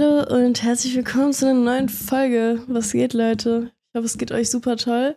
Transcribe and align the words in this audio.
Hallo 0.00 0.22
und 0.34 0.62
herzlich 0.62 0.96
willkommen 0.96 1.34
zu 1.34 1.46
einer 1.46 1.60
neuen 1.60 1.90
Folge. 1.90 2.62
Was 2.68 2.92
geht, 2.92 3.12
Leute? 3.12 3.70
Ich 3.92 3.98
hoffe, 3.98 4.06
es 4.06 4.16
geht 4.16 4.32
euch 4.32 4.48
super 4.48 4.78
toll. 4.78 5.14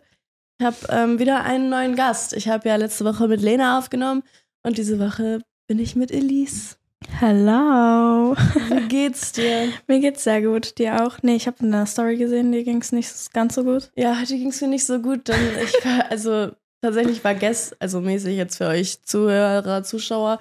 Ich 0.58 0.66
habe 0.66 0.76
ähm, 0.90 1.18
wieder 1.18 1.42
einen 1.42 1.70
neuen 1.70 1.96
Gast. 1.96 2.34
Ich 2.34 2.48
habe 2.48 2.68
ja 2.68 2.76
letzte 2.76 3.06
Woche 3.06 3.26
mit 3.26 3.40
Lena 3.40 3.78
aufgenommen 3.78 4.22
und 4.62 4.76
diese 4.76 4.98
Woche 4.98 5.40
bin 5.68 5.78
ich 5.78 5.96
mit 5.96 6.10
Elise. 6.10 6.76
Hallo. 7.18 8.36
Wie 8.36 8.88
geht's 8.88 9.32
dir? 9.32 9.68
mir 9.86 10.00
geht's 10.00 10.24
sehr 10.24 10.42
gut. 10.42 10.76
Dir 10.76 11.02
auch? 11.02 11.16
Nee, 11.22 11.36
ich 11.36 11.46
habe 11.46 11.60
eine 11.60 11.86
Story 11.86 12.18
gesehen, 12.18 12.52
dir 12.52 12.62
ging's 12.62 12.92
nicht 12.92 13.32
ganz 13.32 13.54
so 13.54 13.64
gut. 13.64 13.90
Ja, 13.96 14.20
heute 14.20 14.36
ging's 14.36 14.60
mir 14.60 14.68
nicht 14.68 14.84
so 14.84 14.98
gut, 15.00 15.28
denn 15.28 15.40
ich 15.62 15.72
war, 15.86 16.10
also 16.10 16.50
tatsächlich 16.82 17.24
war 17.24 17.34
gestern, 17.34 17.78
also 17.80 18.02
mäßig 18.02 18.36
jetzt 18.36 18.58
für 18.58 18.66
euch 18.66 19.02
Zuhörer, 19.02 19.82
Zuschauer, 19.82 20.40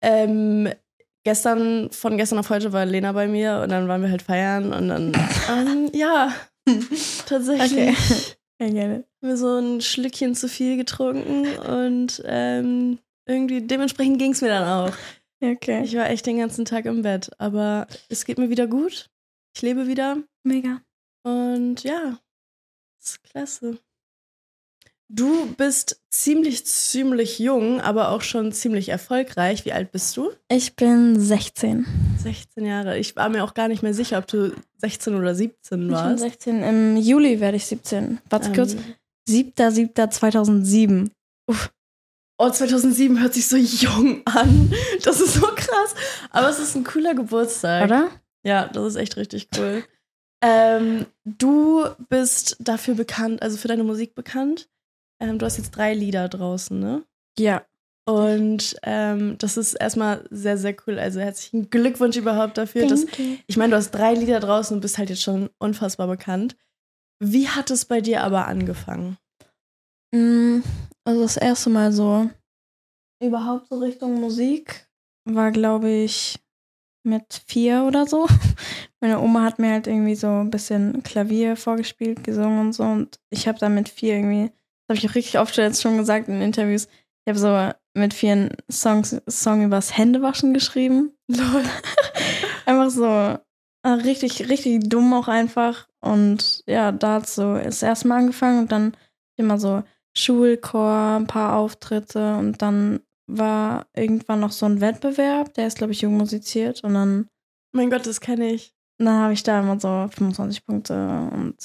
ähm, 0.00 0.70
gestern, 1.24 1.90
von 1.90 2.16
gestern 2.16 2.38
auf 2.38 2.50
heute 2.50 2.72
war 2.72 2.86
Lena 2.86 3.12
bei 3.12 3.26
mir 3.26 3.60
und 3.62 3.70
dann 3.70 3.88
waren 3.88 4.02
wir 4.02 4.10
halt 4.10 4.22
feiern 4.22 4.72
und 4.72 4.88
dann, 4.88 5.12
ähm, 5.50 5.90
ja, 5.92 6.32
tatsächlich. 7.26 7.72
Okay. 7.72 7.94
Haben 8.60 9.04
wir 9.20 9.36
so 9.36 9.58
ein 9.58 9.80
Schlückchen 9.80 10.34
zu 10.34 10.48
viel 10.48 10.76
getrunken 10.76 11.58
und 11.58 12.22
ähm, 12.24 12.98
irgendwie 13.26 13.60
dementsprechend 13.60 14.18
ging 14.18 14.32
es 14.32 14.40
mir 14.40 14.48
dann 14.48 14.68
auch. 14.68 14.96
Okay. 15.42 15.82
Ich 15.84 15.94
war 15.96 16.08
echt 16.08 16.24
den 16.24 16.38
ganzen 16.38 16.64
Tag 16.64 16.86
im 16.86 17.02
Bett, 17.02 17.30
aber 17.38 17.86
es 18.08 18.24
geht 18.24 18.38
mir 18.38 18.48
wieder 18.48 18.66
gut. 18.66 19.10
Ich 19.54 19.62
lebe 19.62 19.86
wieder 19.86 20.18
Mega. 20.44 20.80
und 21.24 21.82
ja, 21.82 22.18
ist 23.02 23.22
klasse. 23.24 23.78
Du 25.08 25.46
bist 25.56 26.00
ziemlich, 26.10 26.64
ziemlich 26.66 27.38
jung, 27.38 27.80
aber 27.80 28.08
auch 28.10 28.22
schon 28.22 28.52
ziemlich 28.52 28.88
erfolgreich. 28.88 29.64
Wie 29.64 29.72
alt 29.72 29.92
bist 29.92 30.16
du? 30.16 30.30
Ich 30.48 30.76
bin 30.76 31.20
16. 31.20 31.86
16 32.22 32.64
Jahre. 32.64 32.98
Ich 32.98 33.14
war 33.14 33.28
mir 33.28 33.44
auch 33.44 33.54
gar 33.54 33.68
nicht 33.68 33.82
mehr 33.82 33.94
sicher, 33.94 34.18
ob 34.18 34.26
du 34.26 34.54
16 34.78 35.14
oder 35.14 35.34
17 35.34 35.78
Ich 35.82 35.86
bin 35.86 35.90
warst. 35.94 36.20
16. 36.20 36.62
Im 36.62 36.96
Juli 36.96 37.38
werde 37.40 37.58
ich 37.58 37.66
17. 37.66 38.18
Warte 38.30 38.48
Ähm, 38.48 38.54
kurz. 38.54 38.76
7.7.2007. 39.28 41.10
Oh, 42.38 42.50
2007 42.50 43.20
hört 43.20 43.34
sich 43.34 43.46
so 43.46 43.56
jung 43.56 44.22
an. 44.26 44.72
Das 45.04 45.20
ist 45.20 45.34
so 45.34 45.46
krass. 45.54 45.94
Aber 46.30 46.48
es 46.48 46.58
ist 46.58 46.74
ein 46.74 46.84
cooler 46.84 47.14
Geburtstag. 47.14 47.84
Oder? 47.84 48.08
Ja, 48.42 48.68
das 48.68 48.88
ist 48.88 48.96
echt 48.96 49.16
richtig 49.16 49.48
cool. 49.56 49.84
Ähm, 50.42 51.06
du 51.24 51.84
bist 52.08 52.56
dafür 52.58 52.94
bekannt, 52.94 53.42
also 53.42 53.56
für 53.56 53.68
deine 53.68 53.84
Musik 53.84 54.14
bekannt. 54.14 54.68
Ähm, 55.20 55.38
du 55.38 55.46
hast 55.46 55.58
jetzt 55.58 55.70
drei 55.72 55.94
Lieder 55.94 56.28
draußen, 56.28 56.78
ne? 56.78 57.04
Ja. 57.38 57.64
Und 58.06 58.76
ähm, 58.82 59.36
das 59.38 59.56
ist 59.56 59.74
erstmal 59.74 60.26
sehr, 60.30 60.58
sehr 60.58 60.76
cool. 60.86 60.98
Also 60.98 61.20
herzlichen 61.20 61.70
Glückwunsch 61.70 62.16
überhaupt 62.16 62.58
dafür. 62.58 62.86
Dass, 62.86 63.06
ich 63.46 63.56
meine, 63.56 63.70
du 63.70 63.76
hast 63.76 63.92
drei 63.92 64.12
Lieder 64.14 64.40
draußen 64.40 64.76
und 64.76 64.80
bist 64.82 64.98
halt 64.98 65.08
jetzt 65.08 65.22
schon 65.22 65.48
unfassbar 65.58 66.06
bekannt. 66.06 66.56
Wie 67.18 67.48
hat 67.48 67.70
es 67.70 67.86
bei 67.86 68.00
dir 68.02 68.22
aber 68.22 68.46
angefangen? 68.46 69.16
Mm, 70.14 70.60
Also 71.04 71.22
das 71.22 71.36
erste 71.38 71.70
Mal 71.70 71.92
so 71.92 72.28
überhaupt 73.22 73.68
so 73.68 73.78
Richtung 73.78 74.20
Musik 74.20 74.86
war, 75.24 75.50
glaube 75.50 75.88
ich, 75.90 76.38
mit 77.04 77.42
vier 77.46 77.84
oder 77.84 78.06
so. 78.06 78.26
Meine 79.00 79.20
Oma 79.20 79.42
hat 79.42 79.58
mir 79.58 79.70
halt 79.72 79.86
irgendwie 79.86 80.14
so 80.14 80.28
ein 80.28 80.50
bisschen 80.50 81.02
Klavier 81.02 81.56
vorgespielt, 81.56 82.22
gesungen 82.24 82.58
und 82.60 82.72
so. 82.74 82.82
Und 82.84 83.18
ich 83.30 83.48
habe 83.48 83.58
dann 83.58 83.74
mit 83.74 83.88
vier 83.88 84.16
irgendwie, 84.16 84.50
das 84.86 84.96
habe 84.96 84.98
ich 84.98 85.10
auch 85.10 85.14
richtig 85.14 85.38
oft 85.38 85.56
jetzt 85.56 85.82
schon 85.82 85.98
gesagt 85.98 86.28
in 86.28 86.40
Interviews, 86.40 86.88
ich 87.26 87.30
habe 87.30 87.38
so 87.38 87.72
mit 87.94 88.12
vier 88.12 88.32
einen 88.32 88.50
Songs, 88.70 89.16
Song 89.28 89.64
übers 89.64 89.96
Händewaschen 89.96 90.52
geschrieben. 90.52 91.12
Lol. 91.28 91.64
Einfach 92.66 92.90
so 92.90 93.04
äh, 93.06 93.88
richtig, 93.88 94.48
richtig 94.48 94.88
dumm 94.88 95.12
auch 95.14 95.28
einfach. 95.28 95.88
Und 96.00 96.62
ja, 96.66 96.92
da 96.92 97.14
hat 97.14 97.28
so 97.28 97.54
das 97.54 97.82
erste 97.82 98.08
Mal 98.08 98.18
angefangen 98.18 98.60
und 98.60 98.72
dann 98.72 98.96
immer 99.36 99.58
so 99.58 99.82
Schulchor, 100.16 101.16
ein 101.16 101.26
paar 101.26 101.56
Auftritte 101.56 102.36
und 102.36 102.60
dann 102.62 103.00
war 103.26 103.86
irgendwann 103.96 104.40
noch 104.40 104.52
so 104.52 104.66
ein 104.66 104.80
Wettbewerb, 104.80 105.54
der 105.54 105.66
ist, 105.66 105.78
glaube 105.78 105.92
ich, 105.92 106.02
jung 106.02 106.16
musiziert 106.16 106.84
und 106.84 106.94
dann, 106.94 107.28
Mein 107.72 107.90
Gott, 107.90 108.06
das 108.06 108.20
kenne 108.20 108.52
ich. 108.52 108.74
dann 108.98 109.18
habe 109.18 109.32
ich 109.32 109.42
da 109.42 109.60
immer 109.60 109.80
so 109.80 110.08
25 110.14 110.64
Punkte 110.66 111.30
und 111.32 111.56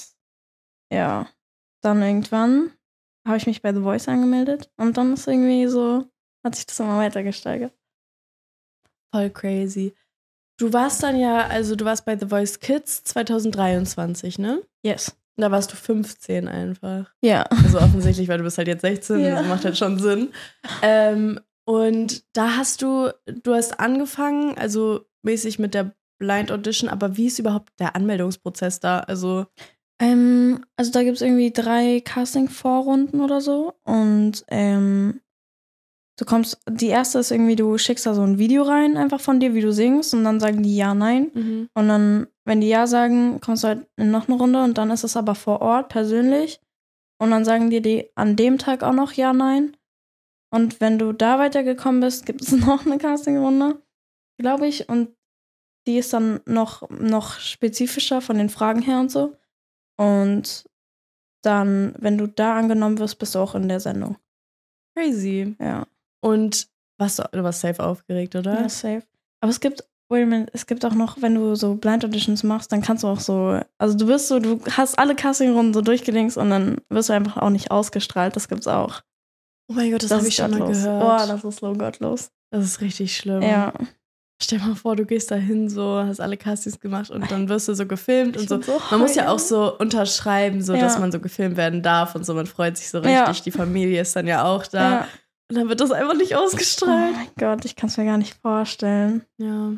ja, 0.92 1.28
dann 1.82 2.02
irgendwann 2.02 2.72
habe 3.30 3.38
ich 3.38 3.48
mich 3.48 3.62
bei 3.62 3.74
The 3.74 3.82
Voice 3.82 4.08
angemeldet 4.08 4.70
und 4.78 4.98
dann 4.98 5.14
ist 5.14 5.28
irgendwie 5.28 5.68
so, 5.68 6.06
hat 6.44 6.56
sich 6.56 6.66
das 6.66 6.80
immer 6.80 6.98
weiter 6.98 7.24
gesteigert. 7.24 7.74
Voll 9.14 9.30
crazy. 9.30 9.96
Du 10.60 10.74
warst 10.74 11.02
dann 11.04 11.18
ja, 11.18 11.48
also 11.48 11.76
du 11.76 11.86
warst 11.86 12.06
bei 12.06 12.18
The 12.18 12.28
Voice 12.28 12.60
Kids 12.60 13.04
2023, 13.06 14.40
ne? 14.40 14.62
Yes. 14.84 15.16
Da 15.38 15.50
warst 15.52 15.72
du 15.72 15.78
15 15.78 16.50
einfach. 16.50 17.14
Ja. 17.22 17.44
Also 17.44 17.80
offensichtlich, 17.80 18.28
weil 18.28 18.40
du 18.40 18.44
bist 18.44 18.58
halt 18.58 18.68
jetzt 18.68 18.82
16, 18.82 19.20
Ja. 19.22 19.36
das 19.36 19.48
macht 19.48 19.64
halt 19.64 19.78
schon 19.78 19.98
Sinn. 19.98 20.34
Ähm, 20.82 21.40
und 21.66 22.26
da 22.36 22.58
hast 22.58 22.82
du, 22.82 23.12
du 23.26 23.54
hast 23.54 23.80
angefangen, 23.80 24.58
also 24.58 25.06
mäßig 25.24 25.58
mit 25.60 25.74
der 25.74 25.96
Blind 26.20 26.52
Audition, 26.52 26.90
aber 26.90 27.16
wie 27.16 27.28
ist 27.28 27.40
überhaupt 27.40 27.72
der 27.80 27.96
Anmeldungsprozess 27.96 28.82
da? 28.82 29.00
Also, 29.00 29.46
Ähm, 30.02 30.66
also 30.78 30.92
da 30.92 31.04
gibt 31.04 31.18
es 31.18 31.22
irgendwie 31.22 31.52
drei 31.52 32.02
Casting-Vorrunden 32.02 33.22
oder 33.22 33.42
so. 33.42 33.74
Und 33.84 34.46
ähm, 34.48 35.22
du 36.18 36.26
kommst, 36.26 36.60
die 36.70 36.88
erste 36.88 37.20
ist 37.20 37.32
irgendwie, 37.32 37.56
du 37.56 37.78
schickst 37.78 38.06
da 38.06 38.14
so 38.14 38.22
ein 38.22 38.38
Video 38.38 38.64
rein, 38.64 38.98
einfach 38.98 39.20
von 39.20 39.40
dir, 39.40 39.54
wie 39.54 39.62
du 39.62 39.74
singst, 39.74 40.14
und 40.14 40.24
dann 40.24 40.40
sagen 40.40 40.64
die 40.64 40.76
ja, 40.76 40.94
nein. 40.94 41.32
Und 41.74 41.88
dann, 41.88 42.28
wenn 42.46 42.62
die 42.62 42.70
ja 42.70 42.88
sagen, 42.88 43.42
kommst 43.42 43.64
du 43.64 43.68
halt 43.70 43.88
in 43.98 44.12
noch 44.12 44.28
eine 44.28 44.38
Runde 44.38 44.64
und 44.64 44.78
dann 44.78 44.92
ist 44.92 45.04
es 45.04 45.18
aber 45.18 45.36
vor 45.36 45.62
Ort 45.62 45.90
persönlich. 45.90 46.62
Und 47.22 47.32
dann 47.32 47.44
sagen 47.44 47.70
dir 47.70 47.82
die 47.82 48.10
an 48.16 48.36
dem 48.38 48.58
Tag 48.58 48.84
auch 48.84 48.94
noch 48.94 49.12
ja, 49.14 49.34
nein. 49.34 49.76
Und 50.52 50.82
wenn 50.82 50.98
du 50.98 51.12
da 51.12 51.38
weitergekommen 51.38 52.02
bist, 52.02 52.26
gibt 52.26 52.42
es 52.42 52.52
noch 52.54 52.86
eine 52.86 52.98
Castingrunde, 52.98 53.82
glaube 54.40 54.68
ich. 54.68 54.88
Und 54.90 55.10
die 55.88 55.98
ist 55.98 56.14
dann 56.14 56.40
noch, 56.46 56.90
noch 56.90 57.40
spezifischer 57.40 58.22
von 58.22 58.38
den 58.38 58.50
Fragen 58.50 58.82
her 58.82 59.00
und 59.00 59.12
so. 59.12 59.36
Und 60.00 60.64
dann, 61.44 61.94
wenn 62.00 62.18
du 62.18 62.28
da 62.28 62.58
angenommen 62.58 63.00
wirst, 63.00 63.20
bist 63.20 63.36
du 63.36 63.40
auch 63.40 63.56
in 63.56 63.68
der 63.68 63.80
Sendung. 63.80 64.18
crazy. 64.96 65.56
Ja, 65.60 65.86
Und 66.22 66.68
warst 66.98 67.20
du, 67.20 67.24
du 67.32 67.44
warst 67.44 67.62
safe 67.62 67.84
aufgeregt, 67.84 68.36
oder? 68.36 68.62
ja 68.62 68.70
safe. 68.70 69.04
Aber 69.42 69.50
es 69.52 69.60
gibt, 69.60 69.84
wait 70.10 70.24
a 70.24 70.26
minute, 70.26 70.52
es 70.54 70.68
gibt 70.68 70.84
auch 70.86 70.94
noch, 70.94 71.22
wenn 71.22 71.36
du 71.36 71.56
so 71.56 71.76
Blind 71.76 72.04
Auditions 72.04 72.44
machst, 72.44 72.72
dann 72.72 72.82
kannst 72.82 73.04
du 73.04 73.08
auch 73.08 73.20
so, 73.22 73.60
also 73.78 73.98
du 73.98 74.08
bist 74.08 74.28
so, 74.28 74.40
du 74.40 74.60
hast 74.72 75.00
alle 75.00 75.16
Castingrunden 75.16 75.74
so 75.74 75.82
durchgelinkt 75.82 76.36
und 76.36 76.50
dann 76.50 76.78
wirst 76.90 77.10
du 77.10 77.14
einfach 77.14 77.38
auch 77.38 77.50
nicht 77.50 77.72
ausgestrahlt. 77.72 78.36
Das 78.36 78.50
gibt's 78.50 78.68
auch. 78.68 79.02
Oh 79.70 79.74
mein 79.74 79.92
Gott, 79.92 80.04
das, 80.04 80.12
habe 80.12 80.22
ist 80.24 80.28
ich 80.30 80.36
schon 80.36 80.52
mal 80.52 80.68
gehört. 80.68 81.04
Oh, 81.04 81.28
das 81.32 81.44
ist 81.44 81.60
so 81.60 81.74
gottlos. 81.74 82.32
das 82.52 82.66
ist 82.66 82.82
richtig 82.82 83.16
schlimm. 83.16 83.42
Ja. 83.44 83.74
Stell 84.42 84.60
dir 84.60 84.66
mal 84.68 84.76
vor, 84.76 84.96
du 84.96 85.06
gehst 85.06 85.32
da 85.32 85.36
hin, 85.36 85.68
so, 85.70 85.98
hast 85.98 86.22
alle 86.22 86.38
Castings 86.38 86.80
gemacht 86.80 87.10
und 87.12 87.30
dann 87.30 87.50
wirst 87.50 87.68
du 87.68 87.74
so 87.74 87.86
gefilmt 87.86 88.38
und 88.38 88.44
Ich 88.44 88.50
so. 88.50 88.56
würd 88.56 88.66
so 88.66 88.82
Man 88.92 89.02
muss 89.02 89.16
ja 89.16 89.30
auch 89.30 89.40
so 89.40 89.78
unterschreiben, 89.78 90.62
so 90.62 90.74
Ja. 90.74 90.80
dass 90.82 90.98
man 90.98 91.12
so 91.12 91.20
gefilmt 91.20 91.58
werden 91.58 91.82
darf 91.84 92.16
und 92.16 92.26
so. 92.26 92.34
Man 92.34 92.46
freut 92.48 92.78
sich 92.78 92.90
so 92.90 93.00
richtig. 93.00 93.14
Ja. 93.14 93.32
Die 93.32 93.52
Familie 93.52 94.02
ist 94.02 94.16
dann 94.16 94.28
ja 94.28 94.46
auch 94.46 94.66
da. 94.66 94.90
Ja. 94.92 95.08
Und 95.50 95.58
dann 95.58 95.68
wird 95.70 95.82
das 95.82 95.92
einfach 95.92 96.16
nicht 96.16 96.36
Oh 96.36 96.40
ausgestrahlt. 96.46 97.14
mein 97.16 97.28
Gott, 97.38 97.66
ich 97.66 97.76
kann 97.76 97.90
es 97.90 97.98
mir 97.98 98.06
gar 98.06 98.18
nicht 98.18 98.36
vorstellen. 98.42 99.26
Ja. 99.38 99.74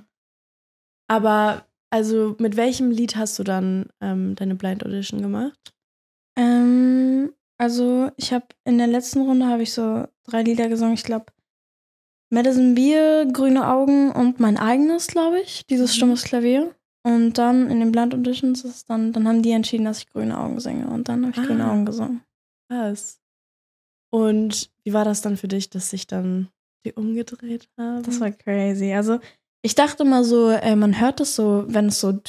Aber, 1.08 1.66
also, 1.90 2.36
mit 2.40 2.56
welchem 2.56 2.92
Lied 2.92 3.16
hast 3.16 3.40
du 3.40 3.44
dann 3.44 3.88
ähm, 4.00 4.36
deine 4.36 4.56
Blind 4.56 4.86
Audition 4.86 5.22
gemacht? 5.22 5.74
Ähm, 6.38 7.34
also 7.58 8.12
ich 8.18 8.32
habe 8.34 8.46
in 8.64 8.78
der 8.78 8.88
letzten 8.88 9.22
Runde 9.22 9.48
habe 9.48 9.64
ich 9.64 9.74
so 9.74 10.08
drei 10.26 10.44
Lieder 10.44 10.70
gesungen. 10.70 10.94
Ich 10.94 11.04
glaube 11.04 11.26
Madison 12.32 12.76
Beer, 12.76 13.26
Grüne 13.32 13.68
Augen 13.68 14.12
und 14.12 14.40
mein 14.40 14.58
eigenes, 14.58 15.08
glaube 15.08 15.40
ich. 15.42 15.66
Dieses 15.68 15.92
Mhm. 15.92 15.96
stummes 15.96 16.24
Klavier. 16.24 16.74
Und 17.04 17.34
dann 17.38 17.70
in 17.70 17.80
den 17.80 17.92
Blind 17.92 18.14
Auditions 18.14 18.64
ist 18.64 18.90
dann, 18.90 19.12
dann 19.12 19.28
haben 19.28 19.42
die 19.42 19.52
entschieden, 19.52 19.86
dass 19.86 20.00
ich 20.00 20.10
Grüne 20.10 20.38
Augen 20.40 20.60
singe. 20.60 20.88
Und 20.88 21.10
dann 21.10 21.26
habe 21.26 21.34
ich 21.36 21.46
Grüne 21.48 21.66
Ah. 21.66 21.72
Augen 21.72 21.86
gesungen. 21.86 22.22
Was? 22.70 23.20
Und 24.12 24.70
wie 24.84 24.94
war 24.94 25.06
das 25.06 25.22
dann 25.22 25.38
für 25.38 25.48
dich, 25.48 25.70
dass 25.70 25.90
sich 25.90 26.08
dann 26.08 26.50
die 26.86 26.94
umgedreht 26.94 27.68
haben? 27.78 28.04
Das 28.04 28.20
war 28.20 28.32
crazy. 28.32 28.94
Also 28.94 29.20
ich 29.64 29.76
dachte 29.76 30.04
mal 30.06 30.24
so, 30.24 30.50
äh, 30.50 30.76
man 30.76 31.00
hört 31.00 31.20
das 31.20 31.36
so, 31.36 31.66
wenn 31.68 31.88
es 31.88 32.00
so, 32.00 32.20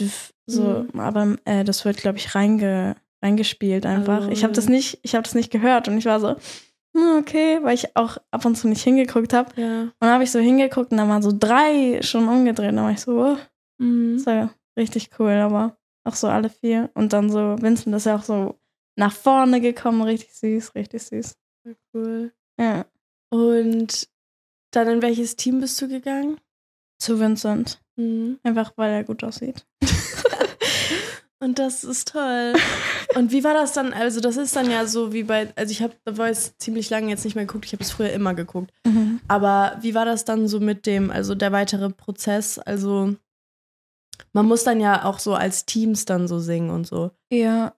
so 0.47 0.87
Mhm. 0.93 1.01
aber 1.01 1.37
äh, 1.45 1.65
das 1.65 1.85
wird, 1.85 1.97
glaube 1.99 2.19
ich, 2.19 2.35
reinge, 2.35 2.97
reingespielt 3.23 3.87
einfach. 3.87 4.27
Oh. 4.29 4.31
Ich 4.31 4.43
habe 4.43 4.53
das 4.53 4.69
nicht, 4.69 4.99
ich 5.03 5.15
habe 5.15 5.23
das 5.25 5.35
nicht 5.35 5.51
gehört 5.51 5.87
und 5.89 5.97
ich 5.99 6.07
war 6.07 6.19
so, 6.21 6.37
okay, 6.95 7.59
weil 7.63 7.75
ich 7.75 7.97
auch 7.97 8.19
ab 8.31 8.45
und 8.45 8.57
zu 8.57 8.69
nicht 8.69 8.83
hingeguckt 8.83 9.33
habe. 9.33 9.51
ja. 9.61 9.83
Und 9.83 9.93
dann 10.01 10.11
habe 10.11 10.25
ich 10.25 10.31
so 10.31 10.39
hingeguckt 10.39 10.91
und 10.93 10.99
dann 10.99 11.09
waren 11.09 11.23
so 11.23 11.33
drei 11.37 12.01
schon 12.03 12.29
umgedreht. 12.29 12.71
Und 12.71 12.77
dann 12.77 12.85
war 12.87 12.93
ich 12.93 13.01
so, 13.01 13.13
oh, 13.21 13.37
Mhm. 13.79 14.17
das 14.17 14.27
war 14.27 14.55
richtig 14.79 15.11
cool, 15.19 15.33
aber 15.33 15.77
auch 16.05 16.15
so 16.15 16.29
alle 16.29 16.51
vier. 16.51 16.91
Und 16.95 17.13
dann 17.13 17.31
so, 17.31 17.57
Vincent 17.61 17.95
ist 17.97 18.07
ja 18.07 18.17
auch 18.17 18.23
so 18.23 18.59
nach 18.97 19.13
vorne 19.13 19.61
gekommen, 19.61 20.03
richtig 20.03 20.35
süß, 20.35 20.75
richtig 20.75 21.03
süß. 21.05 21.35
Cool. 21.95 22.33
Ja, 22.61 22.85
Und 23.31 24.09
dann 24.73 24.89
in 24.89 25.03
welches 25.03 25.37
Team 25.37 25.61
bist 25.61 25.81
du 25.81 25.89
gegangen? 25.89 26.39
zu 26.99 27.19
Vincent. 27.19 27.81
Mhm. 27.97 28.39
Einfach 28.45 28.73
weil 28.77 28.93
er 28.93 29.03
gut 29.05 29.25
aussieht. 29.25 29.67
Und 31.43 31.59
das 31.59 31.83
ist 31.83 32.13
toll. 32.13 32.53
Und 33.17 33.33
wie 33.33 33.43
war 33.43 33.53
das 33.53 33.73
dann? 33.73 33.93
Also, 33.93 34.21
das 34.21 34.37
ist 34.37 34.55
dann 34.55 34.71
ja 34.71 34.87
so 34.87 35.13
wie 35.13 35.25
bei, 35.25 35.53
also 35.57 35.73
ich 35.73 35.83
habe 35.83 35.95
The 36.07 36.15
Voice 36.15 36.57
ziemlich 36.59 36.89
lange 36.89 37.09
jetzt 37.09 37.25
nicht 37.25 37.35
mehr 37.35 37.47
geguckt, 37.47 37.65
ich 37.65 37.73
habe 37.73 37.83
es 37.83 37.91
früher 37.91 38.13
immer 38.13 38.33
geguckt. 38.35 38.71
Mhm. 38.87 39.21
Aber 39.27 39.77
wie 39.81 39.95
war 39.97 40.05
das 40.05 40.25
dann 40.25 40.47
so 40.47 40.61
mit 40.61 40.87
dem, 40.87 41.11
also 41.11 41.35
der 41.35 41.51
weitere 41.51 41.91
Prozess? 41.91 42.61
Also, 42.61 43.17
man 44.33 44.47
muss 44.47 44.63
dann 44.63 44.81
ja 44.81 45.05
auch 45.05 45.19
so 45.19 45.35
als 45.35 45.67
Teams 45.67 46.05
dann 46.05 46.29
so 46.29 46.39
singen 46.39 46.71
und 46.71 46.87
so. 46.87 47.11
Ja. 47.33 47.75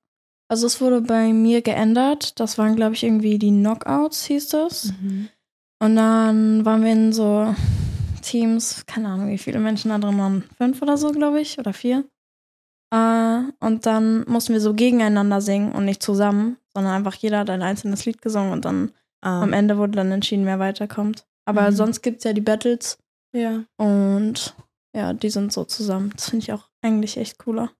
Also 0.48 0.66
es 0.66 0.82
wurde 0.82 1.00
bei 1.00 1.32
mir 1.32 1.62
geändert. 1.62 2.38
Das 2.38 2.58
waren, 2.58 2.76
glaube 2.76 2.94
ich, 2.94 3.02
irgendwie 3.02 3.38
die 3.38 3.50
Knockouts, 3.50 4.26
hieß 4.26 4.48
das. 4.48 4.92
Und 5.80 5.96
dann 5.96 6.66
waren 6.66 6.84
wir 6.84 6.92
in 6.92 7.14
so 7.14 7.54
Teams, 8.20 8.84
keine 8.86 9.08
Ahnung, 9.08 9.30
wie 9.30 9.38
viele 9.38 9.58
Menschen 9.58 9.88
da 9.88 9.98
drin 9.98 10.18
waren. 10.18 10.44
Fünf 10.58 10.82
oder 10.82 10.98
so, 10.98 11.12
glaube 11.12 11.40
ich, 11.40 11.58
oder 11.58 11.72
vier. 11.72 12.04
Äh, 12.94 13.52
und 13.64 13.86
dann 13.86 14.24
mussten 14.28 14.52
wir 14.52 14.60
so 14.60 14.74
gegeneinander 14.74 15.40
singen 15.40 15.72
und 15.72 15.84
nicht 15.84 16.02
zusammen, 16.02 16.56
sondern 16.74 16.92
einfach 16.94 17.14
jeder 17.14 17.40
hat 17.40 17.50
ein 17.50 17.62
einzelnes 17.62 18.04
Lied 18.06 18.22
gesungen 18.22 18.52
und 18.52 18.64
dann 18.64 18.92
Ah, 19.22 19.42
am 19.42 19.54
Ende 19.54 19.78
wurde 19.78 19.92
dann 19.92 20.12
entschieden, 20.12 20.44
wer 20.44 20.58
weiterkommt. 20.58 21.26
Aber 21.46 21.70
Mhm. 21.70 21.74
sonst 21.76 22.02
gibt 22.02 22.18
es 22.18 22.24
ja 22.24 22.34
die 22.34 22.42
Battles 22.42 22.98
ja. 23.34 23.64
und 23.78 24.54
ja, 24.94 25.14
die 25.14 25.30
sind 25.30 25.50
so 25.50 25.64
zusammen. 25.64 26.10
Das 26.14 26.28
finde 26.28 26.42
ich 26.42 26.52
auch 26.52 26.68
eigentlich 26.82 27.16
echt 27.16 27.38
cooler. 27.38 27.70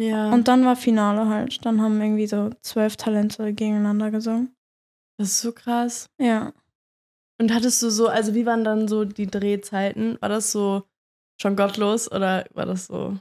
Ja. 0.00 0.32
Und 0.32 0.48
dann 0.48 0.64
war 0.64 0.74
Finale 0.74 1.28
halt. 1.28 1.64
Dann 1.64 1.80
haben 1.80 2.00
irgendwie 2.02 2.26
so 2.26 2.50
zwölf 2.62 2.96
Talente 2.96 3.52
gegeneinander 3.54 4.10
gesungen. 4.10 4.52
das 5.16 5.28
ist 5.28 5.40
so 5.42 5.52
krass. 5.52 6.06
Ja. 6.20 6.52
Und 7.40 7.54
hattest 7.54 7.80
du 7.80 7.90
so, 7.90 8.08
also 8.08 8.34
wie 8.34 8.44
waren 8.46 8.64
dann 8.64 8.88
so 8.88 9.04
die 9.04 9.28
Drehzeiten? 9.28 10.18
War 10.20 10.28
das 10.28 10.50
so 10.50 10.82
schon 11.40 11.54
gottlos 11.54 12.10
oder 12.10 12.46
war 12.52 12.66
das 12.66 12.86
so, 12.86 13.16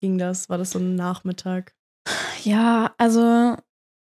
ging 0.00 0.18
das? 0.18 0.48
War 0.48 0.58
das 0.58 0.72
so 0.72 0.78
ein 0.78 0.94
Nachmittag? 0.96 1.74
Ja, 2.44 2.94
also 2.98 3.56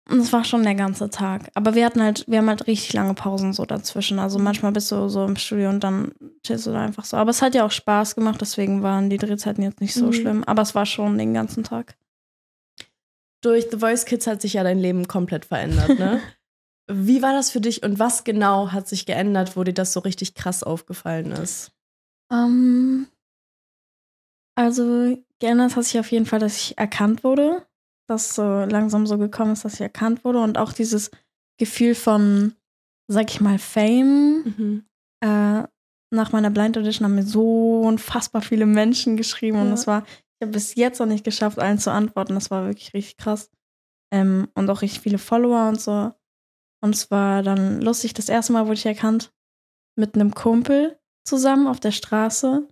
es 0.08 0.32
war 0.32 0.44
schon 0.44 0.62
der 0.62 0.74
ganze 0.74 1.10
Tag. 1.10 1.50
Aber 1.54 1.74
wir 1.74 1.84
hatten 1.84 2.02
halt, 2.02 2.24
wir 2.28 2.38
haben 2.38 2.48
halt 2.48 2.66
richtig 2.66 2.92
lange 2.94 3.14
Pausen 3.14 3.52
so 3.52 3.64
dazwischen. 3.64 4.18
Also 4.18 4.38
manchmal 4.38 4.72
bist 4.72 4.90
du 4.90 5.08
so 5.08 5.24
im 5.24 5.36
Studio 5.36 5.68
und 5.68 5.80
dann 5.84 6.12
chillst 6.44 6.66
du 6.66 6.72
da 6.72 6.80
einfach 6.82 7.04
so. 7.04 7.16
Aber 7.16 7.30
es 7.30 7.42
hat 7.42 7.54
ja 7.54 7.64
auch 7.64 7.70
Spaß 7.70 8.14
gemacht, 8.14 8.40
deswegen 8.40 8.82
waren 8.82 9.10
die 9.10 9.18
Drehzeiten 9.18 9.62
jetzt 9.62 9.80
nicht 9.80 9.94
so 9.94 10.06
Mhm. 10.06 10.12
schlimm. 10.12 10.44
Aber 10.44 10.62
es 10.62 10.74
war 10.74 10.86
schon 10.86 11.18
den 11.18 11.34
ganzen 11.34 11.62
Tag. 11.64 11.96
Durch 13.42 13.68
The 13.70 13.78
Voice 13.78 14.04
Kids 14.04 14.26
hat 14.26 14.42
sich 14.42 14.54
ja 14.54 14.62
dein 14.64 14.78
Leben 14.78 15.08
komplett 15.08 15.44
verändert, 15.44 15.98
ne? 15.98 16.20
Wie 16.92 17.22
war 17.22 17.32
das 17.32 17.50
für 17.50 17.60
dich 17.60 17.84
und 17.84 18.00
was 18.00 18.24
genau 18.24 18.72
hat 18.72 18.88
sich 18.88 19.06
geändert, 19.06 19.56
wo 19.56 19.62
dir 19.62 19.72
das 19.72 19.92
so 19.92 20.00
richtig 20.00 20.34
krass 20.34 20.64
aufgefallen 20.64 21.30
ist? 21.30 21.70
Ähm, 22.32 23.06
also 24.54 25.16
geändert 25.38 25.76
hat 25.76 25.84
sich 25.84 25.98
auf 25.98 26.10
jeden 26.10 26.26
Fall, 26.26 26.38
dass 26.40 26.56
ich 26.56 26.78
erkannt 26.78 27.24
wurde. 27.24 27.66
Dass 28.08 28.34
so 28.34 28.42
langsam 28.64 29.06
so 29.06 29.18
gekommen 29.18 29.52
ist, 29.52 29.64
dass 29.64 29.74
ich 29.74 29.80
erkannt 29.80 30.24
wurde. 30.24 30.40
Und 30.40 30.58
auch 30.58 30.72
dieses 30.72 31.10
Gefühl 31.58 31.94
von, 31.94 32.54
sag 33.08 33.30
ich 33.30 33.40
mal, 33.40 33.58
Fame. 33.58 34.42
Mhm. 34.56 34.84
Äh, 35.22 35.64
nach 36.12 36.32
meiner 36.32 36.50
Blind 36.50 36.76
Audition 36.76 37.04
haben 37.04 37.14
mir 37.14 37.22
so 37.22 37.82
unfassbar 37.82 38.42
viele 38.42 38.66
Menschen 38.66 39.16
geschrieben. 39.16 39.58
Und 39.58 39.66
Ja. 39.66 39.70
das 39.70 39.86
war, 39.86 40.02
ich 40.04 40.42
habe 40.42 40.52
bis 40.52 40.74
jetzt 40.74 40.98
noch 40.98 41.06
nicht 41.06 41.24
geschafft, 41.24 41.58
allen 41.60 41.78
zu 41.78 41.92
antworten. 41.92 42.34
Das 42.34 42.50
war 42.50 42.66
wirklich 42.66 42.92
richtig 42.94 43.16
krass. 43.16 43.50
Ähm, 44.12 44.48
und 44.54 44.68
auch 44.70 44.82
richtig 44.82 45.00
viele 45.02 45.18
Follower 45.18 45.68
und 45.68 45.80
so. 45.80 46.12
Und 46.82 46.94
es 46.96 47.10
war 47.12 47.42
dann 47.44 47.80
lustig, 47.80 48.14
das 48.14 48.28
erste 48.28 48.52
Mal 48.52 48.64
wurde 48.64 48.74
ich 48.74 48.86
erkannt 48.86 49.32
mit 49.96 50.14
einem 50.16 50.34
Kumpel 50.34 50.98
zusammen 51.24 51.68
auf 51.68 51.78
der 51.78 51.92
Straße. 51.92 52.66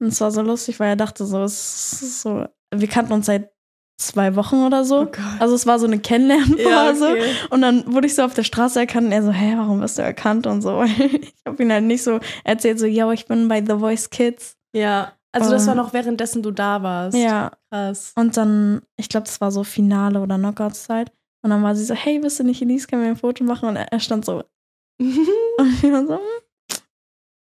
Und 0.00 0.08
es 0.08 0.20
war 0.20 0.30
so 0.30 0.42
lustig, 0.42 0.80
weil 0.80 0.90
er 0.90 0.96
dachte 0.96 1.24
so, 1.24 1.46
so, 1.46 2.46
wir 2.74 2.88
kannten 2.88 3.12
uns 3.12 3.26
seit 3.26 3.50
zwei 3.96 4.34
Wochen 4.36 4.64
oder 4.64 4.84
so. 4.84 5.02
Oh. 5.02 5.08
Also 5.38 5.54
es 5.54 5.66
war 5.66 5.78
so 5.78 5.86
eine 5.86 5.96
ja, 5.96 6.02
Kennenlernphase. 6.02 7.08
okay. 7.10 7.32
Und 7.50 7.62
dann 7.62 7.92
wurde 7.92 8.06
ich 8.08 8.14
so 8.14 8.22
auf 8.22 8.34
der 8.34 8.42
Straße 8.42 8.80
erkannt 8.80 9.06
und 9.06 9.12
er 9.12 9.22
so, 9.22 9.30
hä, 9.30 9.54
warum 9.56 9.80
wirst 9.80 9.98
du 9.98 10.02
erkannt 10.02 10.46
und 10.46 10.62
so. 10.62 10.82
ich 10.84 11.32
habe 11.46 11.62
ihn 11.62 11.72
halt 11.72 11.84
nicht 11.84 12.02
so 12.02 12.18
erzählt, 12.42 12.78
so, 12.80 12.86
ja, 12.86 13.10
ich 13.12 13.26
bin 13.26 13.46
bei 13.48 13.60
The 13.64 13.78
Voice 13.78 14.10
Kids. 14.10 14.56
ja. 14.74 15.12
Also 15.36 15.50
das 15.50 15.66
war 15.66 15.72
Ähm, 15.74 15.78
noch 15.78 15.92
währenddessen 15.92 16.44
du 16.44 16.52
da 16.52 16.80
warst. 16.84 17.16
Ja. 17.18 17.50
Krass. 17.68 18.12
Und 18.14 18.36
dann, 18.36 18.82
ich 18.96 19.08
glaube, 19.08 19.26
das 19.26 19.40
war 19.40 19.50
so 19.50 19.64
Finale 19.64 20.20
oder 20.20 20.38
Knockouts-Zeit. 20.38 21.10
Und 21.42 21.50
dann 21.50 21.60
war 21.64 21.74
sie 21.74 21.84
so, 21.84 21.92
hey, 21.92 22.20
bist 22.20 22.38
du 22.38 22.44
nicht 22.44 22.62
Elise, 22.62 22.86
können 22.86 23.02
wir 23.02 23.08
ein 23.08 23.16
Foto 23.16 23.42
machen? 23.42 23.68
Und 23.68 23.74
er, 23.74 23.90
er 23.92 23.98
stand 23.98 24.24
so, 24.24 24.44
und 25.00 25.82
ich 25.82 25.90
war 25.90 26.06
so, 26.06 26.14
ist 26.14 26.43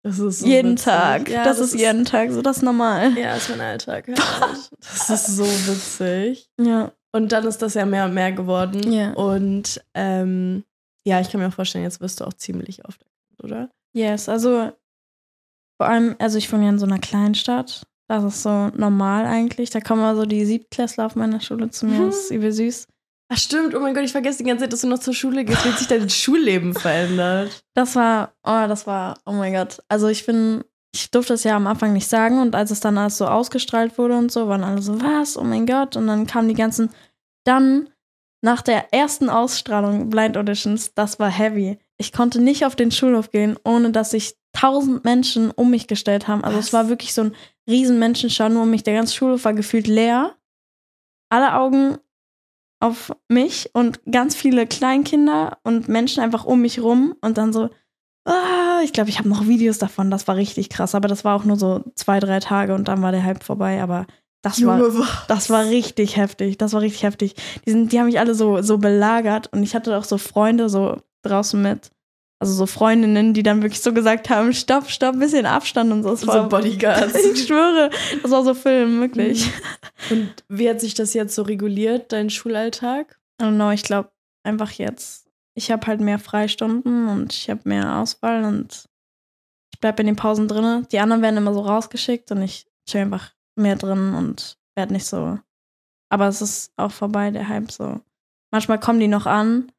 so 0.04 0.28
jeden 0.46 0.72
witzig. 0.72 0.84
Tag. 0.84 1.28
Ja, 1.28 1.44
das, 1.44 1.58
ist 1.58 1.74
jeden 1.74 2.04
Tag, 2.04 2.30
so 2.30 2.42
das 2.42 2.58
ist 2.58 2.62
normal. 2.62 3.16
Ja, 3.16 3.36
ist 3.36 3.48
mein 3.48 3.60
Alltag. 3.60 4.08
Halt. 4.08 4.70
Das 4.80 5.10
ist 5.10 5.36
so 5.36 5.44
witzig. 5.44 6.48
Ja. 6.60 6.92
Und 7.12 7.32
dann 7.32 7.46
ist 7.46 7.62
das 7.62 7.74
ja 7.74 7.86
mehr 7.86 8.04
und 8.04 8.14
mehr 8.14 8.32
geworden. 8.32 8.92
Ja. 8.92 9.12
Und 9.12 9.82
ähm, 9.94 10.64
ja, 11.06 11.20
ich 11.20 11.30
kann 11.30 11.40
mir 11.40 11.48
auch 11.48 11.54
vorstellen, 11.54 11.84
jetzt 11.84 12.00
wirst 12.00 12.20
du 12.20 12.24
auch 12.24 12.34
ziemlich 12.34 12.84
oft 12.84 13.04
oder? 13.42 13.70
Yes, 13.94 14.28
also 14.28 14.72
vor 15.80 15.88
allem, 15.88 16.16
also 16.18 16.38
ich 16.38 16.52
wohne 16.52 16.64
ja 16.64 16.70
in 16.70 16.78
so 16.78 16.86
einer 16.86 16.98
Kleinstadt. 16.98 17.86
Das 18.08 18.22
ist 18.22 18.42
so 18.42 18.68
normal 18.68 19.26
eigentlich. 19.26 19.70
Da 19.70 19.80
kommen 19.80 20.02
also 20.02 20.26
die 20.26 20.44
Siebtklässler 20.44 21.06
auf 21.06 21.16
meiner 21.16 21.40
Schule 21.40 21.70
zu 21.70 21.86
mir. 21.86 22.06
Das 22.06 22.24
ist 22.24 22.30
übel 22.30 22.52
süß. 22.52 22.86
Ach 23.34 23.38
stimmt, 23.38 23.74
oh 23.74 23.80
mein 23.80 23.94
Gott, 23.94 24.04
ich 24.04 24.12
vergesse 24.12 24.38
die 24.38 24.44
ganze 24.44 24.62
Zeit, 24.62 24.72
dass 24.72 24.82
du 24.82 24.86
noch 24.86 25.00
zur 25.00 25.12
Schule 25.12 25.44
gehst. 25.44 25.64
Wie 25.64 25.70
hat 25.70 25.78
sich 25.78 25.88
dein 25.88 26.08
Schulleben 26.08 26.72
verändert? 26.72 27.64
Das 27.74 27.96
war, 27.96 28.32
oh, 28.44 28.68
das 28.68 28.86
war, 28.86 29.18
oh 29.26 29.32
mein 29.32 29.52
Gott. 29.52 29.82
Also 29.88 30.06
ich 30.06 30.24
bin, 30.24 30.62
ich 30.94 31.10
durfte 31.10 31.34
es 31.34 31.42
ja 31.42 31.56
am 31.56 31.66
Anfang 31.66 31.92
nicht 31.92 32.06
sagen 32.06 32.40
und 32.40 32.54
als 32.54 32.70
es 32.70 32.78
dann 32.78 32.96
alles 32.96 33.18
so 33.18 33.26
ausgestrahlt 33.26 33.98
wurde 33.98 34.16
und 34.16 34.30
so, 34.30 34.46
waren 34.46 34.62
alle 34.62 34.80
so, 34.80 35.00
was? 35.00 35.36
Oh 35.36 35.42
mein 35.42 35.66
Gott. 35.66 35.96
Und 35.96 36.06
dann 36.06 36.28
kamen 36.28 36.46
die 36.46 36.54
ganzen, 36.54 36.90
dann 37.42 37.88
nach 38.40 38.62
der 38.62 38.94
ersten 38.94 39.28
Ausstrahlung 39.28 40.10
Blind 40.10 40.36
Auditions, 40.36 40.94
das 40.94 41.18
war 41.18 41.28
heavy. 41.28 41.80
Ich 41.96 42.12
konnte 42.12 42.40
nicht 42.40 42.64
auf 42.64 42.76
den 42.76 42.92
Schulhof 42.92 43.32
gehen, 43.32 43.58
ohne 43.64 43.90
dass 43.90 44.12
sich 44.12 44.36
tausend 44.52 45.04
Menschen 45.04 45.50
um 45.50 45.70
mich 45.70 45.88
gestellt 45.88 46.28
haben. 46.28 46.44
Also 46.44 46.58
Was? 46.58 46.66
es 46.66 46.72
war 46.72 46.88
wirklich 46.88 47.12
so 47.12 47.22
ein 47.22 47.36
riesen 47.68 47.98
Menschenschau 47.98 48.48
nur 48.48 48.62
um 48.62 48.70
mich. 48.70 48.84
Der 48.84 48.94
ganze 48.94 49.12
Schulhof 49.16 49.44
war 49.44 49.54
gefühlt 49.54 49.88
leer. 49.88 50.36
Alle 51.30 51.54
Augen 51.54 51.98
auf 52.84 53.16
mich 53.28 53.70
und 53.72 54.00
ganz 54.10 54.36
viele 54.36 54.66
Kleinkinder 54.66 55.56
und 55.62 55.88
Menschen 55.88 56.22
einfach 56.22 56.44
um 56.44 56.60
mich 56.60 56.82
rum 56.82 57.14
und 57.22 57.38
dann 57.38 57.50
so, 57.50 57.70
ah, 58.26 58.80
ich 58.84 58.92
glaube, 58.92 59.08
ich 59.08 59.18
habe 59.18 59.28
noch 59.30 59.46
Videos 59.46 59.78
davon, 59.78 60.10
das 60.10 60.28
war 60.28 60.36
richtig 60.36 60.68
krass, 60.68 60.94
aber 60.94 61.08
das 61.08 61.24
war 61.24 61.34
auch 61.34 61.44
nur 61.44 61.56
so 61.56 61.82
zwei, 61.94 62.20
drei 62.20 62.40
Tage 62.40 62.74
und 62.74 62.88
dann 62.88 63.00
war 63.00 63.10
der 63.10 63.24
Hype 63.24 63.42
vorbei, 63.42 63.82
aber 63.82 64.06
das 64.42 64.58
war, 64.66 64.78
das 65.28 65.48
war 65.48 65.64
richtig 65.64 66.18
heftig, 66.18 66.58
das 66.58 66.74
war 66.74 66.82
richtig 66.82 67.04
heftig. 67.04 67.34
Die, 67.64 67.70
sind, 67.70 67.90
die 67.90 67.98
haben 67.98 68.06
mich 68.06 68.20
alle 68.20 68.34
so, 68.34 68.60
so 68.60 68.76
belagert 68.76 69.50
und 69.50 69.62
ich 69.62 69.74
hatte 69.74 69.96
auch 69.96 70.04
so 70.04 70.18
Freunde 70.18 70.68
so 70.68 70.98
draußen 71.22 71.60
mit, 71.60 71.90
also 72.38 72.52
so 72.52 72.66
Freundinnen, 72.66 73.32
die 73.32 73.42
dann 73.42 73.62
wirklich 73.62 73.80
so 73.80 73.92
gesagt 73.92 74.28
haben, 74.28 74.52
stopp, 74.52 74.90
stopp, 74.90 75.18
bisschen 75.18 75.46
Abstand 75.46 75.92
und 75.92 76.02
so. 76.02 76.10
Das 76.10 76.20
so 76.20 76.26
war, 76.26 76.48
Bodyguards. 76.48 77.14
ich 77.34 77.46
schwöre, 77.46 77.90
das 78.22 78.30
war 78.30 78.44
so 78.44 78.54
Film, 78.54 79.00
wirklich. 79.00 79.50
Und 80.10 80.44
wie 80.48 80.68
hat 80.68 80.80
sich 80.80 80.94
das 80.94 81.14
jetzt 81.14 81.34
so 81.34 81.42
reguliert, 81.42 82.12
dein 82.12 82.30
Schulalltag? 82.30 83.18
I 83.40 83.44
don't 83.44 83.54
know, 83.54 83.70
ich 83.70 83.82
glaube 83.82 84.10
einfach 84.42 84.70
jetzt, 84.72 85.28
ich 85.54 85.70
habe 85.70 85.86
halt 85.86 86.00
mehr 86.00 86.18
Freistunden 86.18 87.08
und 87.08 87.32
ich 87.32 87.48
habe 87.48 87.60
mehr 87.64 87.96
Auswahl 87.96 88.44
und 88.44 88.88
ich 89.72 89.80
bleibe 89.80 90.02
in 90.02 90.06
den 90.06 90.16
Pausen 90.16 90.48
drinne. 90.48 90.86
Die 90.92 90.98
anderen 90.98 91.22
werden 91.22 91.36
immer 91.36 91.54
so 91.54 91.60
rausgeschickt 91.60 92.30
und 92.30 92.42
ich 92.42 92.66
chill 92.88 93.02
einfach 93.02 93.32
mehr 93.56 93.76
drin 93.76 94.14
und 94.14 94.58
werde 94.76 94.92
nicht 94.92 95.06
so. 95.06 95.38
Aber 96.10 96.28
es 96.28 96.42
ist 96.42 96.72
auch 96.76 96.92
vorbei, 96.92 97.30
der 97.30 97.48
Hype 97.48 97.70
so. 97.70 98.00
Manchmal 98.52 98.78
kommen 98.78 99.00
die 99.00 99.08
noch 99.08 99.26
an, 99.26 99.72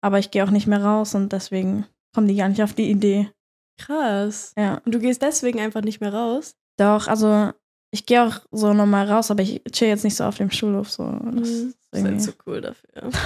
aber 0.00 0.18
ich 0.18 0.30
gehe 0.30 0.44
auch 0.44 0.50
nicht 0.50 0.66
mehr 0.66 0.82
raus 0.84 1.14
und 1.14 1.32
deswegen 1.32 1.86
kommen 2.14 2.28
die 2.28 2.36
gar 2.36 2.48
nicht 2.48 2.62
auf 2.62 2.72
die 2.74 2.90
Idee. 2.90 3.30
Krass. 3.78 4.52
Ja. 4.56 4.80
Und 4.84 4.94
du 4.94 4.98
gehst 4.98 5.22
deswegen 5.22 5.60
einfach 5.60 5.82
nicht 5.82 6.00
mehr 6.00 6.14
raus? 6.14 6.54
Doch, 6.78 7.08
also 7.08 7.52
ich 7.90 8.06
gehe 8.06 8.22
auch 8.26 8.40
so 8.50 8.72
nochmal 8.72 9.10
raus, 9.10 9.30
aber 9.30 9.42
ich 9.42 9.62
chill 9.72 9.88
jetzt 9.88 10.04
nicht 10.04 10.16
so 10.16 10.24
auf 10.24 10.36
dem 10.38 10.50
Schulhof. 10.50 10.90
So. 10.90 11.04
Das 11.04 11.22
Mhm. 11.34 11.38
ist 11.42 11.52
Ist 11.52 11.76
irgendwie- 11.92 12.10
halt 12.12 12.22
so 12.22 12.32
cool 12.46 12.60
dafür. 12.60 13.10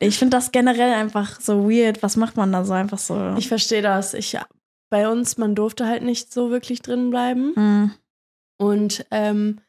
Ich 0.00 0.18
finde 0.18 0.36
das 0.38 0.50
generell 0.50 0.92
einfach 0.94 1.40
so 1.40 1.68
weird. 1.70 2.02
Was 2.02 2.16
macht 2.16 2.36
man 2.36 2.50
da 2.52 2.64
so 2.64 2.72
einfach 2.72 2.96
so? 2.98 3.34
Ich 3.36 3.48
verstehe 3.48 3.82
das. 3.82 4.14
Ich, 4.14 4.36
bei 4.90 5.08
uns, 5.08 5.36
man 5.36 5.54
durfte 5.54 5.86
halt 5.86 6.02
nicht 6.02 6.32
so 6.32 6.50
wirklich 6.50 6.80
drin 6.80 7.10
bleiben. 7.10 7.52
Hm. 7.54 7.90
Und 8.58 9.04
ähm, 9.10 9.60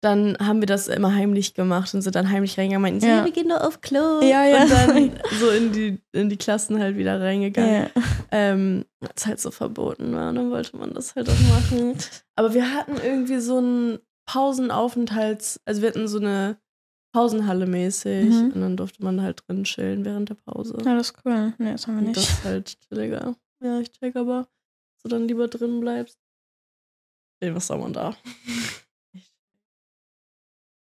dann 0.00 0.36
haben 0.38 0.60
wir 0.60 0.66
das 0.66 0.86
immer 0.88 1.12
heimlich 1.14 1.54
gemacht 1.54 1.92
und 1.92 2.02
sind 2.02 2.14
dann 2.14 2.30
heimlich 2.30 2.56
reingegangen 2.56 2.84
und 2.94 3.00
meinten, 3.00 3.06
Ja. 3.06 3.24
wir 3.24 3.32
gehen 3.32 3.48
nur 3.48 3.66
auf 3.66 3.80
Klo. 3.80 4.20
Ja, 4.22 4.44
ja. 4.44 4.62
Und 4.62 4.70
dann 4.70 5.12
so 5.40 5.50
in 5.50 5.72
die, 5.72 6.00
in 6.12 6.28
die 6.28 6.36
Klassen 6.36 6.78
halt 6.80 6.96
wieder 6.96 7.20
reingegangen. 7.20 7.88
Ja. 7.94 8.02
Ähm, 8.30 8.84
als 9.00 9.26
halt 9.26 9.40
so 9.40 9.50
verboten 9.50 10.14
war, 10.14 10.32
dann 10.32 10.50
wollte 10.50 10.76
man 10.76 10.94
das 10.94 11.14
halt 11.16 11.28
auch 11.28 11.40
machen. 11.50 11.96
Aber 12.36 12.54
wir 12.54 12.72
hatten 12.74 12.96
irgendwie 13.02 13.40
so 13.40 13.58
einen 13.58 13.98
Pausenaufenthalts, 14.26 15.60
also 15.64 15.82
wir 15.82 15.88
hatten 15.88 16.06
so 16.08 16.18
eine 16.18 16.58
Pausenhalle 17.14 17.66
mäßig 17.66 18.26
Mhm. 18.28 18.52
und 18.54 18.60
dann 18.60 18.76
durfte 18.76 19.02
man 19.02 19.22
halt 19.22 19.42
drin 19.48 19.64
chillen 19.64 20.04
während 20.04 20.28
der 20.28 20.34
Pause. 20.34 20.76
ja, 20.84 20.94
das 20.94 21.10
ist 21.10 21.16
cool. 21.24 21.54
Nee, 21.58 21.72
das 21.72 21.86
haben 21.86 21.94
wir 21.94 21.98
Und 22.00 22.04
nicht. 22.08 22.16
das 22.18 22.28
ist 22.30 22.44
halt 22.44 22.76
chilliger. 22.88 23.34
Ja, 23.64 23.80
ich 23.80 23.90
check 23.92 24.14
aber, 24.14 24.42
dass 24.42 25.02
du 25.02 25.08
dann 25.08 25.26
lieber 25.26 25.48
drin 25.48 25.80
bleibst. 25.80 26.18
Nee, 27.42 27.54
was 27.54 27.66
soll 27.66 27.78
man 27.78 27.92
da? 27.94 28.14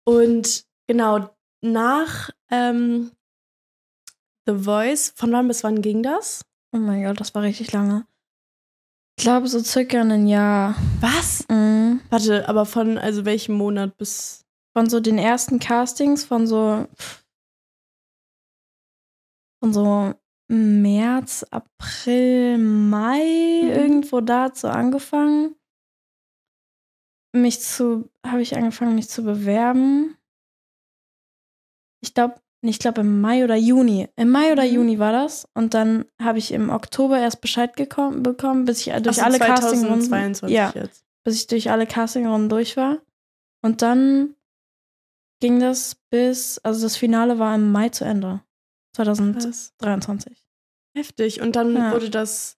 Und 0.05 0.65
genau, 0.87 1.29
nach 1.61 2.29
ähm, 2.51 3.11
The 4.45 4.55
Voice, 4.55 5.13
von 5.15 5.31
wann 5.31 5.47
bis 5.47 5.63
wann 5.63 5.81
ging 5.81 6.03
das? 6.03 6.45
Oh 6.73 6.77
mein 6.79 7.03
Gott, 7.03 7.19
das 7.19 7.33
war 7.35 7.43
richtig 7.43 7.71
lange. 7.71 8.05
Ich 9.17 9.23
glaube 9.23 9.47
so 9.47 9.59
circa 9.59 10.01
ein 10.01 10.27
Jahr. 10.27 10.75
Was? 10.99 11.47
Mhm. 11.47 12.01
Warte, 12.09 12.49
aber 12.49 12.65
von, 12.65 12.97
also 12.97 13.25
welchem 13.25 13.55
Monat 13.55 13.97
bis. 13.97 14.41
Von 14.75 14.89
so 14.89 14.99
den 14.99 15.19
ersten 15.19 15.59
Castings, 15.59 16.25
von 16.25 16.47
so. 16.47 16.87
Von 19.61 19.71
so 19.71 20.13
März, 20.49 21.45
April, 21.51 22.57
Mai, 22.57 23.61
Mhm. 23.63 23.69
irgendwo 23.69 24.19
dazu 24.19 24.67
angefangen. 24.67 25.55
Mich 27.33 27.59
zu. 27.61 28.09
Habe 28.25 28.41
ich 28.41 28.55
angefangen, 28.55 28.95
mich 28.95 29.09
zu 29.09 29.23
bewerben. 29.23 30.15
Ich 32.01 32.13
glaube, 32.13 32.35
ich 32.61 32.79
glaube 32.79 33.01
im 33.01 33.21
Mai 33.21 33.43
oder 33.43 33.55
Juni. 33.55 34.07
Im 34.15 34.29
Mai 34.29 34.51
oder 34.51 34.63
Mhm. 34.63 34.73
Juni 34.73 34.99
war 34.99 35.11
das. 35.11 35.47
Und 35.53 35.73
dann 35.73 36.05
habe 36.21 36.37
ich 36.37 36.51
im 36.51 36.69
Oktober 36.69 37.17
erst 37.19 37.41
Bescheid 37.41 37.75
gekommen, 37.75 38.23
bekommen, 38.23 38.65
bis 38.65 38.85
ich 38.85 38.93
durch 39.01 39.19
Ach 39.21 39.25
alle 39.25 39.39
Castingrunden. 39.39 40.01
2022 40.07 40.55
Ja, 40.55 40.71
jetzt. 40.75 41.05
bis 41.23 41.35
ich 41.35 41.47
durch 41.47 41.71
alle 41.71 41.87
Castingrunden 41.87 42.49
durch 42.49 42.77
war. 42.77 43.01
Und 43.61 43.81
dann 43.81 44.35
ging 45.41 45.59
das 45.59 45.95
bis, 46.09 46.59
also 46.59 46.83
das 46.83 46.95
Finale 46.97 47.39
war 47.39 47.55
im 47.55 47.71
Mai 47.71 47.89
zu 47.89 48.05
Ende. 48.05 48.41
2023. 48.95 50.33
Krass. 50.33 50.43
Heftig. 50.95 51.41
Und 51.41 51.55
dann 51.55 51.75
Ja. 51.75 51.91
wurde 51.91 52.09
das. 52.09 52.57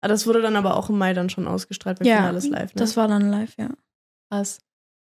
Ah, 0.00 0.08
das 0.08 0.26
wurde 0.26 0.40
dann 0.40 0.56
aber 0.56 0.76
auch 0.76 0.88
im 0.88 0.96
Mai 0.98 1.12
dann 1.12 1.28
schon 1.28 1.46
ausgestrahlt, 1.46 2.00
weil 2.00 2.06
Ja, 2.06 2.16
Finale 2.18 2.38
ist 2.38 2.48
live, 2.48 2.74
ne? 2.74 2.78
Das 2.78 2.96
war 2.96 3.08
dann 3.08 3.30
live, 3.30 3.54
ja. 3.58 3.68
Krass. 4.30 4.58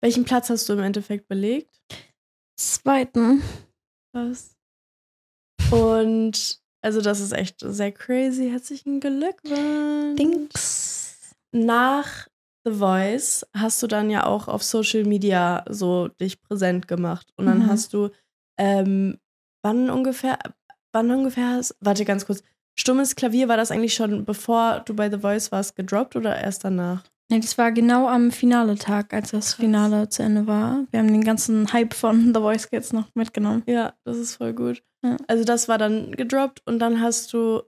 Welchen 0.02 0.24
Platz 0.26 0.50
hast 0.50 0.68
du 0.70 0.74
im 0.74 0.80
Endeffekt 0.80 1.28
belegt? 1.28 1.82
Zweiten. 2.58 3.42
Krass. 4.14 4.56
Und 5.72 6.60
also 6.82 7.02
das 7.02 7.20
ist 7.20 7.34
echt 7.34 7.60
sehr 7.60 7.92
crazy. 7.92 8.50
Herzlichen 8.50 9.00
Glückwunsch. 9.00 10.18
Dings. 10.20 11.36
Nach 11.52 12.28
The 12.66 12.74
Voice 12.74 13.46
hast 13.54 13.82
du 13.84 13.88
dann 13.88 14.10
ja 14.10 14.26
auch 14.26 14.48
auf 14.48 14.64
Social 14.64 15.04
Media 15.04 15.66
so 15.70 16.08
dich 16.08 16.42
präsent 16.42 16.88
gemacht. 16.88 17.32
Und 17.36 17.46
dann 17.48 17.60
Mhm. 17.60 17.68
hast 17.68 17.94
du, 17.94 18.10
ähm, 18.58 19.18
wann 19.64 19.90
ungefähr, 19.90 20.38
wann 20.94 21.12
ungefähr 21.12 21.50
hast, 21.50 21.76
warte 21.80 22.06
ganz 22.06 22.26
kurz, 22.26 22.44
Stummes 22.78 23.16
Klavier, 23.18 23.50
war 23.50 23.58
das 23.58 23.72
eigentlich 23.72 23.94
schon 23.94 24.24
bevor 24.24 24.80
du 24.86 24.94
bei 24.96 25.10
The 25.12 25.20
Voice 25.20 25.52
warst 25.52 25.76
gedroppt 25.76 26.16
oder 26.16 26.40
erst 26.40 26.64
danach? 26.64 27.04
Nee, 27.32 27.40
das 27.40 27.58
war 27.58 27.72
genau 27.72 28.08
am 28.08 28.32
Finale-Tag, 28.32 29.14
als 29.14 29.32
das. 29.32 29.54
Finale 29.54 30.10
zu 30.10 30.24
Ende 30.24 30.48
war. 30.48 30.86
Wir 30.92 31.00
haben 31.00 31.12
den 31.12 31.24
ganzen 31.24 31.72
Hype 31.72 31.94
von 31.94 32.34
The 32.34 32.40
Voice 32.40 32.70
Kids 32.70 32.92
noch 32.92 33.14
mitgenommen. 33.16 33.64
Ja, 33.68 33.94
das 34.04 34.18
ist 34.18 34.36
voll 34.38 34.54
gut. 34.54 34.84
Ja. 35.04 35.18
Also 35.28 35.44
das 35.44 35.68
war 35.68 35.78
dann 35.78 36.12
gedroppt 36.12 36.62
und 36.66 36.80
dann 36.80 37.02
hast 37.02 37.32
du 37.34 37.62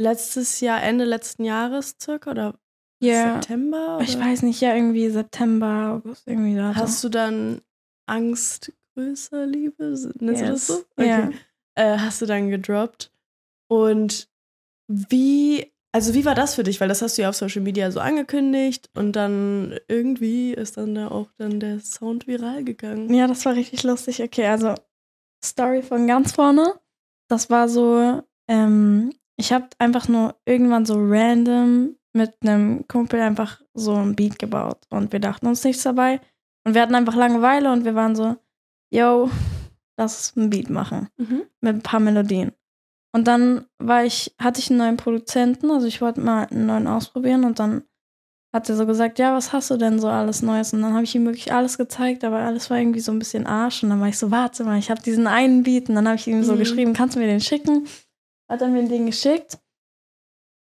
letztes 0.00 0.60
Jahr, 0.60 0.82
Ende 0.82 1.04
letzten 1.04 1.44
Jahres 1.44 1.96
circa 2.00 2.30
oder 2.30 2.58
Ja. 3.02 3.34
September? 3.34 3.96
Oder? 3.96 4.04
Ich 4.04 4.18
weiß 4.18 4.42
nicht, 4.42 4.60
ja, 4.60 4.74
irgendwie 4.74 5.08
September, 5.10 6.00
August, 6.02 6.26
irgendwie 6.26 6.56
da. 6.56 6.74
Hast 6.74 7.02
du 7.04 7.08
dann 7.08 7.60
Angst 8.06 8.72
größer 8.94 9.46
Liebe? 9.46 9.94
Nennst 10.18 10.42
du 10.42 10.46
das 10.46 10.66
so? 10.66 10.84
Ja. 10.98 11.30
Äh, 11.74 11.98
hast 11.98 12.22
du 12.22 12.26
dann 12.26 12.50
gedroppt. 12.50 13.12
Und 13.70 14.28
wie, 14.90 15.70
also 15.92 16.14
wie 16.14 16.24
war 16.24 16.34
das 16.34 16.54
für 16.54 16.62
dich? 16.62 16.80
Weil 16.80 16.88
das 16.88 17.02
hast 17.02 17.16
du 17.18 17.22
ja 17.22 17.28
auf 17.30 17.34
Social 17.36 17.62
Media 17.62 17.90
so 17.90 18.00
angekündigt 18.00 18.90
und 18.94 19.12
dann 19.14 19.78
irgendwie 19.88 20.52
ist 20.52 20.76
dann 20.76 20.94
da 20.94 21.08
auch 21.08 21.30
dann 21.38 21.60
der 21.60 21.80
Sound 21.80 22.26
viral 22.26 22.64
gegangen. 22.64 23.12
Ja, 23.12 23.26
das 23.26 23.44
war 23.46 23.54
richtig 23.54 23.82
lustig. 23.82 24.22
Okay, 24.22 24.46
also 24.46 24.74
Story 25.44 25.82
von 25.82 26.06
ganz 26.06 26.32
vorne. 26.32 26.74
Das 27.30 27.50
war 27.50 27.68
so, 27.68 28.22
ähm, 28.48 29.12
ich 29.36 29.52
habe 29.52 29.68
einfach 29.78 30.08
nur 30.08 30.34
irgendwann 30.46 30.86
so 30.86 30.94
random 30.98 31.96
mit 32.14 32.34
einem 32.42 32.86
Kumpel 32.88 33.20
einfach 33.20 33.60
so 33.74 33.94
ein 33.94 34.16
Beat 34.16 34.38
gebaut 34.38 34.78
und 34.90 35.12
wir 35.12 35.20
dachten 35.20 35.46
uns 35.46 35.62
nichts 35.62 35.82
dabei 35.82 36.20
und 36.64 36.74
wir 36.74 36.82
hatten 36.82 36.94
einfach 36.94 37.14
Langeweile 37.14 37.70
und 37.72 37.84
wir 37.84 37.94
waren 37.94 38.16
so, 38.16 38.36
yo, 38.90 39.30
lass 39.96 40.34
ein 40.36 40.50
Beat 40.50 40.70
machen 40.70 41.08
Mhm. 41.18 41.42
mit 41.60 41.74
ein 41.76 41.82
paar 41.82 42.00
Melodien. 42.00 42.52
Und 43.14 43.26
dann 43.26 43.64
war 43.78 44.04
ich, 44.04 44.34
hatte 44.38 44.60
ich 44.60 44.70
einen 44.70 44.78
neuen 44.78 44.96
Produzenten, 44.96 45.70
also 45.70 45.86
ich 45.86 46.00
wollte 46.00 46.20
mal 46.20 46.46
einen 46.46 46.66
neuen 46.66 46.86
ausprobieren 46.86 47.44
und 47.44 47.58
dann 47.58 47.82
hat 48.54 48.68
er 48.68 48.76
so 48.76 48.86
gesagt, 48.86 49.18
ja, 49.18 49.34
was 49.34 49.52
hast 49.52 49.70
du 49.70 49.76
denn 49.76 49.98
so 49.98 50.08
alles 50.08 50.40
Neues? 50.42 50.72
Und 50.72 50.80
dann 50.82 50.94
habe 50.94 51.04
ich 51.04 51.14
ihm 51.14 51.26
wirklich 51.26 51.52
alles 51.52 51.76
gezeigt, 51.76 52.24
aber 52.24 52.38
alles 52.38 52.70
war 52.70 52.78
irgendwie 52.78 53.00
so 53.00 53.12
ein 53.12 53.18
bisschen 53.18 53.46
Arsch. 53.46 53.82
Und 53.82 53.90
dann 53.90 54.00
war 54.00 54.08
ich 54.08 54.16
so, 54.18 54.30
warte 54.30 54.64
mal, 54.64 54.78
ich 54.78 54.90
habe 54.90 55.02
diesen 55.02 55.26
einen 55.26 55.64
Beat. 55.64 55.90
Und 55.90 55.96
dann 55.96 56.06
habe 56.06 56.16
ich 56.16 56.26
ihm 56.26 56.42
so 56.42 56.54
Mhm. 56.54 56.58
geschrieben, 56.58 56.92
kannst 56.94 57.14
du 57.14 57.20
mir 57.20 57.26
den 57.26 57.42
schicken? 57.42 57.86
Hat 58.48 58.62
er 58.62 58.68
mir 58.68 58.88
den 58.88 59.04
geschickt. 59.04 59.58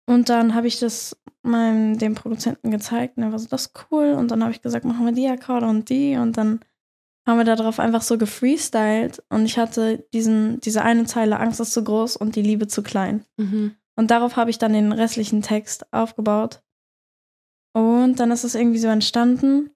Und 0.07 0.29
dann 0.29 0.55
habe 0.55 0.65
ich 0.67 0.79
das 0.79 1.15
meinem, 1.43 1.97
dem 1.99 2.15
Produzenten 2.15 2.71
gezeigt. 2.71 3.17
Und 3.17 3.23
er 3.23 3.31
war 3.31 3.39
so, 3.39 3.47
das 3.47 3.67
ist 3.67 3.73
cool. 3.91 4.13
Und 4.13 4.31
dann 4.31 4.41
habe 4.41 4.51
ich 4.51 4.63
gesagt, 4.63 4.83
machen 4.83 5.05
wir 5.05 5.13
die 5.13 5.27
Akkorde 5.27 5.67
und 5.67 5.87
die. 5.89 6.17
Und 6.17 6.37
dann 6.37 6.61
haben 7.27 7.37
wir 7.37 7.43
darauf 7.45 7.79
einfach 7.79 8.01
so 8.03 8.17
gefreestylt. 8.17 9.23
Und 9.29 9.45
ich 9.45 9.57
hatte 9.57 10.05
diesen, 10.13 10.59
diese 10.61 10.83
eine 10.83 11.05
Zeile, 11.05 11.39
Angst 11.39 11.59
ist 11.59 11.73
zu 11.73 11.83
groß 11.83 12.17
und 12.17 12.35
die 12.35 12.41
Liebe 12.43 12.67
zu 12.67 12.83
klein. 12.83 13.25
Mhm. 13.37 13.75
Und 13.97 14.11
darauf 14.11 14.35
habe 14.35 14.49
ich 14.49 14.57
dann 14.57 14.73
den 14.73 14.91
restlichen 14.91 15.41
Text 15.41 15.91
aufgebaut. 15.93 16.61
Und 17.73 18.19
dann 18.19 18.31
ist 18.31 18.43
es 18.43 18.55
irgendwie 18.55 18.79
so 18.79 18.87
entstanden. 18.89 19.69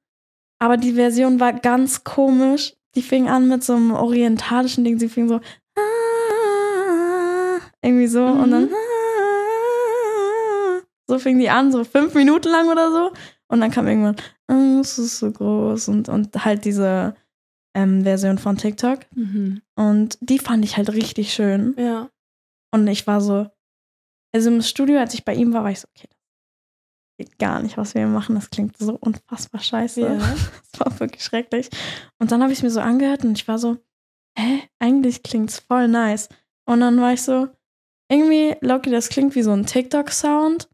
Aber 0.62 0.76
die 0.78 0.94
Version 0.94 1.40
war 1.40 1.54
ganz 1.54 2.04
komisch. 2.04 2.76
Die 2.96 3.02
fing 3.02 3.30
an 3.30 3.48
mit 3.48 3.64
so 3.64 3.76
einem 3.76 3.92
orientalischen 3.92 4.84
Ding. 4.84 5.00
Sie 5.00 5.08
fing 5.10 5.28
so 5.30 5.40
"Ah", 5.78 7.60
irgendwie 7.82 8.08
so 8.08 8.26
Mhm. 8.28 8.40
und 8.44 8.52
dann 8.52 8.70
"Ah", 8.74 8.76
so 11.08 11.20
fing 11.20 11.40
die 11.40 11.50
an, 11.50 11.72
so 11.72 11.84
fünf 11.84 12.14
Minuten 12.14 12.50
lang 12.50 12.68
oder 12.70 12.92
so. 12.92 13.12
Und 13.48 13.62
dann 13.62 13.72
kam 13.72 13.88
irgendwann, 13.88 14.16
"Ah, 14.48 14.80
es 14.82 14.98
ist 15.00 15.20
so 15.20 15.32
groß 15.32 15.88
und, 15.90 16.10
und 16.10 16.46
halt 16.46 16.66
diese 16.66 17.16
ähm, 17.80 18.04
Version 18.04 18.38
von 18.38 18.58
TikTok. 18.58 19.00
Mhm. 19.16 19.62
Und 19.76 20.18
die 20.22 20.40
fand 20.40 20.66
ich 20.66 20.78
halt 20.78 20.92
richtig 20.92 21.34
schön. 21.34 21.76
Ja. 21.78 22.10
Und 22.72 22.88
ich 22.88 23.08
war 23.08 23.22
so, 23.22 23.48
also 24.34 24.50
im 24.50 24.62
Studio, 24.62 25.00
als 25.00 25.14
ich 25.14 25.26
bei 25.26 25.34
ihm 25.34 25.54
war, 25.54 25.64
war 25.64 25.72
ich 25.72 25.80
so, 25.80 25.88
okay, 25.96 26.08
das 26.10 27.28
geht 27.28 27.40
gar 27.40 27.62
nicht, 27.62 27.78
was 27.78 27.94
wir 27.94 28.02
hier 28.02 28.10
machen. 28.10 28.36
Das 28.36 28.50
klingt 28.50 28.78
so 28.78 28.96
unfassbar 29.00 29.62
scheiße. 29.62 30.02
Ja. 30.02 30.18
Das 30.72 30.86
war 30.86 31.00
wirklich 31.00 31.24
schrecklich. 31.24 31.70
Und 32.20 32.32
dann 32.32 32.42
habe 32.42 32.54
ich 32.54 32.60
es 32.60 32.64
mir 32.64 32.70
so 32.70 32.80
angehört 32.80 33.26
und 33.26 33.38
ich 33.38 33.48
war 33.48 33.58
so, 33.58 33.78
hä, 34.38 34.62
eigentlich 34.80 35.24
klingt's 35.24 35.60
voll 35.60 35.88
nice. 35.88 36.30
Und 36.66 36.80
dann 36.80 37.02
war 37.02 37.12
ich 37.12 37.22
so, 37.22 37.50
irgendwie, 38.10 38.56
Loki, 38.62 38.90
das 38.90 39.10
klingt 39.10 39.36
wie 39.36 39.42
so 39.42 39.52
ein 39.52 39.66
TikTok-Sound. 39.66 40.70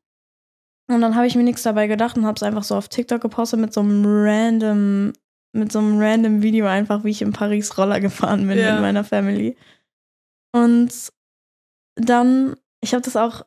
Und 0.88 1.02
dann 1.02 1.16
habe 1.16 1.26
ich 1.26 1.36
mir 1.36 1.44
nichts 1.44 1.64
dabei 1.64 1.88
gedacht 1.88 2.18
und 2.18 2.26
habe 2.26 2.36
es 2.36 2.44
einfach 2.44 2.64
so 2.64 2.76
auf 2.76 2.90
TikTok 2.90 3.22
gepostet 3.22 3.60
mit 3.60 3.74
so 3.74 3.82
einem 3.82 4.04
random, 4.06 5.14
mit 5.56 5.72
so 5.72 5.80
einem 5.80 6.00
random 6.00 6.42
Video 6.42 6.66
einfach, 6.68 7.04
wie 7.04 7.10
ich 7.12 7.22
in 7.22 7.32
Paris 7.34 7.78
Roller 7.78 8.00
gefahren 8.00 8.48
bin 8.48 8.58
Ja. 8.58 8.74
mit 8.74 8.82
meiner 8.82 9.04
Family. 9.04 9.56
Und 10.54 10.92
dann, 11.96 12.56
ich 12.82 12.94
habe 12.94 13.04
das 13.04 13.16
auch 13.16 13.46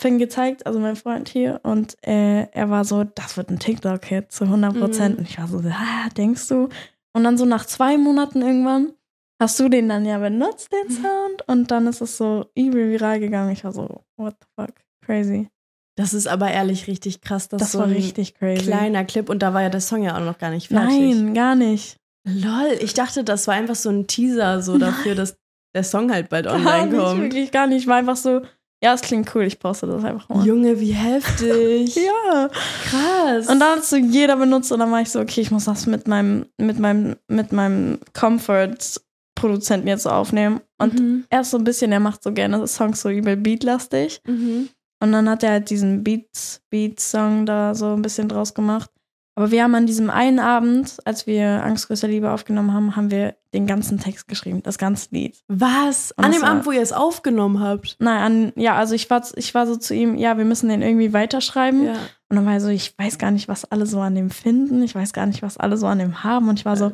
Finn 0.00 0.18
gezeigt, 0.18 0.66
also 0.66 0.80
mein 0.80 0.96
Freund 0.96 1.28
hier, 1.28 1.60
und 1.62 1.96
äh, 2.06 2.48
er 2.50 2.70
war 2.70 2.84
so, 2.84 3.04
das 3.04 3.36
wird 3.36 3.50
ein 3.50 3.58
TikTok-Hit 3.60 4.32
zu 4.32 4.44
100 4.44 4.76
Prozent. 4.78 5.14
Mhm. 5.14 5.18
Und 5.20 5.28
ich 5.30 5.38
war 5.38 5.46
so, 5.46 5.58
ah, 5.58 6.08
denkst 6.16 6.48
du? 6.48 6.68
Und 7.14 7.24
dann 7.24 7.38
so 7.38 7.44
nach 7.44 7.66
zwei 7.66 7.96
Monaten 7.98 8.42
irgendwann 8.42 8.92
hast 9.40 9.60
du 9.60 9.68
den 9.68 9.88
dann 9.88 10.04
ja 10.04 10.18
benutzt, 10.18 10.72
den 10.72 10.88
Mhm. 10.88 11.02
Sound, 11.02 11.42
und 11.48 11.70
dann 11.70 11.86
ist 11.86 12.00
es 12.00 12.16
so 12.16 12.46
übel 12.56 12.90
viral 12.90 13.20
gegangen. 13.20 13.52
Ich 13.52 13.64
war 13.64 13.72
so, 13.72 14.02
what 14.16 14.34
the 14.40 14.46
fuck, 14.56 14.74
crazy. 15.04 15.48
Das 15.96 16.14
ist 16.14 16.26
aber 16.26 16.50
ehrlich 16.50 16.86
richtig 16.86 17.20
krass. 17.20 17.48
dass 17.48 17.60
Das 17.60 17.72
so 17.72 17.80
war 17.80 17.88
richtig 17.88 18.34
crazy. 18.34 18.64
kleiner 18.64 19.04
Clip 19.04 19.28
und 19.28 19.40
da 19.42 19.52
war 19.52 19.62
ja 19.62 19.68
der 19.68 19.80
Song 19.80 20.02
ja 20.02 20.16
auch 20.16 20.24
noch 20.24 20.38
gar 20.38 20.50
nicht 20.50 20.68
fertig. 20.68 20.98
Nein, 20.98 21.34
gar 21.34 21.54
nicht. 21.54 21.96
Lol, 22.26 22.78
ich 22.80 22.94
dachte, 22.94 23.24
das 23.24 23.46
war 23.46 23.54
einfach 23.54 23.74
so 23.74 23.90
ein 23.90 24.06
Teaser 24.06 24.62
so 24.62 24.78
dafür, 24.78 25.14
dass 25.14 25.36
der 25.74 25.84
Song 25.84 26.12
halt 26.12 26.28
bald 26.28 26.46
Gar 26.46 26.54
online 26.54 26.86
nicht, 26.86 26.98
kommt. 27.02 27.20
wirklich 27.22 27.50
gar 27.50 27.66
nicht. 27.66 27.82
Ich 27.82 27.86
war 27.88 27.96
einfach 27.96 28.16
so, 28.16 28.42
ja, 28.82 28.94
es 28.94 29.00
klingt 29.00 29.34
cool, 29.34 29.42
ich 29.44 29.58
poste 29.58 29.86
das 29.86 30.04
einfach 30.04 30.28
mal. 30.28 30.46
Junge, 30.46 30.80
wie 30.80 30.92
heftig. 30.92 31.96
Ja. 32.24 32.48
Krass. 32.84 33.48
Und 33.48 33.60
dann 33.60 33.76
hat 33.76 33.84
so 33.84 33.96
jeder 33.96 34.36
benutzt 34.36 34.72
und 34.72 34.78
dann 34.80 34.90
war 34.90 35.00
ich 35.00 35.10
so, 35.10 35.20
okay, 35.20 35.40
ich 35.40 35.50
muss 35.50 35.64
das 35.64 35.86
mit 35.86 36.08
meinem, 36.08 36.46
mit 36.58 36.78
meinem, 36.78 37.16
mit 37.28 37.52
meinem 37.52 37.98
Comfort-Produzenten 38.14 39.88
jetzt 39.88 40.04
so 40.04 40.10
aufnehmen. 40.10 40.60
Und 40.78 40.98
mhm. 40.98 41.24
er 41.30 41.42
ist 41.42 41.50
so 41.50 41.58
ein 41.58 41.64
bisschen, 41.64 41.92
er 41.92 42.00
macht 42.00 42.22
so 42.22 42.32
gerne 42.32 42.66
Songs 42.66 43.02
so 43.02 43.10
übel 43.10 43.36
beatlastig. 43.36 44.20
Mhm. 44.26 44.68
Und 45.02 45.10
dann 45.12 45.28
hat 45.28 45.42
er 45.42 45.50
halt 45.50 45.70
diesen 45.70 46.04
Beat, 46.04 46.60
Beat-Song 46.70 47.44
da 47.44 47.74
so 47.74 47.92
ein 47.94 48.02
bisschen 48.02 48.28
draus 48.28 48.54
gemacht. 48.54 48.88
Aber 49.34 49.50
wir 49.50 49.62
haben 49.64 49.74
an 49.74 49.86
diesem 49.86 50.10
einen 50.10 50.38
Abend, 50.38 50.98
als 51.06 51.26
wir 51.26 51.64
Angst 51.64 51.88
größer 51.88 52.06
Liebe 52.06 52.30
aufgenommen 52.30 52.72
haben, 52.74 52.96
haben 52.96 53.10
wir 53.10 53.34
den 53.54 53.66
ganzen 53.66 53.98
Text 53.98 54.28
geschrieben, 54.28 54.62
das 54.62 54.76
ganze 54.76 55.08
Lied. 55.10 55.42
Was? 55.48 56.12
Und 56.12 56.24
An 56.24 56.32
dem 56.32 56.42
war- 56.42 56.50
Abend, 56.50 56.66
wo 56.66 56.70
ihr 56.70 56.82
es 56.82 56.92
aufgenommen 56.92 57.58
habt? 57.58 57.96
Nein, 57.98 58.22
an, 58.22 58.52
ja, 58.56 58.76
also 58.76 58.94
ich 58.94 59.08
war, 59.08 59.22
ich 59.34 59.54
war 59.54 59.66
so 59.66 59.76
zu 59.76 59.94
ihm, 59.94 60.16
ja, 60.18 60.36
wir 60.36 60.44
müssen 60.44 60.68
den 60.68 60.82
irgendwie 60.82 61.14
weiterschreiben. 61.14 61.84
Ja. 61.86 61.94
Und 62.28 62.36
dann 62.36 62.44
war 62.46 62.52
er 62.52 62.60
so, 62.60 62.68
ich 62.68 62.96
weiß 62.98 63.16
gar 63.18 63.30
nicht, 63.30 63.48
was 63.48 63.64
alle 63.64 63.86
so 63.86 64.00
an 64.00 64.14
dem 64.14 64.30
finden. 64.30 64.82
Ich 64.82 64.94
weiß 64.94 65.12
gar 65.14 65.26
nicht, 65.26 65.42
was 65.42 65.56
alle 65.56 65.78
so 65.78 65.86
an 65.86 65.98
dem 65.98 66.22
haben. 66.22 66.48
Und 66.50 66.58
ich 66.58 66.64
war 66.66 66.76
so, 66.76 66.92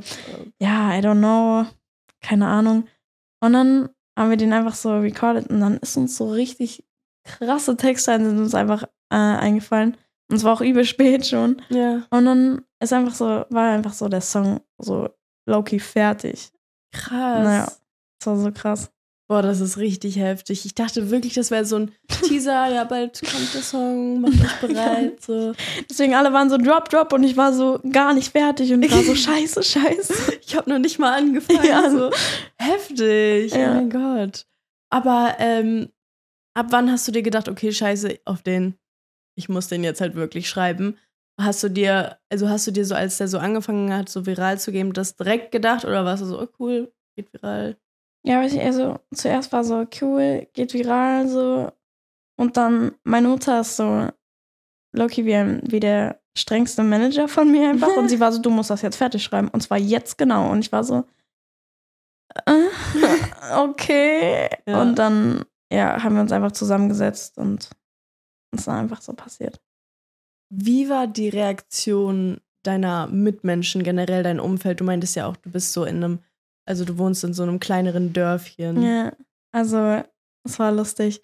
ja, 0.60 0.96
I 0.96 1.00
don't 1.00 1.18
know. 1.18 1.66
Keine 2.22 2.46
Ahnung. 2.46 2.84
Und 3.40 3.52
dann 3.52 3.88
haben 4.16 4.30
wir 4.30 4.36
den 4.36 4.52
einfach 4.52 4.74
so 4.74 4.96
recorded 4.98 5.48
und 5.50 5.60
dann 5.60 5.76
ist 5.78 5.96
uns 5.96 6.16
so 6.16 6.30
richtig 6.30 6.84
krasse 7.28 7.76
Texte 7.76 8.12
sind 8.18 8.38
uns 8.38 8.54
einfach 8.54 8.84
äh, 9.10 9.16
eingefallen. 9.16 9.96
Und 10.30 10.36
es 10.36 10.44
war 10.44 10.52
auch 10.54 10.60
übel 10.60 10.84
spät 10.84 11.26
schon. 11.26 11.62
Ja. 11.70 12.02
Und 12.10 12.24
dann 12.24 12.62
ist 12.80 12.92
einfach 12.92 13.14
so, 13.14 13.44
war 13.50 13.70
einfach 13.70 13.92
so 13.92 14.08
der 14.08 14.20
Song 14.20 14.60
so 14.78 15.08
low-key 15.46 15.78
fertig. 15.78 16.50
Krass. 16.92 17.44
Naja. 17.44 17.72
Das 18.18 18.26
war 18.26 18.36
so 18.36 18.52
krass. 18.52 18.90
Boah, 19.30 19.42
das 19.42 19.60
ist 19.60 19.76
richtig 19.76 20.18
heftig. 20.18 20.64
Ich 20.64 20.74
dachte 20.74 21.10
wirklich, 21.10 21.34
das 21.34 21.50
wäre 21.50 21.66
so 21.66 21.76
ein 21.76 21.92
Teaser. 22.08 22.72
Ja, 22.72 22.84
bald 22.84 23.20
kommt 23.20 23.52
der 23.52 23.60
Song, 23.60 24.22
mach 24.22 24.30
dich 24.30 24.52
bereit. 24.62 25.22
So. 25.22 25.52
Deswegen 25.88 26.14
alle 26.14 26.32
waren 26.32 26.48
so 26.48 26.56
Drop, 26.56 26.88
Drop 26.88 27.12
und 27.12 27.24
ich 27.24 27.36
war 27.36 27.52
so 27.52 27.78
gar 27.90 28.14
nicht 28.14 28.32
fertig 28.32 28.72
und 28.72 28.82
ich 28.82 28.90
war 28.90 29.02
so 29.02 29.14
scheiße, 29.14 29.62
scheiße. 29.62 30.38
Ich 30.46 30.56
habe 30.56 30.70
noch 30.70 30.78
nicht 30.78 30.98
mal 30.98 31.14
angefangen. 31.18 31.62
Ja. 31.62 31.90
So. 31.90 32.10
Heftig. 32.56 33.52
Ja. 33.52 33.72
Oh 33.72 33.74
mein 33.74 33.90
Gott. 33.90 34.46
Aber 34.90 35.34
ähm, 35.38 35.90
ab 36.58 36.66
wann 36.70 36.90
hast 36.90 37.06
du 37.06 37.12
dir 37.12 37.22
gedacht, 37.22 37.48
okay, 37.48 37.70
scheiße, 37.72 38.18
auf 38.24 38.42
den, 38.42 38.74
ich 39.36 39.48
muss 39.48 39.68
den 39.68 39.84
jetzt 39.84 40.00
halt 40.00 40.16
wirklich 40.16 40.48
schreiben? 40.48 40.98
Hast 41.40 41.62
du 41.62 41.68
dir, 41.68 42.18
also 42.30 42.48
hast 42.48 42.66
du 42.66 42.72
dir 42.72 42.84
so, 42.84 42.96
als 42.96 43.18
der 43.18 43.28
so 43.28 43.38
angefangen 43.38 43.94
hat, 43.94 44.08
so 44.08 44.26
viral 44.26 44.58
zu 44.58 44.72
gehen, 44.72 44.92
das 44.92 45.14
direkt 45.14 45.52
gedacht 45.52 45.84
oder 45.84 46.04
warst 46.04 46.22
du 46.22 46.26
so, 46.26 46.42
oh 46.42 46.48
cool, 46.58 46.92
geht 47.16 47.32
viral? 47.32 47.76
Ja, 48.26 48.42
ich, 48.42 48.60
also 48.60 48.98
zuerst 49.14 49.52
war 49.52 49.62
so 49.62 49.86
cool, 50.00 50.48
geht 50.52 50.74
viral 50.74 51.28
so. 51.28 51.70
Und 52.36 52.56
dann, 52.56 52.96
meine 53.04 53.28
Mutter 53.28 53.60
ist 53.60 53.76
so 53.76 54.08
Loki 54.92 55.24
wie, 55.24 55.34
ein, 55.36 55.62
wie 55.64 55.80
der 55.80 56.20
strengste 56.36 56.82
Manager 56.82 57.28
von 57.28 57.52
mir 57.52 57.70
einfach. 57.70 57.96
Und 57.96 58.08
sie 58.08 58.18
war 58.18 58.32
so, 58.32 58.42
du 58.42 58.50
musst 58.50 58.70
das 58.70 58.82
jetzt 58.82 58.96
fertig 58.96 59.22
schreiben. 59.22 59.48
Und 59.48 59.60
zwar 59.60 59.78
jetzt 59.78 60.18
genau. 60.18 60.50
Und 60.50 60.60
ich 60.60 60.72
war 60.72 60.82
so, 60.82 61.04
äh, 62.46 62.66
okay. 63.56 64.48
Ja. 64.66 64.82
Und 64.82 64.96
dann, 64.96 65.44
ja, 65.72 66.02
haben 66.02 66.14
wir 66.14 66.22
uns 66.22 66.32
einfach 66.32 66.52
zusammengesetzt 66.52 67.38
und 67.38 67.70
es 68.54 68.60
ist 68.62 68.68
einfach 68.68 69.02
so 69.02 69.12
passiert. 69.12 69.60
Wie 70.50 70.88
war 70.88 71.06
die 71.06 71.28
Reaktion 71.28 72.38
deiner 72.62 73.06
Mitmenschen, 73.06 73.82
generell 73.82 74.22
dein 74.22 74.40
Umfeld? 74.40 74.80
Du 74.80 74.84
meintest 74.84 75.14
ja 75.16 75.26
auch, 75.26 75.36
du 75.36 75.50
bist 75.50 75.72
so 75.72 75.84
in 75.84 75.96
einem, 75.96 76.18
also 76.66 76.84
du 76.84 76.96
wohnst 76.98 77.22
in 77.24 77.34
so 77.34 77.42
einem 77.42 77.60
kleineren 77.60 78.12
Dörfchen. 78.14 78.82
Ja, 78.82 79.12
also 79.52 80.02
es 80.44 80.58
war 80.58 80.72
lustig. 80.72 81.20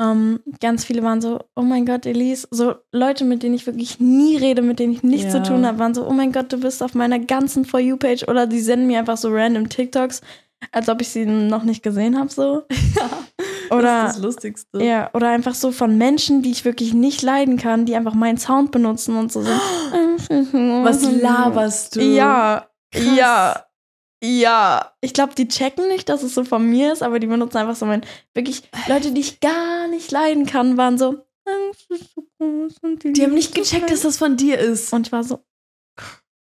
Ähm, 0.00 0.40
ganz 0.60 0.84
viele 0.84 1.02
waren 1.02 1.20
so, 1.20 1.40
oh 1.56 1.62
mein 1.62 1.84
Gott, 1.84 2.06
Elise, 2.06 2.46
so 2.52 2.76
Leute, 2.92 3.24
mit 3.24 3.42
denen 3.42 3.54
ich 3.54 3.66
wirklich 3.66 3.98
nie 3.98 4.36
rede, 4.36 4.62
mit 4.62 4.78
denen 4.78 4.92
ich 4.92 5.02
nichts 5.02 5.32
Ja. 5.34 5.42
zu 5.42 5.50
tun 5.52 5.66
habe, 5.66 5.78
waren 5.80 5.94
so, 5.94 6.06
oh 6.06 6.12
mein 6.12 6.30
Gott, 6.32 6.52
du 6.52 6.58
bist 6.60 6.82
auf 6.84 6.94
meiner 6.94 7.18
ganzen 7.18 7.64
For 7.64 7.80
You-Page 7.80 8.28
oder 8.28 8.46
die 8.46 8.60
senden 8.60 8.86
mir 8.86 9.00
einfach 9.00 9.16
so 9.16 9.28
random 9.32 9.68
TikToks, 9.68 10.20
als 10.70 10.88
ob 10.88 11.00
ich 11.00 11.08
sie 11.08 11.26
noch 11.26 11.64
nicht 11.64 11.82
gesehen 11.82 12.16
habe, 12.18 12.30
so. 12.30 12.62
Oder, 13.70 13.82
das 14.04 14.10
ist 14.10 14.16
das 14.16 14.22
Lustigste. 14.24 14.82
ja, 14.84 15.10
oder 15.14 15.28
einfach 15.30 15.54
so 15.54 15.72
von 15.72 15.96
Menschen, 15.98 16.42
die 16.42 16.50
ich 16.50 16.64
wirklich 16.64 16.94
nicht 16.94 17.22
leiden 17.22 17.56
kann, 17.56 17.86
die 17.86 17.94
einfach 17.96 18.14
meinen 18.14 18.38
Sound 18.38 18.70
benutzen 18.70 19.16
und 19.16 19.30
so 19.32 19.42
sind. 19.42 19.58
Was 20.84 21.02
laberst 21.10 21.96
du? 21.96 22.00
Ja, 22.02 22.68
Krass. 22.92 23.04
ja, 23.16 23.64
ja. 24.22 24.92
Ich 25.00 25.12
glaube, 25.14 25.34
die 25.34 25.48
checken 25.48 25.88
nicht, 25.88 26.08
dass 26.08 26.22
es 26.22 26.34
so 26.34 26.44
von 26.44 26.68
mir 26.68 26.92
ist, 26.92 27.02
aber 27.02 27.18
die 27.20 27.26
benutzen 27.26 27.58
einfach 27.58 27.76
so 27.76 27.86
mein. 27.86 28.02
Wirklich, 28.34 28.62
Leute, 28.88 29.12
die 29.12 29.20
ich 29.20 29.40
gar 29.40 29.88
nicht 29.88 30.10
leiden 30.10 30.46
kann, 30.46 30.76
waren 30.76 30.98
so. 30.98 31.24
"Angst 31.46 31.90
ist 31.90 32.14
so 32.14 32.24
groß 32.38 32.74
und 32.82 33.04
Die 33.16 33.22
haben 33.22 33.34
nicht 33.34 33.54
gecheckt, 33.54 33.84
dass 33.90 34.00
klein." 34.00 34.08
das 34.10 34.16
von 34.18 34.36
dir 34.36 34.58
ist. 34.58 34.92
Und 34.92 35.06
ich 35.06 35.12
war 35.12 35.24
so, 35.24 35.44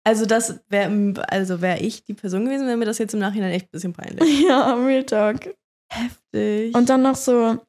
Also 0.05 0.25
das 0.25 0.59
wäre, 0.69 1.13
also 1.29 1.61
wäre 1.61 1.79
ich 1.79 2.03
die 2.03 2.13
Person 2.13 2.45
gewesen, 2.45 2.67
wäre 2.67 2.77
mir 2.77 2.85
das 2.85 2.97
jetzt 2.97 3.13
im 3.13 3.19
Nachhinein 3.21 3.51
echt 3.53 3.67
ein 3.67 3.71
bisschen 3.71 3.93
peinlich. 3.93 4.41
ja, 4.47 4.73
Real 4.75 5.03
Talk. 5.05 5.55
Heftig. 5.93 6.75
Und 6.75 6.89
dann 6.89 7.01
noch 7.01 7.15
so 7.15 7.59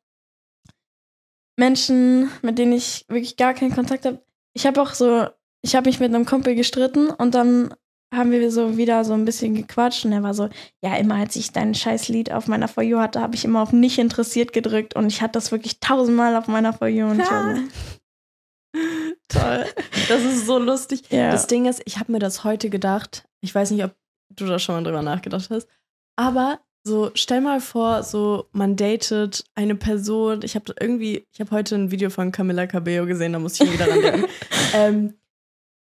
Menschen, 1.56 2.30
mit 2.42 2.58
denen 2.58 2.72
ich 2.72 3.04
wirklich 3.08 3.36
gar 3.36 3.54
keinen 3.54 3.74
Kontakt 3.74 4.04
habe. 4.04 4.24
Ich 4.54 4.66
habe 4.66 4.80
auch 4.80 4.94
so, 4.94 5.26
ich 5.62 5.76
habe 5.76 5.88
mich 5.88 6.00
mit 6.00 6.14
einem 6.14 6.24
Kumpel 6.26 6.54
gestritten 6.54 7.08
und 7.10 7.34
dann 7.34 7.74
haben 8.14 8.30
wir 8.30 8.50
so 8.50 8.76
wieder 8.76 9.04
so 9.04 9.12
ein 9.12 9.24
bisschen 9.24 9.54
gequatscht 9.54 10.04
und 10.04 10.12
er 10.12 10.22
war 10.22 10.34
so, 10.34 10.48
ja, 10.82 10.96
immer 10.96 11.16
als 11.16 11.34
ich 11.36 11.52
dein 11.52 11.74
scheiß 11.74 12.08
Lied 12.08 12.30
auf 12.30 12.46
meiner 12.46 12.68
For 12.68 12.82
You 12.82 12.98
hatte, 12.98 13.20
habe 13.20 13.34
ich 13.34 13.44
immer 13.44 13.60
auf 13.62 13.72
nicht 13.72 13.98
interessiert 13.98 14.52
gedrückt 14.52 14.94
und 14.94 15.08
ich 15.08 15.20
hatte 15.20 15.32
das 15.32 15.50
wirklich 15.50 15.80
tausendmal 15.80 16.36
auf 16.36 16.46
meiner 16.46 16.72
For 16.72 16.86
You 16.86 17.06
und 17.06 17.18
war 17.18 17.56
so, 17.56 17.62
Toll. 19.28 19.64
Das 20.08 20.22
ist 20.22 20.46
so 20.46 20.58
lustig. 20.58 21.10
ja. 21.10 21.30
Das 21.30 21.46
Ding 21.46 21.66
ist, 21.66 21.82
ich 21.86 21.98
habe 21.98 22.12
mir 22.12 22.18
das 22.18 22.44
heute 22.44 22.70
gedacht. 22.70 23.24
Ich 23.40 23.54
weiß 23.54 23.70
nicht, 23.70 23.84
ob 23.84 23.94
du 24.30 24.46
da 24.46 24.58
schon 24.58 24.76
mal 24.76 24.84
drüber 24.84 25.02
nachgedacht 25.02 25.50
hast. 25.50 25.68
Aber 26.16 26.60
so, 26.86 27.10
stell 27.14 27.40
mal 27.40 27.60
vor, 27.60 28.02
so, 28.02 28.46
man 28.52 28.76
datet 28.76 29.44
eine 29.54 29.74
Person. 29.74 30.40
Ich 30.42 30.54
habe 30.54 30.74
irgendwie, 30.78 31.26
ich 31.32 31.40
habe 31.40 31.50
heute 31.50 31.74
ein 31.76 31.90
Video 31.90 32.10
von 32.10 32.30
Camilla 32.30 32.66
Cabello 32.66 33.06
gesehen, 33.06 33.32
da 33.32 33.38
muss 33.38 33.58
ich 33.58 33.72
wieder 33.72 33.86
dran 33.86 34.02
denken. 34.02 34.24
ähm, 34.74 35.14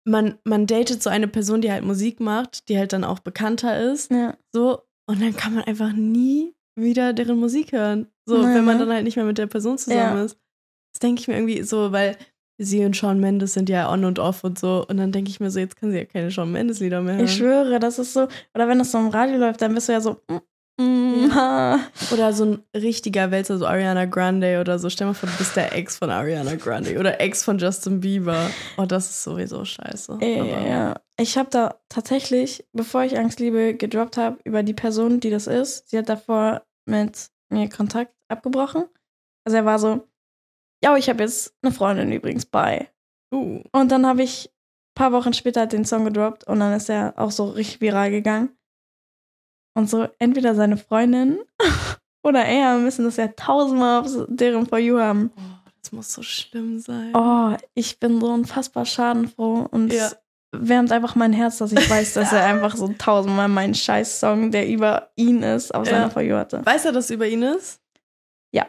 man, 0.05 0.37
man 0.43 0.65
datet 0.65 1.03
so 1.03 1.09
eine 1.09 1.27
Person, 1.27 1.61
die 1.61 1.71
halt 1.71 1.83
Musik 1.83 2.19
macht, 2.19 2.69
die 2.69 2.77
halt 2.77 2.93
dann 2.93 3.03
auch 3.03 3.19
bekannter 3.19 3.91
ist. 3.91 4.11
ja. 4.11 4.35
So, 4.53 4.81
und 5.05 5.21
dann 5.21 5.35
kann 5.35 5.53
man 5.53 5.65
einfach 5.65 5.91
nie 5.91 6.53
wieder 6.75 7.11
deren 7.13 7.37
Musik 7.37 7.73
hören. 7.73 8.07
So, 8.25 8.41
Nein, 8.41 8.55
wenn 8.55 8.65
man 8.65 8.79
dann 8.79 8.89
halt 8.91 9.03
nicht 9.03 9.17
mehr 9.17 9.25
mit 9.25 9.37
der 9.37 9.47
Person 9.47 9.77
zusammen 9.77 10.17
Ja. 10.17 10.23
ist. 10.23 10.37
Das 10.93 10.99
denke 11.01 11.21
ich 11.21 11.27
mir 11.27 11.35
irgendwie 11.35 11.63
so, 11.63 11.91
weil 11.91 12.15
sie 12.57 12.85
und 12.85 12.95
Shawn 12.95 13.19
Mendes 13.19 13.53
sind 13.53 13.67
ja 13.67 13.91
on 13.91 14.05
und 14.05 14.19
off 14.19 14.43
und 14.43 14.57
so. 14.57 14.85
Und 14.87 14.97
dann 14.97 15.11
denke 15.11 15.29
ich 15.29 15.39
mir 15.39 15.51
so, 15.51 15.59
jetzt 15.59 15.75
kann 15.75 15.91
sie 15.91 15.97
ja 15.97 16.05
keine 16.05 16.31
Shawn 16.31 16.51
Mendes 16.51 16.79
Lieder 16.79 17.01
mehr 17.01 17.15
hören. 17.15 17.25
Ich 17.25 17.33
schwöre, 17.35 17.79
das 17.79 17.99
ist 17.99 18.13
so, 18.13 18.27
oder 18.53 18.67
wenn 18.67 18.79
das 18.79 18.91
so 18.91 18.99
im 18.99 19.09
Radio 19.09 19.37
läuft, 19.37 19.61
dann 19.61 19.73
bist 19.73 19.89
du 19.89 19.93
ja 19.93 20.01
so, 20.01 20.21
mm. 20.77 21.31
Oder 22.11 22.33
so 22.33 22.45
ein 22.45 22.63
richtiger 22.75 23.31
Wälzer, 23.31 23.57
so 23.57 23.65
Ariana 23.65 24.05
Grande 24.05 24.59
oder 24.59 24.77
so. 24.79 24.89
Stell 24.89 25.07
mal 25.07 25.13
vor, 25.13 25.29
du 25.29 25.37
bist 25.37 25.55
der 25.55 25.73
Ex 25.75 25.97
von 25.97 26.09
Ariana 26.09 26.55
Grande 26.55 26.97
oder 26.99 27.19
Ex 27.19 27.43
von 27.43 27.57
Justin 27.57 27.99
Bieber. 27.99 28.49
Oh, 28.77 28.85
das 28.85 29.09
ist 29.09 29.23
sowieso 29.23 29.65
scheiße. 29.65 30.19
Ja, 30.21 30.41
Aber- 30.41 30.67
ja. 30.67 30.95
Ich 31.17 31.37
habe 31.37 31.49
da 31.49 31.75
tatsächlich, 31.89 32.65
bevor 32.73 33.03
ich 33.03 33.17
Angstliebe 33.17 33.75
gedroppt 33.75 34.17
habe, 34.17 34.39
über 34.43 34.63
die 34.63 34.73
Person, 34.73 35.19
die 35.19 35.29
das 35.29 35.47
ist, 35.47 35.89
sie 35.89 35.97
hat 35.97 36.09
davor 36.09 36.63
mit 36.85 37.29
mir 37.49 37.69
Kontakt 37.69 38.13
abgebrochen. 38.27 38.85
Also 39.45 39.57
er 39.57 39.65
war 39.65 39.77
so, 39.79 40.07
ja, 40.83 40.95
ich 40.97 41.09
habe 41.09 41.23
jetzt 41.23 41.55
eine 41.61 41.71
Freundin 41.71 42.11
übrigens 42.11 42.45
bei. 42.45 42.89
Uh. 43.33 43.61
Und 43.71 43.91
dann 43.91 44.05
habe 44.05 44.23
ich 44.23 44.47
ein 44.47 44.95
paar 44.95 45.11
Wochen 45.11 45.33
später 45.33 45.65
den 45.67 45.85
Song 45.85 46.05
gedroppt 46.05 46.45
und 46.45 46.59
dann 46.59 46.73
ist 46.73 46.89
er 46.89 47.13
auch 47.17 47.31
so 47.31 47.45
richtig 47.45 47.81
viral 47.81 48.11
gegangen. 48.11 48.49
Und 49.75 49.89
so 49.89 50.07
entweder 50.19 50.55
seine 50.55 50.77
Freundin 50.77 51.39
oder 52.23 52.45
er 52.45 52.77
müssen 52.77 53.05
das 53.05 53.17
ja 53.17 53.27
tausendmal 53.29 54.01
auf 54.01 54.07
deren 54.27 54.67
For 54.67 54.77
You 54.79 54.99
haben. 54.99 55.31
Oh, 55.35 55.41
das 55.81 55.91
muss 55.91 56.13
so 56.13 56.21
schlimm 56.21 56.79
sein. 56.79 57.11
Oh, 57.15 57.55
ich 57.73 57.99
bin 57.99 58.19
so 58.21 58.27
unfassbar 58.27 58.85
schadenfroh 58.85 59.67
und 59.71 59.91
Ja. 59.91 60.07
es 60.07 60.17
wärmt 60.55 60.91
einfach 60.91 61.15
mein 61.15 61.33
Herz, 61.33 61.57
dass 61.57 61.71
ich 61.71 61.89
weiß, 61.89 62.13
dass 62.13 62.31
er 62.31 62.43
einfach 62.45 62.75
so 62.75 62.87
tausendmal 62.97 63.47
meinen 63.49 63.73
Scheiß-Song, 63.73 64.51
der 64.51 64.67
über 64.69 65.09
ihn 65.15 65.41
ist, 65.41 65.73
auf 65.73 65.87
Ja. 65.87 65.93
seiner 65.93 66.11
For 66.11 66.21
You 66.21 66.35
hatte. 66.35 66.63
Weiß 66.65 66.85
er, 66.85 66.91
dass 66.91 67.05
es 67.05 67.11
über 67.11 67.27
ihn 67.27 67.41
ist? 67.41 67.81
Ja. 68.51 68.67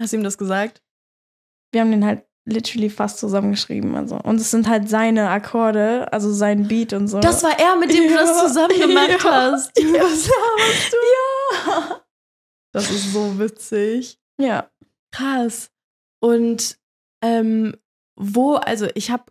Hast 0.00 0.12
du 0.12 0.16
ihm 0.18 0.22
das 0.24 0.38
gesagt? 0.38 0.82
Wir 1.72 1.80
haben 1.80 1.90
den 1.90 2.04
halt 2.06 2.24
literally 2.46 2.90
fast 2.90 3.18
zusammengeschrieben. 3.18 3.94
Also. 3.96 4.16
Und 4.20 4.36
es 4.40 4.50
sind 4.50 4.68
halt 4.68 4.88
seine 4.88 5.30
Akkorde, 5.30 6.12
also 6.12 6.32
sein 6.32 6.68
Beat 6.68 6.92
und 6.92 7.08
so. 7.08 7.20
Das 7.20 7.42
war 7.42 7.58
er, 7.58 7.76
mit 7.76 7.92
dem 7.92 8.08
du 8.08 8.14
das 8.14 8.30
Ja. 8.30 8.46
zusammen 8.46 8.80
gemacht 8.80 9.24
Ja. 9.24 9.30
hast. 9.30 9.72
Ja. 9.78 10.02
Was 10.02 10.28
laberst 10.28 10.92
du? 10.92 10.96
Ja. 11.70 12.00
Das 12.72 12.90
ist 12.90 13.12
so 13.12 13.38
witzig. 13.38 14.18
ja. 14.40 14.68
Krass. 15.12 15.70
Und 16.20 16.76
ähm, 17.22 17.76
wo, 18.16 18.54
also 18.54 18.88
ich 18.94 19.10
habe 19.12 19.24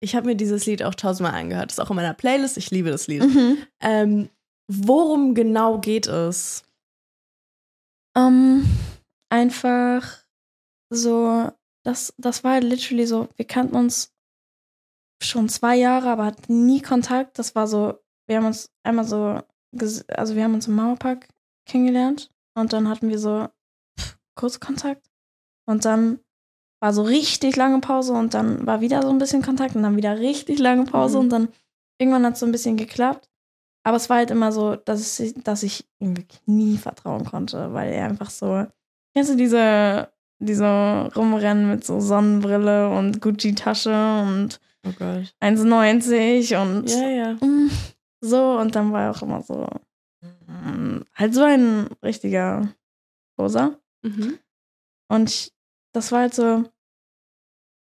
ich 0.00 0.16
hab 0.16 0.24
mir 0.24 0.34
dieses 0.34 0.66
Lied 0.66 0.82
auch 0.82 0.94
tausendmal 0.96 1.34
angehört. 1.38 1.70
Ist 1.70 1.80
auch 1.80 1.90
in 1.90 1.96
meiner 1.96 2.12
Playlist. 2.14 2.56
Ich 2.56 2.70
liebe 2.72 2.90
das 2.90 3.06
Lied. 3.06 3.22
Mhm. 3.22 3.58
Ähm, 3.80 4.28
worum 4.68 5.34
genau 5.34 5.78
geht 5.78 6.06
es? 6.08 6.64
Ähm, 8.16 8.64
einfach 9.30 10.18
so, 10.90 11.50
das, 11.84 12.12
das 12.18 12.44
war 12.44 12.52
halt 12.54 12.64
literally 12.64 13.06
so, 13.06 13.28
wir 13.36 13.46
kannten 13.46 13.76
uns 13.76 14.12
schon 15.22 15.48
zwei 15.48 15.76
Jahre, 15.76 16.10
aber 16.10 16.26
hatten 16.26 16.66
nie 16.66 16.80
Kontakt. 16.80 17.38
Das 17.38 17.54
war 17.54 17.66
so, 17.66 17.98
wir 18.26 18.36
haben 18.36 18.46
uns 18.46 18.70
einmal 18.84 19.04
so, 19.04 19.40
also 20.08 20.36
wir 20.36 20.44
haben 20.44 20.54
uns 20.54 20.68
im 20.68 20.76
Mauerpark 20.76 21.28
kennengelernt 21.66 22.30
und 22.54 22.72
dann 22.72 22.88
hatten 22.88 23.08
wir 23.08 23.18
so 23.18 23.48
pff, 23.98 24.18
kurz 24.34 24.60
Kontakt 24.60 25.10
und 25.66 25.84
dann 25.84 26.20
war 26.80 26.92
so 26.92 27.02
richtig 27.02 27.56
lange 27.56 27.80
Pause 27.80 28.12
und 28.12 28.34
dann 28.34 28.64
war 28.66 28.80
wieder 28.80 29.02
so 29.02 29.08
ein 29.10 29.18
bisschen 29.18 29.42
Kontakt 29.42 29.74
und 29.74 29.82
dann 29.82 29.96
wieder 29.96 30.18
richtig 30.18 30.58
lange 30.60 30.84
Pause 30.84 31.16
Mhm. 31.18 31.24
und 31.24 31.30
dann 31.30 31.48
irgendwann 32.00 32.24
hat 32.24 32.34
es 32.34 32.40
so 32.40 32.46
ein 32.46 32.52
bisschen 32.52 32.76
geklappt. 32.76 33.28
Aber 33.84 33.96
es 33.96 34.08
war 34.08 34.18
halt 34.18 34.30
immer 34.30 34.52
so, 34.52 34.76
dass 34.76 35.18
ich, 35.18 35.34
dass 35.42 35.62
ich 35.64 35.88
ihm 35.98 36.16
wirklich 36.16 36.40
nie 36.46 36.76
vertrauen 36.76 37.24
konnte, 37.24 37.72
weil 37.72 37.92
er 37.92 38.04
einfach 38.06 38.30
so. 38.30 38.66
Kennst 39.14 39.32
du 39.32 39.36
diese, 39.36 40.12
diese 40.38 41.10
rumrennen 41.16 41.70
mit 41.70 41.84
so 41.84 42.00
Sonnenbrille 42.00 42.90
und 42.90 43.20
Gucci-Tasche 43.20 44.22
und 44.22 44.60
Oh 44.86 44.92
Gott. 44.96 45.34
1,90 45.42 46.62
und 46.62 46.88
Ja, 46.88 47.08
ja. 47.08 47.32
mm, 47.34 47.70
so. 48.20 48.58
Und 48.58 48.74
dann 48.76 48.92
war 48.92 49.02
er 49.06 49.10
auch 49.10 49.22
immer 49.22 49.42
so. 49.42 49.66
mm, 50.46 51.00
Halt 51.14 51.34
so 51.34 51.42
ein 51.42 51.88
richtiger 52.02 52.72
Rosa. 53.38 53.76
Mhm. 54.02 54.38
Und 55.10 55.30
ich, 55.30 55.52
das 55.92 56.12
war 56.12 56.20
halt 56.20 56.34
so, 56.34 56.64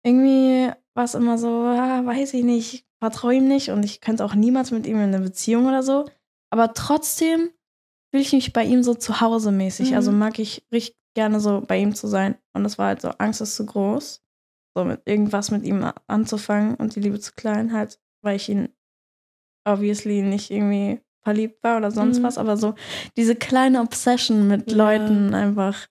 irgendwie 0.03 0.71
war 0.95 1.03
es 1.05 1.13
immer 1.15 1.37
so, 1.37 1.47
ah, 1.47 2.03
weiß 2.05 2.33
ich 2.33 2.43
nicht, 2.43 2.73
ich 2.73 2.85
vertraue 2.99 3.35
ihm 3.35 3.47
nicht 3.47 3.69
und 3.69 3.83
ich 3.83 4.01
könnte 4.01 4.25
auch 4.25 4.33
niemals 4.35 4.71
mit 4.71 4.85
ihm 4.87 4.97
in 4.97 5.13
eine 5.13 5.19
Beziehung 5.19 5.67
oder 5.67 5.83
so. 5.83 6.05
Aber 6.49 6.73
trotzdem 6.73 7.49
fühle 8.11 8.23
ich 8.23 8.33
mich 8.33 8.53
bei 8.53 8.63
ihm 8.65 8.81
so 8.83 8.95
zu 8.95 9.21
Hause 9.21 9.51
mäßig. 9.51 9.91
Mhm. 9.91 9.95
Also 9.95 10.11
mag 10.11 10.39
ich 10.39 10.65
richtig 10.71 10.97
gerne 11.19 11.39
so 11.39 11.61
bei 11.61 11.77
ihm 11.77 11.93
zu 11.95 12.07
sein. 12.07 12.35
Und 12.53 12.63
das 12.63 12.77
war 12.77 12.87
halt 12.87 13.01
so, 13.01 13.09
Angst 13.17 13.41
ist 13.41 13.55
zu 13.55 13.65
groß. 13.65 14.21
So 14.75 14.85
mit 14.85 15.01
irgendwas 15.05 15.51
mit 15.51 15.63
ihm 15.65 15.85
anzufangen 16.07 16.75
und 16.75 16.95
die 16.95 16.99
Liebe 17.01 17.19
zu 17.19 17.33
klein 17.35 17.73
halt, 17.73 17.99
weil 18.23 18.35
ich 18.35 18.49
ihn 18.49 18.69
obviously 19.67 20.21
nicht 20.21 20.51
irgendwie 20.51 21.01
verliebt 21.23 21.63
war 21.63 21.77
oder 21.77 21.91
sonst 21.91 22.19
Mhm. 22.19 22.23
was, 22.23 22.37
aber 22.37 22.55
so 22.57 22.75
diese 23.17 23.35
kleine 23.35 23.81
Obsession 23.81 24.47
mit 24.47 24.71
Ja. 24.71 24.77
Leuten 24.77 25.33
einfach. 25.33 25.87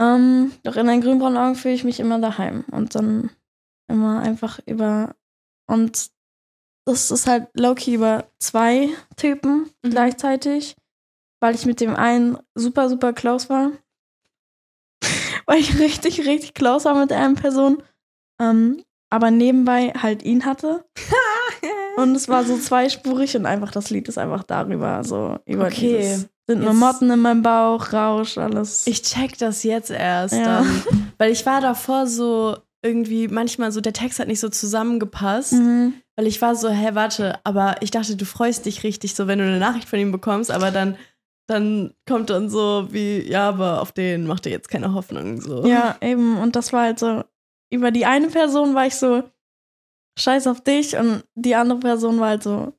Ähm, 0.00 0.52
doch 0.62 0.76
in 0.76 0.86
den 0.86 1.00
grünbraunen 1.00 1.38
Augen 1.38 1.54
fühle 1.56 1.74
ich 1.74 1.84
mich 1.84 2.00
immer 2.00 2.18
daheim 2.20 2.64
und 2.70 2.94
dann 2.94 3.30
immer 3.88 4.20
einfach 4.20 4.58
über 4.66 5.14
und 5.68 6.10
das 6.86 7.10
ist 7.10 7.26
halt 7.26 7.48
low-key 7.54 7.94
über 7.94 8.24
zwei 8.38 8.88
Typen 9.16 9.70
Mhm. 9.84 9.90
gleichzeitig, 9.90 10.76
weil 11.40 11.54
ich 11.54 11.66
mit 11.66 11.80
dem 11.80 11.94
einen 11.94 12.38
super, 12.54 12.88
super 12.88 13.12
close 13.12 13.48
war. 13.48 13.72
Weil 15.50 15.58
ich 15.60 15.78
richtig, 15.80 16.26
richtig 16.26 16.54
close 16.54 16.84
war 16.84 16.94
mit 16.94 17.12
einer 17.12 17.34
Person. 17.34 17.82
Ähm, 18.40 18.82
aber 19.12 19.32
nebenbei 19.32 19.92
halt 20.00 20.22
ihn 20.22 20.44
hatte. 20.44 20.84
Und 21.96 22.14
es 22.14 22.28
war 22.28 22.44
so 22.44 22.56
zweispurig 22.56 23.36
und 23.36 23.44
einfach 23.44 23.72
das 23.72 23.90
Lied 23.90 24.08
ist 24.08 24.16
einfach 24.16 24.44
darüber, 24.44 25.02
so 25.04 25.38
über 25.44 25.66
Okay, 25.66 25.98
dieses, 25.98 26.28
sind 26.46 26.62
nur 26.62 26.72
Motten 26.72 27.10
in 27.10 27.18
meinem 27.20 27.42
Bauch, 27.42 27.92
Rausch, 27.92 28.38
alles. 28.38 28.86
Ich 28.86 29.02
check 29.02 29.36
das 29.38 29.64
jetzt 29.64 29.90
erst 29.90 30.34
Ja. 30.34 30.44
dann. 30.62 30.82
Weil 31.18 31.32
ich 31.32 31.44
war 31.44 31.60
davor 31.60 32.06
so 32.06 32.56
irgendwie 32.82 33.28
manchmal 33.28 33.72
so, 33.72 33.80
der 33.82 33.92
Text 33.92 34.20
hat 34.20 34.28
nicht 34.28 34.40
so 34.40 34.48
zusammengepasst. 34.48 35.54
Mhm. 35.54 35.94
Weil 36.16 36.26
ich 36.28 36.40
war 36.40 36.54
so, 36.54 36.70
hä, 36.70 36.90
warte, 36.92 37.38
aber 37.44 37.76
ich 37.80 37.90
dachte, 37.90 38.16
du 38.16 38.24
freust 38.24 38.64
dich 38.64 38.84
richtig 38.84 39.14
so, 39.14 39.26
wenn 39.26 39.40
du 39.40 39.44
eine 39.44 39.58
Nachricht 39.58 39.88
von 39.88 39.98
ihm 39.98 40.12
bekommst, 40.12 40.50
aber 40.50 40.70
dann, 40.70 40.96
dann 41.50 41.94
kommt 42.08 42.30
dann 42.30 42.48
so 42.48 42.88
wie, 42.92 43.20
ja, 43.28 43.48
aber 43.48 43.80
auf 43.82 43.92
den 43.92 44.26
macht 44.26 44.46
er 44.46 44.52
jetzt 44.52 44.68
keine 44.68 44.94
Hoffnung. 44.94 45.40
So. 45.40 45.66
Ja, 45.66 45.96
eben. 46.00 46.38
Und 46.38 46.56
das 46.56 46.72
war 46.72 46.82
halt 46.82 46.98
so, 46.98 47.24
über 47.72 47.90
die 47.90 48.06
eine 48.06 48.28
Person 48.28 48.74
war 48.74 48.86
ich 48.86 48.94
so, 48.96 49.28
scheiß 50.18 50.46
auf 50.46 50.62
dich. 50.62 50.96
Und 50.96 51.24
die 51.34 51.54
andere 51.54 51.80
Person 51.80 52.20
war 52.20 52.28
halt 52.30 52.42
so, 52.42 52.72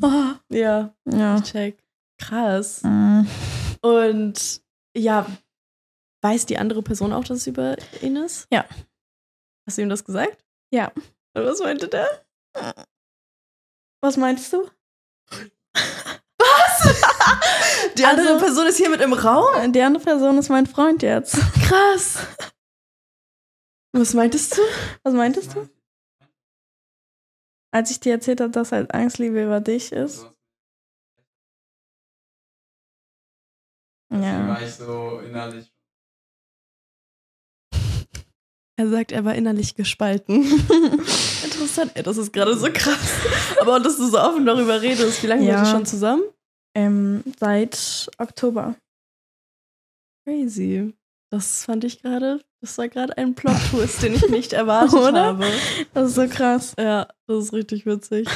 oh, 0.00 0.32
Ja, 0.48 0.94
ja. 1.04 1.40
check. 1.42 1.82
Krass. 2.18 2.82
Mhm. 2.82 3.26
Und 3.82 4.62
ja, 4.96 5.26
weiß 6.22 6.46
die 6.46 6.58
andere 6.58 6.82
Person 6.82 7.12
auch, 7.12 7.24
dass 7.24 7.38
es 7.38 7.46
über 7.46 7.76
ihn 8.00 8.16
ist? 8.16 8.46
Ja. 8.52 8.64
Hast 9.66 9.78
du 9.78 9.82
ihm 9.82 9.88
das 9.88 10.04
gesagt? 10.04 10.44
Ja. 10.72 10.92
Und 11.34 11.44
was 11.44 11.60
meinte 11.60 11.88
der? 11.88 12.24
Was 14.02 14.16
meinst 14.16 14.52
du? 14.52 14.68
Die 17.98 18.04
andere 18.04 18.28
Also- 18.34 18.44
Person 18.44 18.66
ist 18.66 18.76
hier 18.78 18.90
mit 18.90 19.00
im 19.00 19.12
Raum? 19.12 19.72
Die 19.72 19.82
andere 19.82 20.02
Person 20.02 20.38
ist 20.38 20.48
mein 20.48 20.66
Freund 20.66 21.02
jetzt. 21.02 21.36
Krass. 21.66 22.18
Was 23.92 24.14
meintest 24.14 24.56
du? 24.56 24.62
Was 25.02 25.12
meintest 25.14 25.54
du? 25.54 25.68
Als 27.74 27.90
ich 27.90 28.00
dir 28.00 28.12
erzählt 28.12 28.40
habe, 28.40 28.50
dass 28.50 28.72
halt 28.72 28.92
Angstliebe 28.94 29.42
über 29.44 29.60
dich 29.60 29.92
ist. 29.92 30.26
Ja. 34.12 34.48
war 34.48 34.62
ich 34.62 34.74
so 34.74 35.20
innerlich. 35.20 35.72
Er 38.76 38.88
sagt, 38.90 39.12
er 39.12 39.24
war 39.24 39.34
innerlich 39.34 39.74
gespalten. 39.74 40.42
Interessant, 41.44 41.92
ey, 41.94 42.02
das 42.02 42.16
ist 42.16 42.32
gerade 42.32 42.56
so 42.56 42.68
krass. 42.72 43.12
Aber 43.60 43.78
dass 43.80 43.96
du 43.96 44.06
so 44.08 44.18
offen 44.18 44.44
darüber 44.44 44.80
redest, 44.82 45.22
wie 45.22 45.26
lange 45.28 45.46
Ja. 45.46 45.58
seid 45.58 45.66
ihr 45.66 45.70
schon 45.70 45.86
zusammen? 45.86 46.22
Ähm, 46.74 47.22
seit 47.38 48.10
Oktober. 48.18 48.76
Crazy. 50.26 50.94
Das 51.30 51.64
fand 51.64 51.84
ich 51.84 52.02
gerade, 52.02 52.40
das 52.60 52.76
war 52.78 52.88
gerade 52.88 53.16
ein 53.16 53.34
Plot-Twist, 53.34 54.02
den 54.02 54.14
ich 54.14 54.28
nicht 54.28 54.52
erwartet 54.52 54.94
Oder? 54.94 55.24
habe. 55.24 55.46
Das 55.94 56.10
ist 56.10 56.14
so 56.14 56.28
krass. 56.28 56.74
Ja, 56.78 57.08
das 57.26 57.44
ist 57.46 57.52
richtig 57.52 57.86
witzig. 57.86 58.28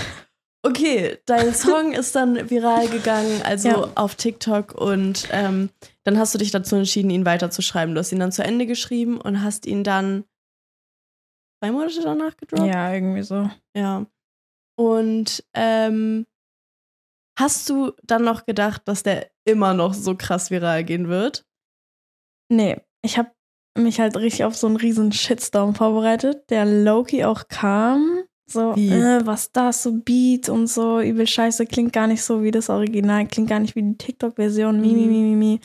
Okay, 0.65 1.19
dein 1.27 1.55
Song 1.55 1.93
ist 1.93 2.15
dann 2.17 2.51
viral 2.51 2.89
gegangen, 2.89 3.43
also 3.45 3.69
Ja. 3.69 3.93
auf 3.95 4.15
TikTok 4.17 4.75
und 4.75 5.29
ähm, 5.31 5.71
dann 6.05 6.19
hast 6.19 6.35
du 6.35 6.39
dich 6.39 6.51
dazu 6.51 6.75
entschieden, 6.77 7.11
ihn 7.11 7.27
weiterzuschreiben. 7.27 7.95
Du 7.95 8.01
hast 8.01 8.13
ihn 8.13 8.19
dann 8.21 8.33
zu 8.33 8.43
Ende 8.43 8.67
geschrieben 8.67 9.21
und 9.21 9.43
hast 9.43 9.67
ihn 9.67 9.85
dann 9.85 10.25
zwei 11.63 11.71
Monate 11.71 12.01
danach 12.03 12.37
gedroppt. 12.37 12.67
Ja, 12.67 12.93
irgendwie 12.93 13.23
so. 13.23 13.49
Ja. 13.77 14.07
Und 14.79 15.45
ähm, 15.55 16.27
hast 17.39 17.69
du 17.69 17.93
dann 18.03 18.25
noch 18.25 18.47
gedacht, 18.47 18.83
dass 18.87 19.03
der 19.03 19.29
immer 19.45 19.75
noch 19.75 19.95
so 19.95 20.15
krass 20.17 20.51
viral 20.51 20.85
gehen 20.85 21.09
wird? 21.09 21.45
Nee, 22.51 22.77
ich 23.03 23.19
habe 23.19 23.31
mich 23.79 24.01
halt 24.01 24.17
richtig 24.17 24.45
auf 24.45 24.57
so 24.57 24.67
einen 24.67 24.77
riesen 24.77 25.13
Shitstorm 25.13 25.75
vorbereitet, 25.75 26.49
der 26.51 26.65
Loki 26.65 27.25
auch 27.25 27.49
kam. 27.49 28.23
So, 28.49 28.75
äh, 28.75 29.27
was 29.27 29.51
das, 29.51 29.83
so 29.83 29.93
Beat 29.93 30.49
und 30.49 30.69
so, 30.69 31.01
übel 31.01 31.27
scheiße, 31.27 31.67
klingt 31.67 31.93
gar 31.93 32.07
nicht 32.07 32.23
so 32.23 32.45
wie 32.45 32.53
das 32.53 32.71
Original, 32.71 33.27
klingt 33.27 33.51
gar 33.51 33.59
nicht 33.59 33.75
wie 33.75 33.83
die 33.83 33.99
TikTok-Version, 33.99 34.81
mi, 34.81 34.93
mi, 34.93 35.07
Mhm. 35.07 35.09
mi, 35.11 35.23
mi, 35.23 35.35
mi. 35.35 35.61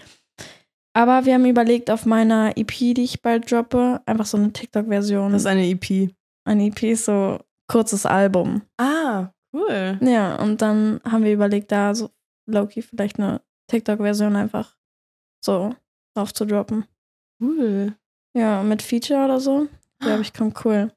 Aber 0.93 1.25
wir 1.25 1.35
haben 1.35 1.45
überlegt, 1.45 1.91
auf 1.91 2.05
meiner 2.07 2.57
EP, 2.57 2.95
die 2.95 3.03
ich 3.03 3.21
bald 3.21 3.49
droppe, 3.51 4.01
einfach 4.07 4.25
so 4.25 4.37
eine 4.37 4.51
TikTok-Version. 4.51 5.31
Das 5.31 5.43
ist 5.43 5.45
eine 5.45 5.67
EP. 5.67 6.09
Eine 6.43 6.65
EP 6.65 6.83
ist 6.91 7.05
so 7.05 7.39
kurzes 7.71 8.05
Album. 8.07 8.63
Ah, 8.79 9.29
cool. 9.53 9.99
Ja, 10.01 10.35
und 10.35 10.61
dann 10.61 11.01
haben 11.03 11.23
wir 11.23 11.33
überlegt, 11.33 11.71
da 11.71 11.93
so 11.95 12.09
Loki 12.47 12.81
vielleicht 12.81 13.19
eine 13.19 13.41
TikTok-Version 13.67 14.35
einfach 14.35 14.75
so 15.43 15.75
drauf 16.15 16.33
zu 16.33 16.45
droppen. 16.45 16.85
Cool. 17.41 17.95
Ja, 18.35 18.63
mit 18.63 18.81
Feature 18.81 19.25
oder 19.25 19.39
so. 19.39 19.67
Glaube 19.99 20.21
ich, 20.21 20.33
kommt 20.33 20.63
cool. 20.65 20.91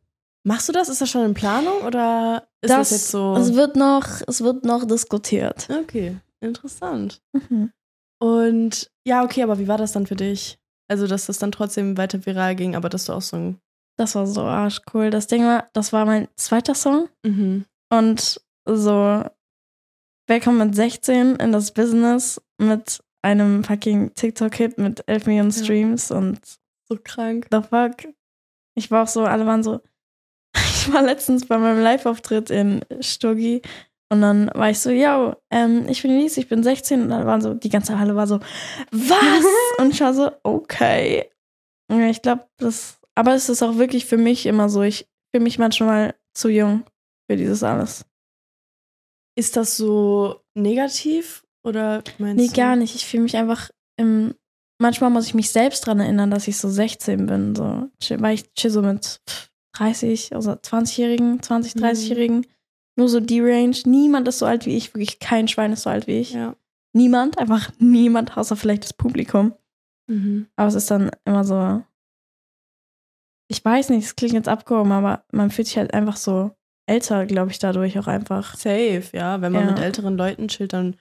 Machst 0.47 0.69
du 0.69 0.73
das? 0.73 0.89
Ist 0.89 1.01
das 1.01 1.09
schon 1.11 1.25
in 1.25 1.35
Planung 1.35 1.83
oder 1.83 2.47
ist 2.61 2.71
das, 2.71 2.91
jetzt 2.91 3.11
so? 3.11 3.35
Es 3.35 3.55
wird 3.55 3.77
noch, 3.77 4.07
es 4.27 4.43
wird 4.43 4.65
noch 4.65 4.85
diskutiert. 4.85 5.69
okay, 5.71 6.17
interessant. 6.41 7.23
Mhm. 7.33 7.73
Und 8.21 8.91
ja, 9.07 9.25
okay, 9.25 9.43
aber 9.43 9.59
wie 9.59 9.69
war 9.69 9.79
das 9.79 9.93
dann 9.93 10.07
für 10.07 10.17
dich? 10.17 10.59
Also, 10.89 11.07
dass 11.07 11.27
das 11.27 11.39
dann 11.39 11.53
trotzdem 11.53 11.97
weiter 11.97 12.25
viral 12.25 12.55
ging, 12.57 12.77
aber 12.77 12.89
dass 12.89 13.07
du 13.07 13.15
auch 13.15 13.23
so 13.23 13.37
ein. 13.37 13.61
Das 13.97 14.15
war 14.15 14.27
so 14.27 14.43
arschcool. 14.43 15.11
Das 15.11 15.29
Ding 15.29 15.45
war, 15.45 15.69
das 15.73 15.93
war 15.93 16.05
mein 16.05 16.29
zweiter 16.37 16.75
Song. 16.75 17.09
Mhm. 17.25 17.65
Und 17.91 18.41
so, 18.67 19.25
wer 20.27 20.41
kommt 20.41 20.59
mit 20.59 20.75
16 20.75 21.37
in 21.37 21.53
das 21.53 21.73
Business 21.73 22.41
mit 22.59 23.03
einem 23.23 23.65
fucking 23.65 24.15
TikTok-Hit 24.15 24.79
mit 24.79 25.03
11 25.09 25.27
Millionen 25.27 25.51
Ja. 25.51 25.65
Streams 25.65 26.11
und 26.11 26.39
So 26.89 26.99
krank. 27.03 27.47
the 27.51 27.61
fuck. 27.63 28.13
Ich 28.77 28.91
war 28.91 29.05
auch 29.05 29.09
so, 29.09 29.25
alle 29.25 29.47
waren 29.47 29.63
so. 29.63 29.81
Ich 30.57 30.93
war 30.93 31.03
letztens 31.03 31.47
bei 31.47 31.57
meinem 31.57 31.83
Live-Auftritt 31.83 32.51
in 32.51 32.85
Stuggi 33.01 33.63
und 34.13 34.21
dann 34.21 34.51
war 34.55 34.69
ich 34.69 34.79
so, 34.81 34.91
yo, 34.91 35.35
ähm, 35.51 35.87
ich 35.89 36.03
bin 36.03 36.11
Elise, 36.11 36.41
ich 36.41 36.49
bin 36.49 36.63
16 36.63 37.03
und 37.03 37.09
dann 37.09 37.25
waren 37.27 37.41
so, 37.41 37.55
die 37.55 37.71
ganze 37.71 37.99
Halle 37.99 38.15
war 38.15 38.27
so, 38.27 38.39
was? 38.91 39.45
und 39.79 39.91
ich 39.93 40.01
war 40.03 40.13
so, 40.13 40.31
okay. 40.43 41.31
Ja, 41.91 42.09
ich 42.11 42.21
glaube, 42.21 42.47
das, 42.59 42.99
aber 43.15 43.35
es 43.35 43.49
ist 43.49 43.63
auch 43.63 43.77
wirklich 43.79 44.05
für 44.05 44.19
mich 44.19 44.45
immer 44.45 44.69
so, 44.69 44.83
ich 44.83 45.09
fühle 45.31 45.45
mich 45.45 45.59
manchmal 45.59 46.15
zu 46.35 46.49
jung 46.51 46.85
für 47.31 47.37
dieses 47.37 47.63
alles. 47.63 48.05
Ist 49.37 49.57
das 49.57 49.77
so 49.77 50.41
negativ 50.55 51.45
oder 51.65 52.03
meinst 52.19 52.37
Nee, 52.41 52.49
du? 52.49 52.53
gar 52.55 52.77
nicht. 52.77 52.95
Ich 52.95 53.07
fühle 53.07 53.25
mich 53.25 53.37
einfach 53.37 53.71
im. 53.97 54.35
Manchmal 54.81 55.11
muss 55.11 55.27
ich 55.27 55.35
mich 55.35 55.51
selbst 55.51 55.87
daran 55.87 56.01
erinnern, 56.01 56.31
dass 56.31 56.49
ich 56.49 56.57
so 56.59 56.69
16 56.69 57.27
bin. 57.27 57.55
So, 57.55 57.89
weil 58.19 58.35
ich 58.35 58.53
chill 58.55 58.71
so 58.71 58.83
mit 58.83 59.21
30, 59.77 60.35
also 60.35 60.53
20-Jährigen, 60.53 61.41
20, 61.43 61.77
Mhm. 61.77 61.81
30-Jährigen. 61.81 62.47
Nur 62.97 63.09
so 63.09 63.21
die 63.21 63.41
Range. 63.41 63.77
Niemand 63.87 64.29
ist 64.29 64.39
so 64.41 64.47
alt 64.47 64.67
wie 64.67 64.77
ich. 64.77 64.95
Wirklich 64.95 65.19
kein 65.21 65.49
Schwein 65.49 65.73
ist 65.73 65.83
so 65.83 65.91
alt 65.91 66.07
wie 66.07 66.19
ich. 66.21 66.33
Ja. 66.33 66.55
Niemand, 66.93 67.39
einfach 67.39 67.71
niemand, 67.79 68.37
außer 68.37 68.57
vielleicht 68.57 68.85
das 68.85 68.93
Publikum. 68.93 69.55
Mhm. 70.09 70.49
Aber 70.57 70.69
es 70.69 70.75
ist 70.75 70.91
dann 70.91 71.11
immer 71.25 71.45
so. 71.45 71.83
Ich 73.49 73.65
weiß 73.65 73.91
nicht, 73.91 74.05
es 74.05 74.17
klingt 74.17 74.35
jetzt 74.35 74.49
abgehoben, 74.49 74.93
aber 74.93 75.25
man 75.33 75.51
fühlt 75.51 75.67
sich 75.69 75.77
halt 75.77 75.93
einfach 75.95 76.17
so 76.17 76.51
älter, 76.87 77.27
glaube 77.27 77.51
ich, 77.51 77.59
dadurch 77.59 77.99
auch 77.99 78.07
einfach. 78.07 78.57
Safe, 78.57 79.05
ja. 79.13 79.41
Wenn 79.41 79.53
man 79.53 79.65
Ja. 79.67 79.71
mit 79.73 79.81
älteren 79.81 80.17
Leuten 80.17 80.49
chillt, 80.49 80.73
dann 80.73 80.97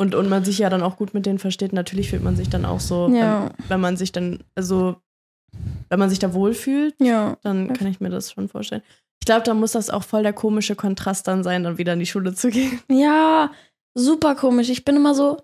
und, 0.00 0.14
und 0.14 0.28
man 0.28 0.44
sich 0.44 0.58
ja 0.58 0.70
dann 0.70 0.82
auch 0.82 0.96
gut 0.96 1.12
mit 1.12 1.26
denen 1.26 1.40
versteht, 1.40 1.72
natürlich 1.72 2.10
fühlt 2.10 2.22
man 2.22 2.36
sich 2.36 2.48
dann 2.48 2.64
auch 2.64 2.78
so, 2.80 3.08
Ja. 3.08 3.50
wenn, 3.58 3.68
wenn 3.70 3.80
man 3.80 3.96
sich 3.96 4.12
dann, 4.12 4.44
also 4.54 4.96
wenn 5.88 5.98
man 5.98 6.08
sich 6.10 6.20
da 6.20 6.32
wohlfühlt, 6.34 6.94
Ja. 7.00 7.36
dann 7.42 7.72
kann 7.72 7.88
ich 7.88 7.98
mir 8.00 8.10
das 8.10 8.30
schon 8.32 8.48
vorstellen. 8.48 8.82
Ich 9.20 9.26
glaube, 9.26 9.42
da 9.42 9.54
muss 9.54 9.72
das 9.72 9.90
auch 9.90 10.04
voll 10.04 10.22
der 10.22 10.32
komische 10.32 10.76
Kontrast 10.76 11.26
dann 11.26 11.42
sein, 11.42 11.64
dann 11.64 11.78
wieder 11.78 11.94
in 11.94 11.98
die 11.98 12.06
Schule 12.06 12.32
zu 12.34 12.50
gehen. 12.50 12.80
Ja, 12.88 13.50
super 13.94 14.34
komisch. 14.36 14.68
Ich 14.68 14.84
bin 14.84 14.94
immer 14.96 15.14
so, 15.14 15.42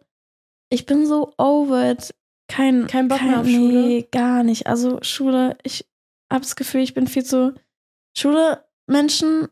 ich 0.70 0.87
bin 0.87 1.07
so 1.07 1.33
over 1.38 1.90
it. 1.90 2.14
Kein, 2.48 2.87
Kein 2.87 3.09
Bock 3.09 3.18
kein, 3.18 3.30
mehr 3.30 3.40
auf 3.40 3.46
nee, 3.46 3.57
Schule? 3.57 4.02
gar 4.12 4.44
nicht. 4.44 4.66
Also 4.68 4.98
Schule, 5.02 5.57
ich 5.64 5.85
habe 6.33 6.42
das 6.42 6.54
Gefühl, 6.57 6.83
ich 6.83 6.94
bin 6.94 7.07
viel 7.09 7.24
zu 7.24 7.54
Schule, 8.16 8.62
Menschen, 8.87 9.48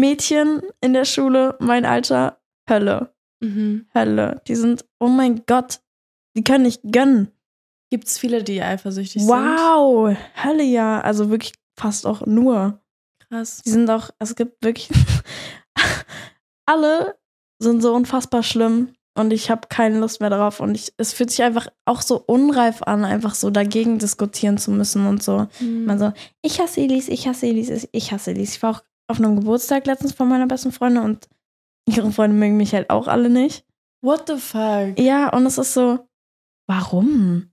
Mädchen 0.00 0.62
in 0.80 0.92
der 0.92 1.04
Schule, 1.04 1.56
mein 1.60 1.84
Alter, 1.84 2.40
Hölle, 2.68 3.14
Mhm. 3.40 3.86
Hölle. 3.94 4.42
Die 4.48 4.56
sind, 4.56 4.84
oh 4.98 5.06
mein 5.08 5.42
Gott, 5.46 5.80
die 6.36 6.42
können 6.42 6.64
nicht 6.64 6.82
gönnen. 6.90 7.30
Gibt 7.90 8.08
es 8.08 8.18
viele, 8.18 8.42
die 8.42 8.60
eifersüchtig 8.62 9.22
sind? 9.22 9.30
Wow, 9.30 10.14
Hölle 10.42 10.64
ja. 10.64 11.00
Also 11.00 11.30
wirklich 11.30 11.52
fast 11.78 12.04
auch 12.06 12.26
nur. 12.26 12.80
Krass. 13.28 13.62
Die 13.64 13.70
sind 13.70 13.88
auch, 13.90 14.10
es 14.18 14.34
gibt 14.34 14.62
wirklich, 14.64 14.88
alle 16.66 17.16
sind 17.60 17.80
so 17.82 17.94
unfassbar 17.94 18.42
schlimm 18.42 18.94
und 19.16 19.32
ich 19.32 19.50
habe 19.50 19.68
keine 19.68 19.98
Lust 19.98 20.20
mehr 20.20 20.30
darauf 20.30 20.60
und 20.60 20.74
ich, 20.74 20.92
es 20.96 21.12
fühlt 21.12 21.30
sich 21.30 21.42
einfach 21.42 21.68
auch 21.84 22.02
so 22.02 22.22
unreif 22.26 22.82
an, 22.82 23.04
einfach 23.04 23.34
so 23.34 23.50
dagegen 23.50 23.98
diskutieren 23.98 24.58
zu 24.58 24.70
müssen 24.70 25.06
und 25.06 25.22
so. 25.22 25.46
Mhm. 25.60 25.84
Man 25.86 25.98
so, 25.98 26.12
ich 26.42 26.60
hasse 26.60 26.80
Elise, 26.80 27.10
ich 27.10 27.26
hasse 27.26 27.46
Elise, 27.46 27.88
ich 27.92 28.12
hasse 28.12 28.30
Elise. 28.30 28.54
Ich 28.56 28.62
war 28.62 28.76
auch 28.76 28.82
auf 29.08 29.18
einem 29.18 29.36
Geburtstag 29.36 29.86
letztens 29.86 30.12
von 30.12 30.28
meiner 30.28 30.46
besten 30.46 30.72
Freundin 30.72 31.02
und 31.02 31.28
ihre 31.88 32.12
Freunde 32.12 32.36
mögen 32.36 32.56
mich 32.56 32.74
halt 32.74 32.90
auch 32.90 33.08
alle 33.08 33.30
nicht. 33.30 33.64
What 34.02 34.28
the 34.28 34.36
fuck? 34.36 34.98
Ja, 34.98 35.30
und 35.34 35.46
es 35.46 35.58
ist 35.58 35.74
so, 35.74 35.98
warum? 36.68 37.50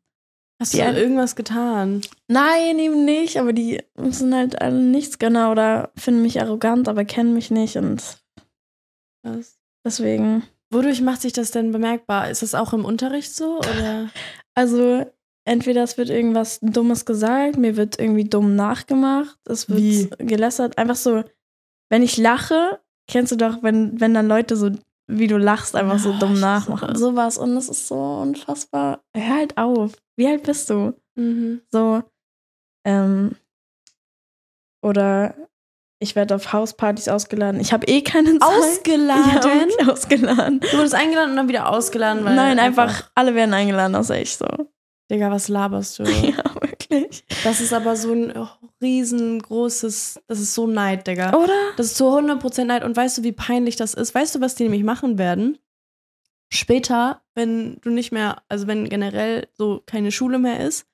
Hast 0.61 0.73
Die 0.73 0.77
du 0.77 0.83
ein- 0.85 0.95
irgendwas 0.95 1.35
getan? 1.35 2.01
Nein, 2.27 2.77
eben 2.79 3.03
nicht, 3.05 3.39
aber 3.39 3.51
die 3.53 3.81
sind 3.97 4.33
halt 4.33 4.61
alle 4.61 4.79
Nichtsgönner 4.79 5.51
oder 5.51 5.91
finden 5.97 6.21
mich 6.21 6.39
arrogant, 6.41 6.87
aber 6.87 7.03
kennen 7.05 7.33
mich 7.33 7.51
nicht 7.51 7.75
und 7.77 8.17
Was? 9.23 9.57
deswegen. 9.85 10.43
Wodurch 10.71 11.01
macht 11.01 11.21
sich 11.21 11.33
das 11.33 11.51
denn 11.51 11.71
bemerkbar? 11.71 12.29
Ist 12.29 12.41
das 12.41 12.55
auch 12.55 12.73
im 12.73 12.85
Unterricht 12.85 13.33
so? 13.33 13.59
Oder? 13.59 14.09
Also, 14.55 15.05
entweder 15.45 15.83
es 15.83 15.97
wird 15.97 16.09
irgendwas 16.09 16.59
Dummes 16.61 17.05
gesagt, 17.05 17.57
mir 17.57 17.75
wird 17.77 17.99
irgendwie 17.99 18.23
dumm 18.25 18.55
nachgemacht, 18.55 19.37
es 19.45 19.69
wird 19.69 19.79
Wie? 19.79 20.09
gelästert. 20.25 20.77
Einfach 20.77 20.95
so, 20.95 21.23
wenn 21.95 22.03
ich 22.03 22.17
lache, 22.17 22.81
kennst 23.09 23.31
du 23.31 23.37
doch, 23.37 23.63
wenn, 23.63 24.01
wenn 24.01 24.13
dann 24.13 24.27
Leute 24.27 24.57
so, 24.57 24.69
wie 25.07 25.27
du 25.27 25.37
lachst, 25.37 25.77
einfach 25.77 25.97
so 25.97 26.11
Ah, 26.11 26.19
dumm 26.19 26.37
nachmachen. 26.37 26.89
hasse 26.89 26.99
Sowas. 26.99 27.37
Und 27.37 27.55
es 27.55 27.69
ist 27.69 27.87
so 27.87 27.95
unfassbar. 27.95 28.99
Hör 29.15 29.33
halt 29.37 29.57
auf. 29.57 29.93
Wie 30.17 30.27
alt 30.27 30.43
bist 30.43 30.69
du? 30.69 30.93
Mhm. 31.17 31.61
So, 31.71 32.03
ähm, 32.85 33.37
oder 34.83 35.35
ich 36.01 36.17
werde 36.17 36.35
auf 36.35 36.51
Hauspartys 36.51 37.07
ausgeladen. 37.07 37.61
Ich 37.61 37.71
habe 37.71 37.87
eh 37.87 38.01
keine 38.01 38.39
Zeit. 38.39 38.41
Ja, 38.49 38.57
Ausgeladen? 38.59 39.69
wirklich 39.69 39.89
ausgeladen. 39.89 40.59
du 40.59 40.73
wurdest 40.77 40.95
eingeladen 40.95 41.29
und 41.31 41.37
dann 41.37 41.47
wieder 41.47 41.69
ausgeladen? 41.69 42.25
Nein, 42.25 42.59
einfach, 42.59 43.09
alle 43.15 43.33
werden 43.35 43.53
eingeladen, 43.53 43.95
außer 43.95 44.19
ich 44.19 44.35
so. 44.35 44.45
Digga, 45.09 45.31
was 45.31 45.47
laberst 45.47 45.99
du? 45.99 46.03
Ja, 46.03 46.43
wirklich. 46.89 47.23
Das 47.43 47.61
ist 47.61 47.73
aber 47.73 47.95
so 47.95 48.11
ein 48.11 48.33
riesengroßes, 48.81 50.21
das 50.27 50.39
ist 50.39 50.53
so 50.53 50.67
Neid, 50.67 51.07
Digga. 51.07 51.33
Oder? 51.33 51.53
Das 51.77 51.87
ist 51.87 51.97
zu 51.97 52.05
100% 52.05 52.65
Neid. 52.65 52.83
Und 52.83 52.95
weißt 52.95 53.17
du, 53.19 53.23
wie 53.23 53.31
peinlich 53.31 53.75
das 53.75 53.93
ist? 53.93 54.13
Weißt 54.15 54.35
du, 54.35 54.41
was 54.41 54.55
die 54.55 54.63
nämlich 54.63 54.83
machen 54.83 55.17
werden? 55.17 55.57
Später, 56.51 57.21
wenn 57.33 57.77
du 57.81 57.89
nicht 57.89 58.11
mehr, 58.11 58.43
also 58.49 58.67
wenn 58.67 58.87
generell 58.87 59.47
so 59.53 59.81
keine 59.85 60.11
Schule 60.11 60.39
mehr 60.39 60.59
ist, 60.59 60.87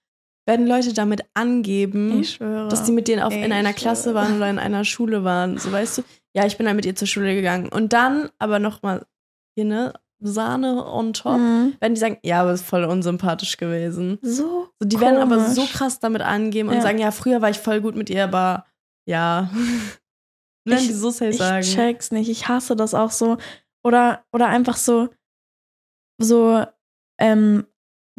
werden 0.45 0.65
Leute 0.65 0.93
damit 0.93 1.23
angeben, 1.33 2.25
dass 2.39 2.83
die 2.83 2.91
mit 2.91 3.07
denen 3.07 3.21
auf, 3.21 3.33
in 3.33 3.51
einer 3.51 3.73
Klasse 3.73 4.13
waren 4.15 4.37
oder 4.37 4.49
in 4.49 4.59
einer 4.59 4.85
Schule 4.85 5.23
waren. 5.23 5.57
So 5.57 5.71
weißt 5.71 5.99
du, 5.99 6.01
ja, 6.33 6.45
ich 6.45 6.57
bin 6.57 6.65
dann 6.65 6.75
mit 6.75 6.85
ihr 6.85 6.95
zur 6.95 7.07
Schule 7.07 7.35
gegangen. 7.35 7.69
Und 7.69 7.93
dann 7.93 8.29
aber 8.39 8.59
nochmal 8.59 9.05
hier, 9.55 9.65
ne, 9.65 9.93
Sahne 10.21 10.85
on 10.85 11.13
top, 11.13 11.37
Mhm. 11.39 11.75
werden 11.79 11.93
die 11.95 11.99
sagen, 11.99 12.17
ja, 12.23 12.41
aber 12.41 12.53
ist 12.53 12.63
voll 12.65 12.83
unsympathisch 12.85 13.57
gewesen. 13.57 14.19
So. 14.21 14.69
So, 14.79 14.85
die 14.87 14.99
werden 14.99 15.17
aber 15.19 15.39
so 15.49 15.65
krass 15.65 15.99
damit 15.99 16.21
angeben 16.21 16.69
und 16.69 16.75
Ja. 16.75 16.81
sagen, 16.81 16.99
ja, 16.99 17.11
früher 17.11 17.41
war 17.41 17.49
ich 17.49 17.59
voll 17.59 17.81
gut 17.81 17.95
mit 17.95 18.09
ihr, 18.09 18.23
aber 18.23 18.65
ja. 19.07 19.49
werden 20.65 20.79
Ich- 20.79 20.87
die 20.87 20.93
so 20.93 21.09
safe 21.09 21.31
Ich 21.31 21.37
sagen. 21.37 21.63
check's 21.63 22.11
nicht. 22.11 22.29
Ich 22.29 22.47
hasse 22.47 22.75
das 22.75 22.93
auch 22.93 23.11
so. 23.11 23.37
Oder, 23.83 24.23
oder 24.31 24.47
einfach 24.47 24.77
so, 24.77 25.09
so, 26.21 26.63
ähm, 27.19 27.65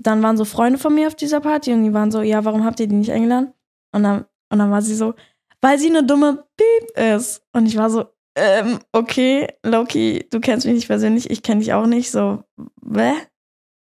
dann 0.00 0.22
waren 0.22 0.36
so 0.36 0.44
Freunde 0.44 0.78
von 0.78 0.94
mir 0.94 1.06
auf 1.06 1.14
dieser 1.14 1.40
Party 1.40 1.72
und 1.72 1.84
die 1.84 1.92
waren 1.94 2.10
so, 2.10 2.22
ja, 2.22 2.44
warum 2.44 2.64
habt 2.64 2.80
ihr 2.80 2.88
die 2.88 2.96
nicht 2.96 3.12
eingeladen? 3.12 3.52
Und 3.94 4.02
dann, 4.02 4.24
und 4.50 4.58
dann 4.58 4.70
war 4.70 4.82
sie 4.82 4.94
so, 4.96 5.14
weil 5.60 5.78
sie 5.78 5.88
eine 5.90 6.04
dumme 6.04 6.44
Piep 6.56 6.98
ist. 7.14 7.42
Und 7.52 7.66
ich 7.66 7.76
war 7.76 7.90
so, 7.90 8.06
ähm, 8.36 8.78
okay, 8.92 9.48
Loki, 9.64 10.26
du 10.30 10.40
kennst 10.40 10.66
mich 10.66 10.74
nicht 10.74 10.86
persönlich, 10.86 11.30
ich 11.30 11.42
kenne 11.42 11.60
dich 11.60 11.72
auch 11.72 11.86
nicht. 11.86 12.10
So, 12.10 12.44
hä? 12.94 13.12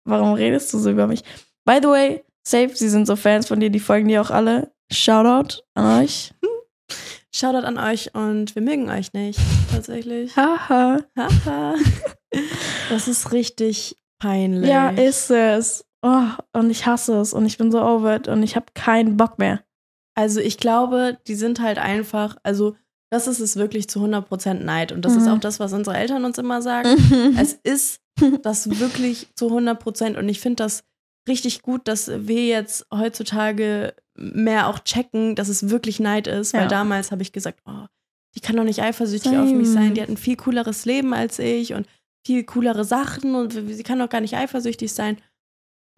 Warum 0.06 0.34
redest 0.34 0.74
du 0.74 0.80
so 0.80 0.90
über 0.90 1.08
mich? 1.08 1.24
By 1.66 1.80
the 1.82 1.88
way, 1.88 2.24
safe, 2.46 2.76
sie 2.76 2.90
sind 2.90 3.06
so 3.06 3.16
Fans 3.16 3.48
von 3.48 3.60
dir, 3.60 3.70
die 3.70 3.80
folgen 3.80 4.08
dir 4.08 4.22
auch 4.22 4.32
alle. 4.32 4.72
Shoutout 4.92 5.62
an 5.76 6.04
euch. 6.04 6.34
Shoutout 7.34 7.66
an 7.66 7.78
euch 7.78 8.14
und 8.14 8.56
wir 8.56 8.62
mögen 8.62 8.90
euch 8.90 9.14
nicht, 9.14 9.40
tatsächlich. 9.72 10.36
Haha. 10.36 11.00
Haha. 11.18 11.76
das 12.90 13.08
ist 13.08 13.32
richtig 13.32 13.98
peinlich. 14.20 14.70
Ja, 14.70 14.90
ist 14.90 15.32
es. 15.32 15.86
Oh, 16.02 16.24
und 16.54 16.72
ich 16.72 16.88
hasse 16.88 17.20
es 17.20 17.34
und 17.34 17.46
ich 17.46 17.58
bin 17.58 17.72
so 17.72 17.82
over 17.82 18.16
it 18.16 18.28
und 18.28 18.42
ich 18.44 18.56
habe 18.56 18.66
keinen 18.74 19.18
Bock 19.18 19.38
mehr. 19.38 19.64
Also 20.16 20.40
ich 20.40 20.58
glaube, 20.58 21.20
die 21.28 21.36
sind 21.36 21.62
halt 21.62 21.78
einfach, 21.78 22.36
also 22.44 22.76
das 23.12 23.28
ist 23.28 23.40
es 23.40 23.56
wirklich 23.58 23.88
zu 23.90 24.00
100% 24.00 24.64
Neid. 24.64 24.92
Und 24.92 25.04
das 25.04 25.16
ist 25.16 25.26
Mhm. 25.26 25.34
auch 25.34 25.40
das, 25.40 25.60
was 25.60 25.74
unsere 25.74 25.98
Eltern 25.98 26.26
uns 26.26 26.38
immer 26.38 26.62
sagen. 26.62 26.90
Es 27.38 27.54
ist 27.54 28.02
das 28.44 28.80
wirklich 28.80 29.28
zu 29.36 29.50
100% 29.52 30.18
und 30.18 30.28
ich 30.30 30.40
finde 30.40 30.64
das 30.64 30.84
richtig 31.30 31.62
gut, 31.62 31.88
dass 31.88 32.08
wir 32.10 32.46
jetzt 32.48 32.88
heutzutage 32.94 33.94
mehr 34.16 34.68
auch 34.68 34.80
checken, 34.80 35.36
dass 35.36 35.50
es 35.50 35.70
wirklich 35.70 36.00
Neid 36.00 36.28
ist, 36.28 36.54
weil 36.54 36.64
Ja. 36.64 36.68
damals 36.68 37.12
habe 37.12 37.22
ich 37.22 37.32
gesagt, 37.32 37.60
oh, 37.66 37.86
die 38.36 38.40
kann 38.40 38.56
doch 38.56 38.64
nicht 38.64 38.82
eifersüchtig 38.82 39.38
auf 39.38 39.52
mich 39.52 39.68
Same. 39.68 39.86
sein, 39.88 39.94
die 39.94 40.02
hat 40.02 40.10
ein 40.10 40.18
viel 40.18 40.36
cooleres 40.38 40.86
Leben 40.86 41.14
als 41.14 41.38
ich 41.40 41.74
und 41.74 41.88
viel 42.26 42.44
coolere 42.46 42.86
Sachen 42.86 43.36
und 43.36 43.52
sie 43.54 43.84
kann 43.84 44.00
doch 44.00 44.10
gar 44.10 44.22
nicht 44.22 44.36
eifersüchtig 44.36 44.94
sein. 44.94 45.18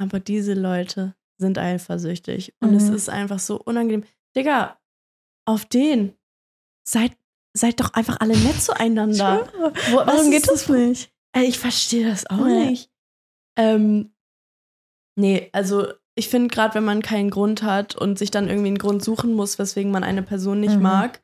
Aber 0.02 0.20
diese 0.20 0.54
Leute 0.56 1.16
sind 1.38 1.58
eifersüchtig 1.58 2.54
und 2.62 2.74
es 2.74 2.90
Mhm. 2.90 2.96
ist 2.96 3.10
einfach 3.10 3.40
so 3.40 3.60
unangenehm. 3.62 4.04
Digga, 4.36 4.78
auf 5.46 5.66
den 5.66 6.14
seid, 6.84 7.12
seid 7.54 7.80
doch 7.80 7.94
einfach 7.94 8.20
alle 8.20 8.38
nett 8.38 8.62
zueinander. 8.62 9.48
Wo, 9.92 9.98
Warum 9.98 10.32
geht 10.32 10.48
das 10.50 10.68
nicht? 10.70 11.12
Ich 11.36 11.60
verstehe 11.60 12.08
das 12.08 12.30
auch 12.30 12.38
Nee. 12.46 12.66
nicht. 12.72 12.92
Ähm, 13.58 14.14
nee, 15.16 15.50
also 15.54 15.88
ich 16.16 16.30
finde 16.30 16.50
gerade, 16.54 16.76
wenn 16.76 16.84
man 16.86 17.02
keinen 17.02 17.30
Grund 17.30 17.64
hat 17.64 17.96
und 17.96 18.20
sich 18.20 18.30
dann 18.32 18.48
irgendwie 18.48 18.68
einen 18.68 18.78
Grund 18.78 19.04
suchen 19.04 19.34
muss, 19.34 19.58
weswegen 19.58 19.92
man 19.92 20.04
eine 20.04 20.22
Person 20.24 20.60
nicht 20.60 20.76
Mhm. 20.76 20.82
mag, 20.84 21.24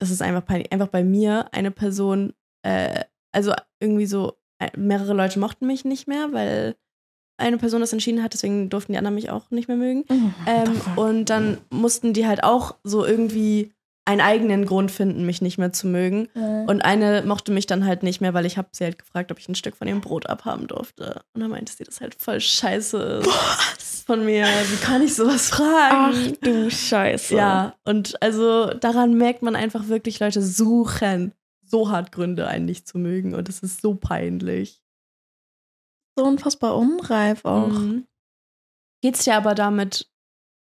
das 0.00 0.10
ist 0.10 0.22
einfach 0.22 0.44
peinlich. 0.44 0.72
Einfach 0.72 0.88
bei 0.88 1.04
mir 1.04 1.48
eine 1.52 1.70
Person, 1.70 2.32
äh, 2.62 3.04
also 3.32 3.52
irgendwie 3.80 4.06
so, 4.06 4.36
äh, 4.58 4.70
mehrere 4.76 5.14
Leute 5.14 5.38
mochten 5.38 5.66
mich 5.66 5.84
nicht 5.84 6.08
mehr, 6.08 6.32
weil 6.32 6.76
eine 7.36 7.58
Person 7.58 7.80
das 7.80 7.92
entschieden 7.92 8.22
hat, 8.22 8.32
deswegen 8.32 8.70
durften 8.70 8.92
die 8.92 8.98
anderen 8.98 9.14
mich 9.16 9.30
auch 9.30 9.50
nicht 9.50 9.66
mehr 9.68 9.76
mögen. 9.76 10.04
Ähm, 10.46 10.80
und 10.96 11.30
dann 11.30 11.58
mussten 11.70 12.12
die 12.12 12.26
halt 12.26 12.44
auch 12.44 12.76
so 12.84 13.04
irgendwie 13.04 13.72
einen 14.06 14.20
eigenen 14.20 14.66
Grund 14.66 14.90
finden, 14.90 15.24
mich 15.24 15.40
nicht 15.40 15.56
mehr 15.56 15.72
zu 15.72 15.86
mögen. 15.86 16.26
Und 16.34 16.82
eine 16.84 17.22
mochte 17.22 17.52
mich 17.52 17.66
dann 17.66 17.86
halt 17.86 18.02
nicht 18.02 18.20
mehr, 18.20 18.34
weil 18.34 18.44
ich 18.44 18.58
habe 18.58 18.68
sie 18.72 18.84
halt 18.84 18.98
gefragt, 18.98 19.32
ob 19.32 19.38
ich 19.38 19.48
ein 19.48 19.54
Stück 19.54 19.76
von 19.76 19.88
ihrem 19.88 20.02
Brot 20.02 20.26
abhaben 20.28 20.66
durfte. 20.66 21.22
Und 21.32 21.40
dann 21.40 21.50
meinte 21.50 21.72
sie, 21.72 21.84
das 21.84 22.00
halt 22.00 22.14
voll 22.14 22.40
scheiße 22.40 23.22
ist 23.78 24.06
von 24.06 24.24
mir. 24.24 24.44
Wie 24.44 24.76
kann 24.76 25.02
ich 25.02 25.14
sowas 25.14 25.50
Ach 25.52 25.56
fragen? 25.56 26.36
du 26.42 26.70
Scheiße. 26.70 27.34
ja, 27.34 27.74
und 27.84 28.20
also 28.22 28.74
daran 28.74 29.14
merkt 29.14 29.42
man 29.42 29.56
einfach 29.56 29.88
wirklich, 29.88 30.20
Leute 30.20 30.42
suchen 30.42 31.32
so 31.66 31.90
hart 31.90 32.12
Gründe, 32.12 32.46
einen 32.46 32.66
nicht 32.66 32.86
zu 32.86 32.98
mögen. 32.98 33.34
Und 33.34 33.48
es 33.48 33.60
ist 33.60 33.80
so 33.80 33.94
peinlich. 33.94 34.82
So 36.16 36.24
unfassbar 36.26 36.76
unreif 36.76 37.44
auch. 37.44 37.68
Mhm. 37.68 38.06
Geht's 39.02 39.24
dir 39.24 39.34
aber 39.34 39.54
damit 39.54 40.08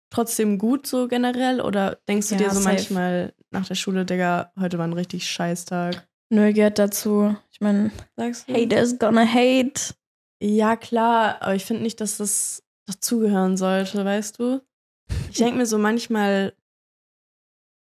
trotzdem 0.10 0.58
gut 0.58 0.88
so 0.88 1.08
generell? 1.08 1.62
Oder 1.62 1.96
denkst 2.08 2.30
du 2.30 2.36
Ja, 2.36 2.40
dir 2.42 2.50
so 2.52 2.60
safe. 2.60 2.76
manchmal 2.76 3.34
nach 3.52 3.68
der 3.68 3.76
Schule, 3.76 4.06
Digga, 4.06 4.52
heute 4.60 4.78
war 4.78 4.88
ein 4.88 4.94
richtig 4.94 5.28
scheiß 5.28 5.66
Tag? 5.66 6.08
Nö, 6.32 6.54
gehört 6.54 6.78
dazu. 6.80 7.36
Ich 7.52 7.60
meine, 7.62 7.92
Sagst 8.16 8.48
du? 8.50 8.54
haters 8.54 8.98
gonna 9.00 9.26
hate. 9.26 9.94
Ja, 10.42 10.76
klar, 10.76 11.42
aber 11.42 11.56
ich 11.56 11.66
finde 11.66 11.84
nicht, 11.84 12.00
dass 12.02 12.18
das 12.18 12.64
dazugehören 12.88 13.58
sollte, 13.58 14.06
weißt 14.06 14.40
du? 14.40 14.62
Ich 15.30 15.38
denke 15.38 15.58
mir 15.58 15.66
so 15.66 15.78
manchmal 15.78 16.54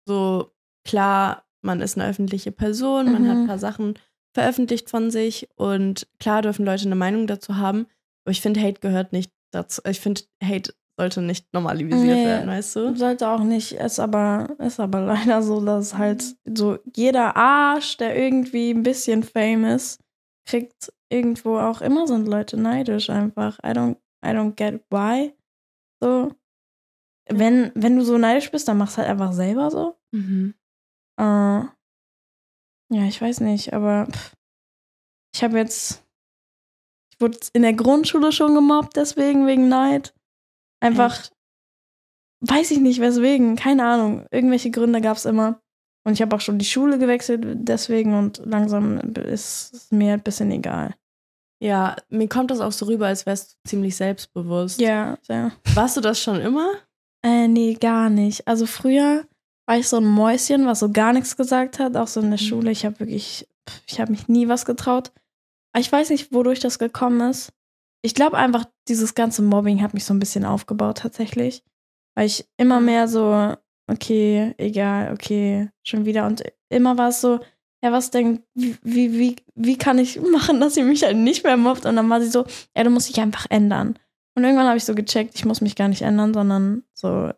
so, 0.08 0.52
klar, 0.86 1.46
man 1.62 1.82
ist 1.82 1.98
eine 1.98 2.08
öffentliche 2.10 2.52
Person, 2.52 3.12
man 3.12 3.28
hat 3.28 3.36
Mhm. 3.38 3.44
ein 3.44 3.48
paar 3.48 3.60
Sachen 3.60 4.00
veröffentlicht 4.34 4.90
von 4.90 5.12
sich 5.12 5.50
und 5.56 6.08
klar 6.20 6.42
dürfen 6.42 6.66
Leute 6.66 6.86
eine 6.86 6.96
Meinung 6.96 7.28
dazu 7.28 7.58
haben, 7.58 7.88
aber 8.24 8.32
ich 8.32 8.42
finde, 8.42 8.62
Hate 8.62 8.80
gehört 8.80 9.12
nicht 9.12 9.32
dazu. 9.52 9.82
Ich 9.88 10.00
finde, 10.00 10.22
Hate 10.44 10.74
sollte 11.00 11.22
nicht 11.22 11.54
normalisiert 11.54 12.02
Nee. 12.02 12.26
werden, 12.26 12.50
weißt 12.50 12.76
du? 12.76 12.96
Sollte 12.96 13.30
auch 13.30 13.40
nicht, 13.44 13.72
ist 13.72 14.00
aber, 14.00 14.56
ist 14.60 14.80
aber 14.82 15.00
leider 15.00 15.42
so, 15.42 15.64
dass 15.64 15.98
halt 15.98 16.36
so 16.46 16.78
jeder 16.94 17.38
Arsch, 17.38 17.96
der 17.98 18.18
irgendwie 18.22 18.72
ein 18.72 18.84
bisschen 18.84 19.24
fame 19.24 19.64
ist, 19.64 20.02
kriegt 20.46 20.92
irgendwo 21.10 21.58
auch 21.58 21.80
immer 21.82 22.06
sind 22.06 22.28
Leute 22.28 22.58
neidisch 22.58 23.10
einfach. 23.10 23.58
I 23.60 23.70
don't, 23.70 23.96
I 24.26 24.30
don't 24.30 24.56
get 24.56 24.84
why. 24.90 25.34
So. 26.04 26.34
Wenn, 27.32 27.72
wenn 27.76 27.96
du 27.96 28.04
so 28.04 28.18
neidisch 28.18 28.52
bist, 28.52 28.68
dann 28.68 28.78
mach's 28.78 28.98
halt 28.98 29.08
einfach 29.08 29.32
selber 29.32 29.72
so. 29.72 29.96
Mhm. 30.12 30.54
Äh, 31.18 31.24
ja, 32.92 33.06
ich 33.08 33.22
weiß 33.22 33.40
nicht, 33.42 33.72
aber 33.74 34.08
pff, 34.12 34.36
ich 35.34 35.44
habe 35.44 35.58
jetzt, 35.60 36.04
ich 37.14 37.22
wurde 37.22 37.38
in 37.54 37.62
der 37.62 37.74
Grundschule 37.74 38.32
schon 38.32 38.56
gemobbt, 38.56 38.96
deswegen, 38.98 39.46
wegen 39.48 39.70
Neid. 39.70 40.14
Einfach, 40.80 41.20
Echt? 41.20 41.34
weiß 42.42 42.72
ich 42.72 42.80
nicht 42.80 43.00
weswegen, 43.02 43.56
keine 43.56 43.86
Ahnung. 43.86 44.26
Irgendwelche 44.32 44.72
Gründe 44.72 45.02
gab 45.02 45.18
es 45.18 45.26
immer. 45.26 45.62
Und 46.06 46.14
ich 46.14 46.22
habe 46.22 46.36
auch 46.36 46.42
schon 46.42 46.58
die 46.58 46.66
Schule 46.66 46.98
gewechselt 46.98 47.46
deswegen 47.46 48.18
und 48.18 48.42
langsam 48.46 48.98
ist 49.16 49.74
es 49.74 49.92
mir 49.92 50.14
ein 50.14 50.24
bisschen 50.24 50.50
egal. 50.52 50.96
Ja, 51.62 51.98
mir 52.08 52.30
kommt 52.30 52.52
das 52.52 52.62
auch 52.62 52.72
so 52.72 52.86
rüber, 52.86 53.08
als 53.08 53.26
wärst 53.26 53.52
du 53.54 53.70
ziemlich 53.70 53.98
selbstbewusst. 53.98 54.80
Ja, 54.80 55.18
sehr. 55.22 55.52
Warst 55.76 55.98
du 55.98 56.02
das 56.02 56.22
schon 56.22 56.40
immer? 56.40 56.72
Äh, 57.22 57.50
nee, 57.50 57.74
gar 57.74 58.10
nicht. 58.10 58.48
Also 58.48 58.66
früher 58.66 59.26
war 59.68 59.78
ich 59.78 59.90
so 59.90 59.98
ein 59.98 60.06
Mäuschen, 60.06 60.66
was 60.66 60.80
so 60.80 60.90
gar 60.90 61.12
nichts 61.12 61.36
gesagt 61.36 61.78
hat, 61.80 61.98
auch 61.98 62.08
so 62.08 62.22
in 62.22 62.32
der 62.32 62.40
Mhm. 62.40 62.46
Schule. 62.46 62.72
Ich 62.72 62.86
habe 62.86 63.02
wirklich, 63.02 63.46
ich 63.88 64.00
habe 64.00 64.12
mich 64.12 64.30
nie 64.30 64.48
was 64.48 64.66
getraut. 64.66 65.12
Ich 65.78 65.92
weiß 65.92 66.10
nicht, 66.12 66.34
wodurch 66.34 66.62
das 66.62 66.80
gekommen 66.80 67.30
ist. 67.30 67.52
Ich 68.02 68.16
glaube 68.16 68.38
einfach, 68.38 68.66
dieses 68.88 69.14
ganze 69.16 69.42
Mobbing 69.42 69.82
hat 69.82 69.94
mich 69.94 70.06
so 70.06 70.14
ein 70.14 70.20
bisschen 70.20 70.46
aufgebaut 70.46 71.00
tatsächlich. 71.00 71.64
Weil 72.16 72.28
ich 72.28 72.48
immer 72.58 72.80
mehr 72.80 73.08
so, 73.08 73.56
okay, 73.88 74.54
egal, 74.58 75.14
okay, 75.14 75.70
schon 75.84 76.06
wieder. 76.06 76.26
Und 76.26 76.44
immer 76.70 76.98
war 76.98 77.10
es 77.10 77.22
so, 77.22 77.40
ja, 77.84 77.92
was 77.92 78.12
denn, 78.12 78.44
wie, 78.54 78.78
wie, 78.82 79.18
wie, 79.18 79.36
wie 79.56 79.78
kann 79.78 80.00
ich 80.00 80.20
machen, 80.32 80.60
dass 80.60 80.76
sie 80.76 80.84
mich 80.84 81.04
halt 81.04 81.18
nicht 81.18 81.44
mehr 81.44 81.58
mobbt? 81.58 81.86
Und 81.86 81.96
dann 81.96 82.10
war 82.10 82.22
sie 82.22 82.30
so, 82.30 82.46
ja, 82.76 82.84
du 82.84 82.90
musst 82.90 83.10
dich 83.10 83.20
einfach 83.20 83.46
ändern. 83.50 83.98
Und 84.36 84.44
irgendwann 84.44 84.68
habe 84.68 84.78
ich 84.78 84.86
so 84.86 84.96
gecheckt, 84.96 85.36
ich 85.36 85.46
muss 85.46 85.62
mich 85.62 85.76
gar 85.76 85.88
nicht 85.88 86.02
ändern, 86.02 86.34
sondern 86.34 86.84
so, 86.94 87.32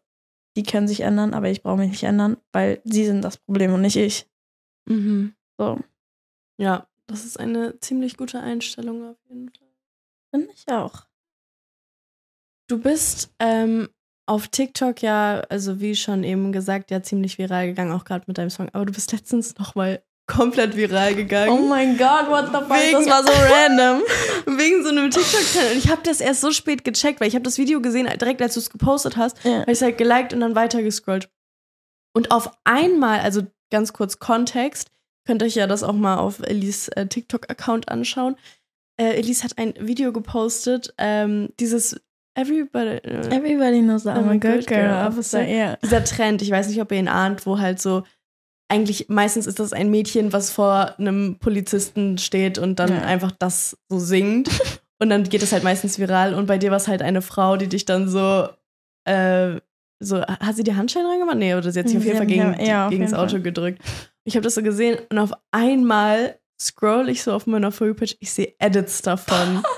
die 0.56 0.64
können 0.64 0.88
sich 0.88 1.02
ändern, 1.02 1.34
aber 1.34 1.50
ich 1.50 1.64
brauche 1.64 1.78
mich 1.78 1.92
nicht 1.92 2.04
ändern, 2.04 2.38
weil 2.52 2.82
sie 2.84 3.06
sind 3.06 3.24
das 3.24 3.38
Problem 3.38 3.74
und 3.74 3.82
nicht 3.82 3.96
ich. 3.96 4.28
Mhm. 4.88 5.34
So, 5.58 5.80
Ja, 6.58 6.88
das 7.08 7.26
ist 7.26 7.40
eine 7.40 7.80
ziemlich 7.80 8.18
gute 8.18 8.40
Einstellung 8.40 9.10
auf 9.10 9.18
jeden 9.30 9.50
Fall. 9.50 9.61
Finde 10.32 10.50
ich 10.54 10.68
auch. 10.68 11.06
Du 12.70 12.80
bist 12.80 13.34
ähm, 13.40 13.90
auf 14.28 14.48
TikTok 14.48 15.02
ja, 15.02 15.42
also 15.50 15.80
wie 15.82 15.96
schon 15.96 16.24
eben 16.24 16.52
gesagt, 16.52 16.90
ja 16.92 17.04
ziemlich 17.04 17.38
viral 17.38 17.68
gegangen, 17.68 17.92
auch 17.92 18.06
gerade 18.06 18.24
mit 18.28 18.38
deinem 18.38 18.50
Song. 18.50 18.70
Aber 18.74 18.86
du 18.86 18.94
bist 18.94 19.12
letztens 19.12 19.58
nochmal 19.58 20.04
komplett 20.28 20.78
viral 20.78 21.14
gegangen. 21.16 21.52
Oh 21.52 21.68
mein 21.68 21.98
Gott, 21.98 22.30
what 22.30 22.46
the 22.48 22.52
fuck, 22.60 22.70
Wegen- 22.70 22.94
das 22.94 23.08
war 23.08 23.24
so 23.24 23.32
random. 23.34 24.02
Wegen 24.58 24.84
so 24.84 24.90
einem 24.90 25.10
TikTok-Channel. 25.12 25.72
Und 25.74 25.78
ich 25.80 25.90
habe 25.92 26.02
das 26.04 26.22
erst 26.22 26.40
so 26.42 26.52
spät 26.52 26.86
gecheckt, 26.86 27.20
weil 27.20 27.28
ich 27.28 27.36
habe 27.36 27.44
das 27.44 27.58
Video 27.58 27.82
gesehen, 27.82 28.08
direkt 28.18 28.42
als 28.42 28.54
du 28.54 28.62
es 28.62 28.70
gepostet 28.70 29.18
hast, 29.18 29.44
Ja. 29.44 29.62
habe 29.62 29.72
ich 29.72 29.78
es 29.80 29.82
halt 29.82 29.98
geliked 29.98 30.34
und 30.34 30.40
dann 30.40 30.56
weitergescrollt. 30.56 31.30
Und 32.16 32.32
auf 32.32 32.52
einmal, 32.64 33.20
also 33.20 33.42
ganz 33.72 33.92
kurz 33.92 34.20
Kontext, 34.20 34.92
könnt 35.28 35.44
euch 35.44 35.56
ja 35.56 35.68
das 35.68 35.84
auch 35.84 35.94
mal 35.94 36.18
auf 36.18 36.40
Elise 36.40 36.96
äh, 36.96 37.06
TikTok-Account 37.08 37.90
anschauen. 37.90 38.38
Äh, 39.02 39.18
Elise 39.18 39.44
hat 39.44 39.58
ein 39.58 39.74
Video 39.80 40.12
gepostet, 40.12 40.94
ähm, 40.98 41.50
dieses 41.60 42.00
Everybody, 42.36 42.98
äh, 43.04 43.36
Everybody 43.36 43.82
knows 43.82 44.04
that 44.04 44.16
I'm 44.18 44.30
a 44.30 44.34
good 44.38 44.68
girl 44.68 45.08
officer. 45.08 45.40
officer, 45.40 45.48
yeah. 45.48 45.78
dieser 45.84 46.04
Trend, 46.04 46.42
ich 46.42 46.52
weiß 46.52 46.68
nicht, 46.70 46.80
ob 46.82 46.92
ihr 46.92 47.00
ihn 47.00 47.08
ahnt, 47.08 47.46
wo 47.46 47.60
halt 47.60 47.82
so, 47.82 48.04
eigentlich 48.70 49.10
meistens 49.10 49.48
ist 49.48 49.60
das 49.60 49.74
ein 49.74 49.90
Mädchen, 49.90 50.32
was 50.32 50.52
vor 50.52 50.98
einem 50.98 51.38
Polizisten 51.40 52.18
steht 52.18 52.58
und 52.58 52.80
dann 52.80 52.90
Ja. 52.90 53.02
einfach 53.02 53.32
das 53.32 53.78
so 53.90 54.00
singt. 54.00 54.50
und 55.00 55.10
dann 55.10 55.24
geht 55.24 55.44
es 55.44 55.52
halt 55.52 55.64
meistens 55.64 56.00
viral. 56.00 56.34
Und 56.36 56.46
bei 56.46 56.58
dir 56.58 56.70
war 56.70 56.78
es 56.78 56.88
halt 56.88 57.02
eine 57.02 57.22
Frau, 57.22 57.58
die 57.58 57.68
dich 57.68 57.84
dann 57.86 58.08
so, 58.08 58.48
äh, 59.06 59.60
so, 60.00 60.22
hat 60.22 60.56
sie 60.56 60.64
die 60.64 60.76
Handschellen 60.76 61.08
reingemacht? 61.08 61.38
Nee, 61.38 61.56
oder 61.56 61.72
sie 61.72 61.80
hat 61.80 61.88
sich 61.90 61.98
auf 61.98 62.04
Sie 62.04 62.08
jeden 62.10 62.18
Fall 62.20 62.28
gegen, 62.28 62.66
ja, 62.66 62.86
auf 62.86 62.92
gegen 62.92 63.04
das 63.04 63.14
Auto 63.14 63.32
Fall. 63.32 63.42
gedrückt. 63.42 63.82
Ich 64.24 64.36
habe 64.36 64.44
das 64.44 64.56
so 64.56 64.62
gesehen 64.64 65.00
und 65.10 65.18
auf 65.20 65.34
einmal 65.52 66.38
scroll 66.66 67.10
ich 67.10 67.24
so 67.24 67.34
auf 67.34 67.48
meiner 67.48 67.72
For 67.72 67.88
You-Page, 67.88 68.18
ich 68.20 68.32
sehe 68.32 68.54
Edits 68.60 69.02
davon. 69.02 69.64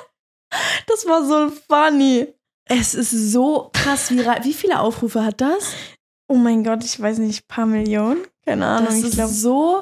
Das 0.87 1.07
war 1.07 1.25
so 1.25 1.49
funny. 1.67 2.27
es 2.65 2.93
ist 2.93 3.31
so 3.31 3.71
krass 3.73 4.11
viral. 4.11 4.43
Wie 4.43 4.53
viele 4.53 4.79
Aufrufe 4.81 5.23
hat 5.25 5.41
das? 5.41 5.73
Oh 6.27 6.35
mein 6.35 6.63
Gott, 6.63 6.83
ich 6.83 6.99
weiß 6.99 7.17
nicht, 7.17 7.47
paar 7.47 7.65
Millionen? 7.65 8.23
Keine 8.45 8.65
Ahnung, 8.67 8.85
Das 8.87 8.97
ich 9.13 9.17
ist 9.17 9.41
so. 9.41 9.81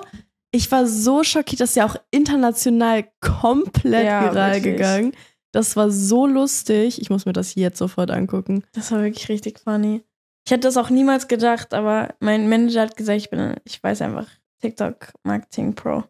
Ich 0.51 0.71
war 0.71 0.87
so 0.87 1.23
schockiert, 1.23 1.59
dass 1.59 1.75
ja 1.75 1.85
auch 1.85 1.97
international 2.11 3.05
komplett 3.19 4.05
Ja, 4.05 4.31
viral 4.31 4.53
wirklich. 4.55 4.77
gegangen. 4.77 5.11
Das 5.51 5.75
war 5.75 5.91
so 5.91 6.25
lustig. 6.25 7.01
Ich 7.01 7.09
muss 7.09 7.25
mir 7.25 7.33
das 7.33 7.55
jetzt 7.55 7.77
sofort 7.77 8.09
angucken. 8.09 8.63
Das 8.71 8.91
war 8.93 9.01
wirklich 9.01 9.27
richtig 9.27 9.59
funny. 9.59 10.03
Ich 10.45 10.51
hätte 10.51 10.67
das 10.67 10.77
auch 10.77 10.89
niemals 10.89 11.27
gedacht, 11.27 11.73
aber 11.73 12.15
mein 12.21 12.47
Manager 12.47 12.81
hat 12.83 12.95
gesagt, 12.95 13.17
ich 13.17 13.29
bin, 13.29 13.55
ich 13.65 13.83
weiß 13.83 14.01
einfach, 14.01 14.27
TikTok 14.61 15.11
Marketing 15.23 15.75
Pro. 15.75 16.05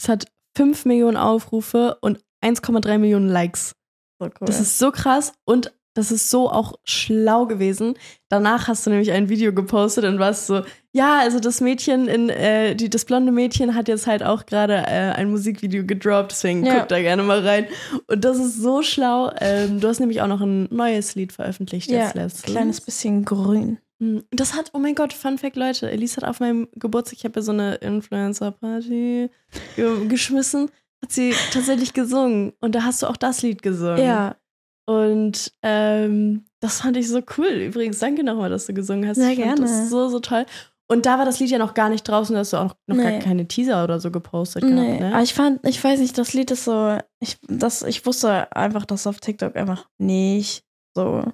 Es 0.00 0.08
hat 0.08 0.26
5 0.56 0.84
Millionen 0.86 1.16
Aufrufe 1.16 1.98
und 2.00 2.18
1,3 2.44 2.98
Millionen 2.98 3.28
Likes. 3.28 3.72
So 4.18 4.26
cool. 4.26 4.46
Das 4.46 4.60
ist 4.60 4.78
so 4.78 4.90
krass 4.90 5.32
und 5.44 5.72
das 5.94 6.10
ist 6.10 6.30
so 6.30 6.50
auch 6.50 6.74
schlau 6.84 7.46
gewesen. 7.46 7.94
Danach 8.28 8.68
hast 8.68 8.84
du 8.84 8.90
nämlich 8.90 9.12
ein 9.12 9.30
Video 9.30 9.52
gepostet 9.54 10.04
und 10.04 10.18
warst 10.18 10.46
so, 10.46 10.62
ja, 10.92 11.20
also 11.20 11.40
das 11.40 11.62
Mädchen 11.62 12.06
in, 12.06 12.28
äh, 12.28 12.74
die, 12.74 12.90
das 12.90 13.06
blonde 13.06 13.32
Mädchen 13.32 13.74
hat 13.74 13.88
jetzt 13.88 14.06
halt 14.06 14.22
auch 14.22 14.44
gerade 14.44 14.74
äh, 14.74 15.12
ein 15.14 15.30
Musikvideo 15.30 15.84
gedroppt, 15.84 16.32
deswegen 16.32 16.64
Ja. 16.66 16.80
guck 16.80 16.88
da 16.88 17.00
gerne 17.00 17.22
mal 17.22 17.40
rein. 17.40 17.66
Und 18.08 18.24
das 18.24 18.38
ist 18.38 18.60
so 18.60 18.82
schlau. 18.82 19.30
Ähm, 19.40 19.80
du 19.80 19.88
hast 19.88 20.00
nämlich 20.00 20.20
auch 20.20 20.26
noch 20.26 20.42
ein 20.42 20.68
neues 20.70 21.14
Lied 21.14 21.32
veröffentlicht 21.32 21.90
ja, 21.90 22.04
jetzt 22.04 22.14
letztens. 22.14 22.52
kleines 22.52 22.80
bisschen 22.82 23.24
grün. 23.24 23.78
Hm, 24.00 24.24
Das 24.30 24.54
hat, 24.54 24.70
oh 24.74 24.78
mein 24.78 24.94
Gott, 24.94 25.12
Fun 25.12 25.38
Fact, 25.38 25.56
Leute. 25.56 25.90
Elise 25.90 26.16
hat 26.18 26.24
auf 26.24 26.40
meinem 26.40 26.68
Geburtstag, 26.74 27.18
ich 27.18 27.24
habe 27.24 27.38
ja 27.40 27.42
so 27.42 27.52
eine 27.52 27.76
Influencer-Party 27.76 29.30
ge- 29.76 30.06
geschmissen, 30.08 30.70
hat 31.02 31.12
sie 31.12 31.34
tatsächlich 31.52 31.92
gesungen. 31.92 32.52
Und 32.60 32.74
da 32.74 32.84
hast 32.84 33.02
du 33.02 33.06
auch 33.06 33.16
das 33.16 33.42
Lied 33.42 33.62
gesungen. 33.62 33.98
Ja, 34.04 34.36
Und 34.86 35.52
ähm, 35.62 36.44
das 36.60 36.80
fand 36.80 36.96
ich 36.96 37.08
so 37.08 37.20
cool. 37.38 37.46
Übrigens, 37.48 37.98
danke 37.98 38.22
nochmal, 38.24 38.50
dass 38.50 38.66
du 38.66 38.74
gesungen 38.74 39.08
hast. 39.08 39.16
Sehr 39.16 39.30
ich 39.30 39.36
gerne. 39.38 39.60
Das 39.60 39.90
so, 39.90 40.08
so 40.08 40.20
toll. 40.20 40.46
Und 40.88 41.04
da 41.04 41.18
war 41.18 41.24
das 41.24 41.40
Lied 41.40 41.50
ja 41.50 41.58
noch 41.58 41.74
gar 41.74 41.88
nicht 41.88 42.04
draußen, 42.04 42.32
da 42.34 42.40
hast 42.40 42.52
du 42.52 42.58
auch 42.58 42.76
noch 42.86 42.96
gar 42.96 43.10
Nee. 43.10 43.18
keine 43.18 43.48
Teaser 43.48 43.82
oder 43.82 43.98
so 43.98 44.12
gepostet 44.12 44.62
nee. 44.62 44.70
gehabt, 44.70 45.02
Aber 45.02 45.16
ne? 45.16 45.22
ich 45.24 45.34
fand, 45.34 45.66
ich 45.66 45.82
weiß 45.82 45.98
nicht, 45.98 46.16
das 46.16 46.32
Lied 46.32 46.52
ist 46.52 46.64
so, 46.64 46.98
ich, 47.18 47.38
das, 47.48 47.82
ich 47.82 48.06
wusste 48.06 48.54
einfach, 48.54 48.86
dass 48.86 49.08
auf 49.08 49.18
TikTok 49.18 49.56
einfach 49.56 49.88
nicht 49.98 50.62
so 50.94 51.24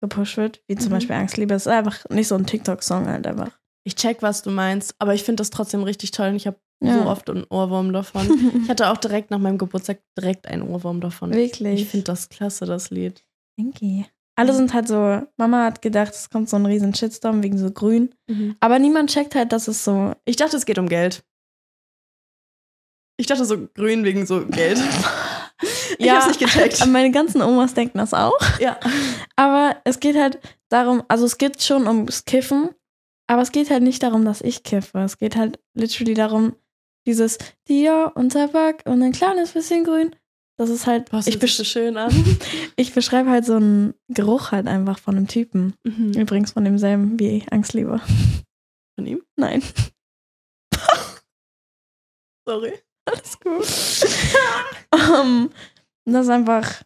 gepusht 0.00 0.36
wird, 0.36 0.62
wie 0.68 0.76
zum 0.76 0.88
Mhm. 0.88 0.94
Beispiel 0.96 1.16
Angstliebe. 1.16 1.54
Es 1.54 1.66
ist 1.66 1.72
einfach 1.72 2.04
nicht 2.10 2.28
so 2.28 2.34
ein 2.34 2.46
TikTok-Song 2.46 3.06
halt 3.06 3.26
einfach. 3.26 3.50
Ich 3.84 3.94
check, 3.96 4.22
was 4.22 4.42
du 4.42 4.50
meinst, 4.50 4.94
aber 4.98 5.14
ich 5.14 5.22
finde 5.24 5.40
das 5.40 5.50
trotzdem 5.50 5.82
richtig 5.82 6.10
toll 6.10 6.28
und 6.28 6.36
ich 6.36 6.46
habe 6.46 6.58
Ja. 6.82 6.94
so 7.02 7.08
oft 7.08 7.28
einen 7.30 7.44
Ohrwurm 7.50 7.92
davon. 7.92 8.26
Ich 8.64 8.68
hatte 8.70 8.88
auch 8.90 8.96
direkt 8.96 9.30
nach 9.30 9.38
meinem 9.38 9.58
Geburtstag 9.58 10.00
direkt 10.18 10.46
einen 10.48 10.62
Ohrwurm 10.62 11.00
davon. 11.00 11.32
Wirklich. 11.34 11.82
Ich 11.82 11.88
finde 11.88 12.04
das 12.04 12.28
klasse, 12.28 12.64
das 12.66 12.90
Lied. 12.90 13.24
Denke. 13.58 14.06
Alle 14.36 14.54
sind 14.54 14.72
halt 14.72 14.88
so, 14.88 15.20
Mama 15.36 15.64
hat 15.64 15.82
gedacht, 15.82 16.14
es 16.14 16.30
kommt 16.30 16.48
so 16.48 16.56
ein 16.56 16.64
riesen 16.64 16.94
Shitstorm 16.94 17.42
wegen 17.42 17.58
so 17.58 17.70
grün. 17.70 18.14
Mhm. 18.26 18.56
Aber 18.60 18.78
niemand 18.78 19.10
checkt 19.10 19.34
halt, 19.34 19.52
dass 19.52 19.68
es 19.68 19.84
so. 19.84 20.14
Ich 20.24 20.36
dachte, 20.36 20.56
es 20.56 20.64
geht 20.64 20.78
um 20.78 20.88
Geld. 20.88 21.22
Ich 23.18 23.26
dachte 23.26 23.44
so 23.44 23.68
grün 23.74 24.04
wegen 24.04 24.24
so 24.24 24.46
Geld. 24.46 24.78
ich 25.98 26.06
Ja. 26.06 26.14
hab's 26.16 26.28
nicht 26.28 26.40
gecheckt. 26.40 26.86
Meine 26.86 27.10
ganzen 27.10 27.42
Omas 27.42 27.74
denken 27.74 27.98
das 27.98 28.14
auch. 28.14 28.38
ja. 28.60 28.78
Aber 29.40 29.80
es 29.84 30.00
geht 30.00 30.16
halt 30.16 30.38
darum, 30.68 31.02
also 31.08 31.24
es 31.24 31.38
geht 31.38 31.62
schon 31.62 31.86
ums 31.86 32.26
Kiffen, 32.26 32.74
aber 33.26 33.40
es 33.40 33.52
geht 33.52 33.70
halt 33.70 33.82
nicht 33.82 34.02
darum, 34.02 34.26
dass 34.26 34.42
ich 34.42 34.64
kiffe. 34.64 34.98
Es 34.98 35.16
geht 35.16 35.34
halt 35.34 35.58
literally 35.72 36.12
darum, 36.12 36.56
dieses 37.06 37.38
Dior 37.66 38.12
und 38.16 38.34
Tabak 38.34 38.82
und 38.84 39.02
ein 39.02 39.12
kleines 39.12 39.52
bisschen 39.52 39.84
grün. 39.84 40.14
Das 40.58 40.68
ist 40.68 40.86
halt, 40.86 41.10
Was 41.10 41.26
ich, 41.26 41.42
ich 41.42 41.56
so 41.56 41.64
schön 41.64 41.96
an. 41.96 42.12
ich 42.76 42.92
beschreibe 42.92 43.30
halt 43.30 43.46
so 43.46 43.54
einen 43.54 43.94
Geruch 44.08 44.52
halt 44.52 44.66
einfach 44.66 44.98
von 44.98 45.16
einem 45.16 45.26
Typen. 45.26 45.72
Mhm. 45.84 46.12
Übrigens 46.12 46.50
von 46.50 46.64
demselben 46.64 47.18
wie 47.18 47.42
Angstliebe. 47.50 47.98
Von 48.94 49.06
ihm? 49.06 49.22
Nein. 49.36 49.62
Sorry. 52.46 52.74
Alles 53.06 53.40
gut. 53.40 53.66
um, 54.92 55.50
das 56.04 56.26
ist 56.26 56.30
einfach 56.30 56.82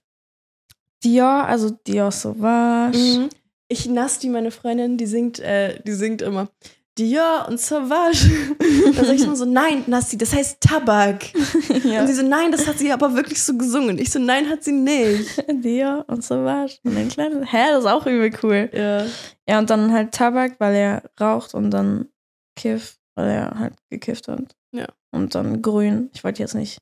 Dior, 1.04 1.44
also 1.46 1.70
Dior 1.70 2.10
Sauvage. 2.10 2.98
Mhm. 2.98 3.28
Ich 3.68 3.86
Nasti, 3.86 4.28
meine 4.28 4.50
Freundin, 4.50 4.96
die 4.96 5.06
singt, 5.06 5.38
äh, 5.40 5.80
die 5.82 5.92
singt 5.92 6.22
immer 6.22 6.48
Dior 6.96 7.46
und 7.48 7.60
Sauvage. 7.60 8.30
Dann 8.94 9.04
sag 9.04 9.14
ich 9.14 9.24
immer 9.24 9.34
so, 9.34 9.44
nein, 9.44 9.82
Nassi, 9.86 10.16
das 10.16 10.32
heißt 10.32 10.60
Tabak. 10.60 11.24
ja. 11.84 12.00
Und 12.00 12.06
sie 12.06 12.14
so, 12.14 12.22
nein, 12.22 12.52
das 12.52 12.66
hat 12.68 12.78
sie 12.78 12.92
aber 12.92 13.14
wirklich 13.14 13.42
so 13.42 13.56
gesungen. 13.56 13.98
Ich 13.98 14.10
so, 14.10 14.20
nein, 14.20 14.48
hat 14.48 14.62
sie 14.62 14.72
nicht. 14.72 15.44
Dir 15.64 16.04
und 16.06 16.28
was. 16.30 16.78
Und 16.84 16.96
ein 16.96 17.08
kleines, 17.08 17.52
hä, 17.52 17.66
das 17.70 17.80
ist 17.80 17.90
auch 17.90 18.06
übel 18.06 18.30
cool. 18.42 18.70
Ja. 18.72 19.06
Ja, 19.48 19.58
und 19.58 19.70
dann 19.70 19.92
halt 19.92 20.12
Tabak, 20.12 20.60
weil 20.60 20.74
er 20.74 21.02
raucht 21.20 21.54
und 21.54 21.70
dann 21.70 22.08
Kiff, 22.56 22.98
weil 23.16 23.28
er 23.28 23.58
halt 23.58 23.74
gekifft 23.90 24.28
hat. 24.28 24.54
Ja. 24.72 24.86
Und 25.10 25.34
dann 25.34 25.62
grün. 25.62 26.10
Ich 26.14 26.22
wollte 26.22 26.42
jetzt 26.42 26.54
nicht 26.54 26.78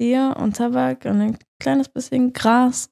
Dir 0.00 0.36
und 0.38 0.56
Tabak 0.56 1.04
und 1.06 1.20
ein 1.20 1.38
kleines 1.58 1.88
bisschen 1.88 2.32
Gras. 2.32 2.88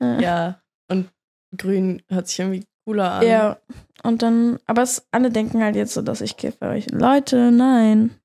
Ja. 0.00 0.20
Ja. 0.20 0.62
Und 0.90 1.10
grün 1.56 2.02
hört 2.08 2.28
sich 2.28 2.38
irgendwie 2.38 2.64
cooler 2.84 3.12
an. 3.12 3.26
Ja. 3.26 3.58
Und 4.02 4.22
dann, 4.22 4.58
aber 4.66 4.82
es, 4.82 5.06
alle 5.10 5.30
denken 5.30 5.62
halt 5.62 5.76
jetzt 5.76 5.94
so, 5.94 6.02
dass 6.02 6.20
ich 6.20 6.36
kiffe. 6.36 6.74
Ich, 6.76 6.90
Leute, 6.90 7.50
nein. 7.50 8.18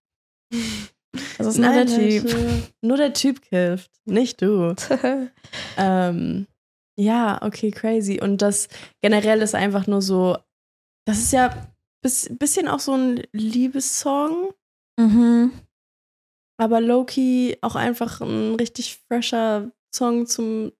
Das 1.37 1.45
ist 1.45 1.59
nur 1.59 1.69
Nein, 1.69 1.85
der 1.87 1.95
Typ. 1.95 2.23
Leute, 2.23 2.63
Nur 2.81 2.97
der 2.97 3.13
Typ 3.13 3.41
kifft, 3.43 3.91
nicht 4.05 4.41
du. 4.41 4.75
Ähm, 5.77 6.47
ja, 6.97 7.39
okay, 7.43 7.69
crazy. 7.69 8.19
Und 8.19 8.41
das 8.41 8.67
generell 9.01 9.41
ist 9.41 9.53
einfach 9.53 9.85
nur 9.85 10.01
so, 10.01 10.37
das 11.05 11.19
ist 11.19 11.33
ja 11.33 11.71
bis, 12.03 12.29
bisschen 12.37 12.67
auch 12.67 12.79
so 12.79 12.93
ein 12.93 13.21
Liebessong, 13.33 14.51
mhm. 14.99 15.51
aber 16.59 16.81
Loki 16.81 17.57
auch 17.61 17.75
einfach 17.75 18.21
ein 18.21 18.55
richtig 18.55 18.99
fresher 19.07 19.71
Song 19.93 20.25
zum 20.25 20.71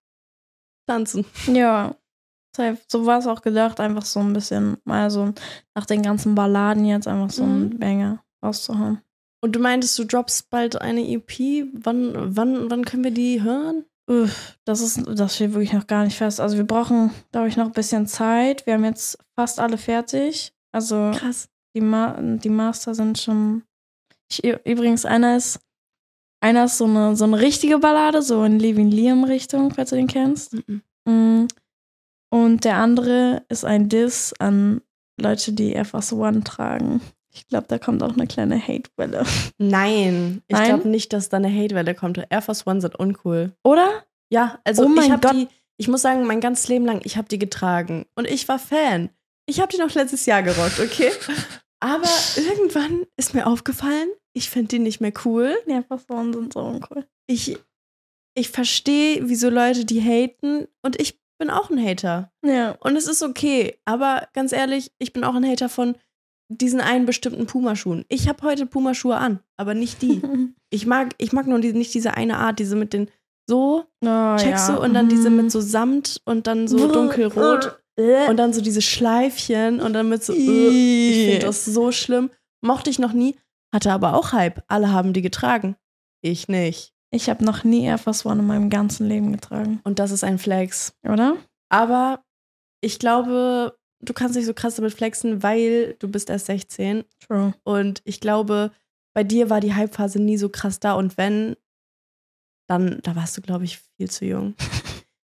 Tanzen. 0.88 1.25
Ja. 1.47 1.95
So 2.88 3.05
war 3.07 3.17
es 3.17 3.25
auch 3.25 3.41
gedacht, 3.41 3.79
einfach 3.79 4.05
so 4.05 4.19
ein 4.19 4.31
bisschen, 4.34 4.77
mal 4.84 5.09
so 5.09 5.34
nach 5.73 5.86
den 5.88 6.03
ganzen 6.03 6.36
Balladen 6.36 6.86
jetzt 6.86 7.07
einfach 7.07 7.31
so 7.31 7.43
Mhm. 7.43 7.61
ein 7.63 7.79
Banger 7.79 8.23
rauszuhauen. 8.45 9.01
Und 9.41 9.55
du 9.55 9.59
meintest, 9.59 9.97
du 9.97 10.03
droppst 10.05 10.49
bald 10.51 10.79
eine 10.79 11.01
EP. 11.09 11.65
Wann, 11.73 12.13
wann, 12.38 12.69
wann 12.69 12.86
können 12.86 13.03
wir 13.03 13.11
die 13.11 13.41
hören? 13.41 13.86
Das 14.65 14.81
ist, 14.81 15.01
das 15.07 15.36
steht 15.36 15.53
wirklich 15.53 15.73
noch 15.73 15.88
gar 15.88 16.03
nicht 16.03 16.17
fest. 16.17 16.39
Also 16.39 16.57
wir 16.57 16.67
brauchen, 16.67 17.09
glaube 17.31 17.47
ich, 17.47 17.57
noch 17.57 17.65
ein 17.65 17.71
bisschen 17.71 18.05
Zeit. 18.05 18.65
Wir 18.67 18.75
haben 18.75 18.86
jetzt 18.86 19.17
fast 19.36 19.59
alle 19.59 19.77
fertig. 19.77 20.53
Also 20.71 21.11
Krass. 21.15 21.49
die, 21.75 21.81
Ma 21.81 22.17
die 22.21 22.49
Master 22.49 22.93
sind 22.93 23.17
schon. 23.17 23.63
Ich, 24.29 24.43
übrigens, 24.43 25.05
einer 25.05 25.38
ist, 25.38 25.59
einer 26.44 26.66
ist 26.66 26.78
so 26.78 26.86
eine, 26.86 27.16
so 27.16 27.24
eine 27.24 27.39
richtige 27.39 27.80
Ballade, 27.80 28.22
so 28.22 28.44
in 28.44 28.60
Levin 28.60 28.91
Liam 28.91 29.24
Richtung, 29.24 29.74
falls 29.74 29.91
du 29.91 29.96
den 29.96 30.08
kennst. 30.08 30.58
Mhm. 31.06 31.48
Und 32.30 32.66
der 32.66 32.78
andere 32.78 33.44
ist 33.48 33.64
ein 33.64 33.89
Diss 33.89 34.34
an 34.39 34.82
Leute, 35.20 35.54
die 35.54 35.72
Air 35.72 35.86
Force 35.86 36.12
One 36.12 36.44
tragen. 36.44 37.02
Ich 37.34 37.48
glaube, 37.48 37.68
da 37.70 37.80
kommt 37.80 38.04
auch 38.04 38.14
eine 38.14 38.28
kleine 38.28 38.60
Hate-Welle. 38.60 39.26
Nein, 39.58 40.41
ich 40.48 40.62
glaube 40.64 40.88
nicht, 40.88 41.14
dass 41.14 41.30
da 41.30 41.38
eine 41.38 41.50
Hate-Welle 41.50 41.96
kommt. 41.96 42.22
Air 42.30 42.41
Force 42.41 42.68
One 42.68 42.82
sind 42.82 43.00
uncool. 43.00 43.54
Oder? 43.64 44.04
Ja, 44.30 44.60
also 44.66 44.86
Oh 44.86 45.00
ich 45.00 45.12
habe 45.12 45.30
die, 45.34 45.48
ich 45.78 45.88
muss 45.88 46.02
sagen, 46.02 46.26
mein 46.26 46.41
ganzes 46.41 46.68
Leben 46.68 46.86
lang, 46.86 47.02
ich 47.04 47.18
habe 47.18 47.30
die 47.30 47.39
getragen 47.39 48.06
und 48.16 48.28
ich 48.28 48.48
war 48.50 48.60
Fan. 48.60 49.10
Ich 49.46 49.62
habe 49.62 49.72
die 49.74 49.82
noch 49.82 49.94
letztes 49.94 50.26
Jahr 50.26 50.44
gerockt, 50.44 50.80
okay? 50.80 51.12
Aber 51.80 52.10
irgendwann 52.36 53.06
ist 53.18 53.34
mir 53.34 53.48
aufgefallen, 53.48 54.10
ich 54.34 54.49
finde 54.49 54.69
die 54.69 54.79
nicht 54.79 54.99
mehr 55.01 55.13
cool. 55.25 55.55
Force 55.88 56.09
One 56.09 56.34
sind 56.34 56.53
so 56.53 56.59
uncool. 56.61 57.05
Ich, 57.27 57.57
ich 58.36 58.49
verstehe, 58.49 59.21
wieso 59.29 59.49
Leute 59.49 59.86
die 59.86 60.01
haten 60.01 60.67
und 60.81 60.99
ich 60.99 61.19
bin 61.39 61.49
auch 61.49 61.69
ein 61.69 61.84
Hater. 61.84 62.31
Ja. 62.45 62.71
Und 62.81 62.95
es 62.95 63.07
ist 63.07 63.21
okay, 63.23 63.77
aber 63.86 64.27
ganz 64.34 64.51
ehrlich, 64.51 64.91
ich 64.99 65.13
bin 65.13 65.23
auch 65.23 65.36
ein 65.36 65.45
Hater 65.47 65.69
von 65.69 65.95
diesen 66.49 66.81
einen 66.81 67.05
bestimmten 67.05 67.47
Pumaschuhen. 67.47 68.05
Ich 68.09 68.27
habe 68.27 68.43
heute 68.45 68.65
Pumaschuhe 68.65 69.17
an, 69.17 69.39
aber 69.57 69.73
nicht 69.73 70.01
die. 70.01 70.21
Ich 70.73 70.88
mag, 70.88 71.13
ich 71.19 71.34
mag 71.34 71.45
nur 71.45 71.59
die, 71.59 71.71
nicht 71.71 71.93
diese 71.93 72.15
eine 72.15 72.38
Art, 72.39 72.57
diese 72.57 72.75
mit 72.75 72.93
den 72.93 73.07
so, 73.47 73.86
Oh, 74.03 74.36
checkst 74.38 74.69
ja. 74.69 74.75
du, 74.75 74.81
und 74.81 74.95
dann 74.95 75.07
diese 75.07 75.29
Mhm. 75.29 75.36
mit 75.36 75.51
so 75.51 75.61
Samt 75.61 76.19
und 76.25 76.47
dann 76.47 76.67
so 76.67 76.91
dunkelrot 76.91 77.79
und 78.27 78.38
dann 78.38 78.53
so 78.53 78.59
diese 78.61 78.81
Schleifchen 78.81 79.79
und 79.79 79.93
dann 79.93 80.09
mit 80.09 80.23
so, 80.23 80.34
äh, 80.34 80.38
ich 80.38 81.29
finde 81.29 81.45
das 81.45 81.63
so 81.65 81.91
schlimm. 81.91 82.31
Mochte 82.65 82.89
ich 82.89 82.97
noch 82.97 83.13
nie, 83.13 83.36
hatte 83.74 83.91
aber 83.91 84.15
auch 84.15 84.32
Hype. 84.32 84.63
Alle 84.67 84.93
haben 84.93 85.11
die 85.11 85.21
getragen. 85.21 85.76
Ich 86.21 86.47
nicht. 86.47 86.93
Ich 87.11 87.30
habe 87.30 87.43
noch 87.43 87.63
nie 87.63 87.84
Air 87.84 87.97
Force 87.97 88.26
One 88.26 88.39
in 88.39 88.47
meinem 88.47 88.69
ganzen 88.69 89.07
Leben 89.07 89.34
getragen. 89.34 89.82
Und 89.84 89.99
das 89.99 90.11
ist 90.11 90.24
ein 90.24 90.39
Flex. 90.39 90.95
Oder? 91.03 91.36
Aber 91.69 92.24
ich 92.82 92.99
glaube, 92.99 93.78
du 93.99 94.13
kannst 94.13 94.36
nicht 94.36 94.45
so 94.45 94.53
krass 94.53 94.76
damit 94.76 94.93
flexen, 94.93 95.43
weil 95.43 95.95
du 95.99 96.07
bist 96.07 96.30
erst 96.30 96.45
16. 96.45 97.03
True. 97.19 97.53
Und 97.63 98.01
ich 98.05 98.19
glaube, 98.19 98.71
bei 99.13 99.24
dir 99.24 99.49
war 99.49 99.59
die 99.59 99.76
Hypephase 99.76 100.19
nie 100.19 100.38
so 100.38 100.49
krass 100.49 100.80
da. 100.80 100.93
Und 100.93 101.17
wenn, 101.17 101.55
dann, 102.67 102.99
da 103.03 103.15
warst 103.15 103.36
du, 103.38 103.41
glaube 103.41 103.65
ich, 103.65 103.80
viel 103.97 104.09
zu 104.09 104.26
jung. 104.26 104.55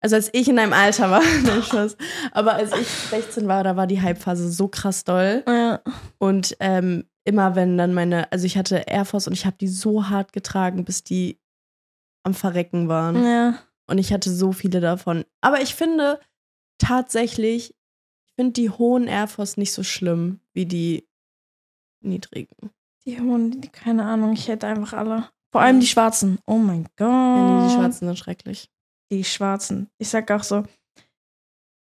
Also 0.03 0.17
als 0.17 0.31
ich 0.33 0.49
in 0.49 0.57
deinem 0.57 0.73
Alter 0.73 1.11
war, 1.11 1.23
nein, 1.45 1.91
aber 2.33 2.55
als 2.55 2.73
ich 2.77 2.89
16 2.89 3.47
war, 3.47 3.63
da 3.63 3.77
war 3.77 3.87
die 3.87 4.03
Hypephase 4.03 4.51
so 4.51 4.67
krass 4.67 5.05
doll. 5.05 5.45
Ja. 5.47 5.81
Und 6.19 6.57
ähm, 6.59 7.05
immer 7.25 7.55
wenn 7.55 7.79
dann 7.79 7.95
meine, 7.95 8.31
also 8.33 8.45
ich 8.45 8.59
hatte 8.59 8.85
Air 8.89 9.05
Force 9.05 9.29
und 9.29 9.33
ich 9.33 9.47
habe 9.47 9.57
die 9.61 9.69
so 9.69 10.09
hart 10.09 10.33
getragen, 10.33 10.85
bis 10.85 11.05
die 11.05 11.39
am 12.25 12.35
Verrecken 12.35 12.89
waren. 12.89 13.25
ja. 13.25 13.59
Und 13.89 13.99
ich 13.99 14.13
hatte 14.13 14.31
so 14.31 14.53
viele 14.53 14.81
davon. 14.81 15.25
Aber 15.41 15.61
ich 15.61 15.75
finde 15.75 16.19
tatsächlich, 16.79 17.71
ich 17.71 18.35
finde 18.37 18.53
die 18.53 18.71
hohen 18.71 19.07
Air 19.07 19.27
Force 19.27 19.57
nicht 19.57 19.73
so 19.73 19.83
schlimm 19.83 20.41
wie 20.55 20.67
die 20.67 21.07
niedrigen. 22.01 22.71
Die 23.05 23.21
hohen, 23.21 23.61
die, 23.61 23.69
keine 23.69 24.05
Ahnung, 24.05 24.33
ich 24.33 24.49
hätte 24.49 24.67
einfach 24.67 24.93
alle. 24.95 25.29
Vor 25.51 25.61
allem 25.61 25.81
die 25.81 25.87
schwarzen. 25.87 26.39
Oh 26.47 26.57
mein 26.57 26.85
Gott. 26.97 27.09
Ja, 27.09 27.61
nee, 27.61 27.69
die 27.69 27.75
schwarzen 27.75 28.07
sind 28.07 28.19
schrecklich. 28.19 28.71
Die 29.13 29.25
schwarzen. 29.25 29.91
Ich 29.99 30.09
sag 30.09 30.31
auch 30.31 30.43
so. 30.43 30.65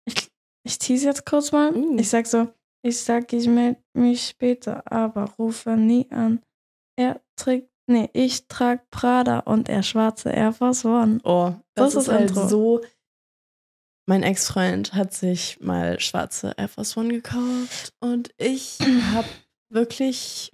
Ich, 0.06 0.30
ich 0.62 0.78
tease 0.78 1.06
jetzt 1.06 1.24
kurz 1.24 1.52
mal. 1.52 1.74
Uh. 1.74 1.96
Ich 1.98 2.10
sag 2.10 2.26
so, 2.26 2.52
ich 2.84 3.00
sag, 3.00 3.32
ich 3.32 3.46
melde 3.46 3.80
mich 3.94 4.28
später, 4.28 4.82
aber 4.92 5.30
rufe 5.38 5.70
nie 5.70 6.06
an. 6.10 6.42
Er 6.96 7.22
trägt, 7.36 7.70
nee, 7.86 8.10
ich 8.12 8.46
trag 8.46 8.90
Prada 8.90 9.38
und 9.40 9.70
er 9.70 9.82
schwarze 9.82 10.30
Air 10.30 10.52
Force 10.52 10.84
One. 10.84 11.20
Oh, 11.24 11.54
das, 11.74 11.94
Das 11.94 11.94
ist 11.94 12.08
ist 12.08 12.12
halt 12.14 12.30
Intro. 12.30 12.48
so. 12.48 12.80
Mein 14.06 14.22
Ex-Freund 14.22 14.92
hat 14.92 15.14
sich 15.14 15.58
mal 15.60 15.98
schwarze 15.98 16.52
Air 16.58 16.68
Force 16.68 16.94
One 16.98 17.08
gekauft 17.08 17.94
und 18.00 18.34
ich 18.36 18.78
habe 19.14 19.28
wirklich 19.70 20.53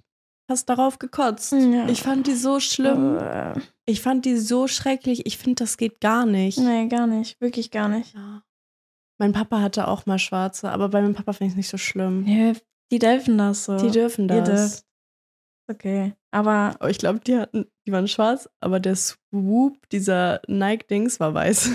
fast 0.51 0.67
darauf 0.69 0.99
gekotzt. 0.99 1.53
Ja. 1.53 1.87
Ich 1.87 2.01
fand 2.03 2.27
die 2.27 2.35
so 2.35 2.59
schlimm. 2.59 3.17
Äh, 3.17 3.53
Ich 3.85 4.01
fand 4.01 4.25
die 4.25 4.37
so 4.37 4.67
schrecklich. 4.67 5.25
Ich 5.25 5.37
finde, 5.37 5.63
das 5.63 5.77
geht 5.77 6.01
gar 6.01 6.25
nicht. 6.25 6.57
nee, 6.57 6.87
gar 6.87 7.07
nicht. 7.07 7.39
Wirklich 7.39 7.71
gar 7.71 7.87
nicht. 7.87 8.13
Ja. 8.13 8.43
Mein 9.17 9.31
Papa 9.31 9.61
hatte 9.61 9.87
auch 9.87 10.05
mal 10.05 10.19
schwarze, 10.19 10.69
aber 10.71 10.89
bei 10.89 11.01
meinem 11.01 11.13
Papa 11.13 11.31
finde 11.33 11.47
ich 11.47 11.51
es 11.53 11.57
nicht 11.57 11.69
so 11.69 11.77
schlimm. 11.77 12.25
Ja, 12.27 12.53
die 12.91 12.99
dürfen 12.99 13.37
das 13.37 13.63
so. 13.65 13.77
Die 13.77 13.91
dürfen 13.91 14.27
das. 14.27 14.83
Okay. 15.69 16.13
Aber 16.31 16.75
Aber 16.79 16.89
ich 16.89 16.97
glaube, 16.97 17.19
die 17.19 17.37
hatten, 17.37 17.65
die 17.87 17.91
waren 17.93 18.07
schwarz, 18.09 18.49
aber 18.59 18.79
der 18.81 18.95
Swoop 18.97 19.77
dieser 19.91 20.41
Nike-Dings 20.47 21.19
war 21.21 21.33
weiß. 21.33 21.69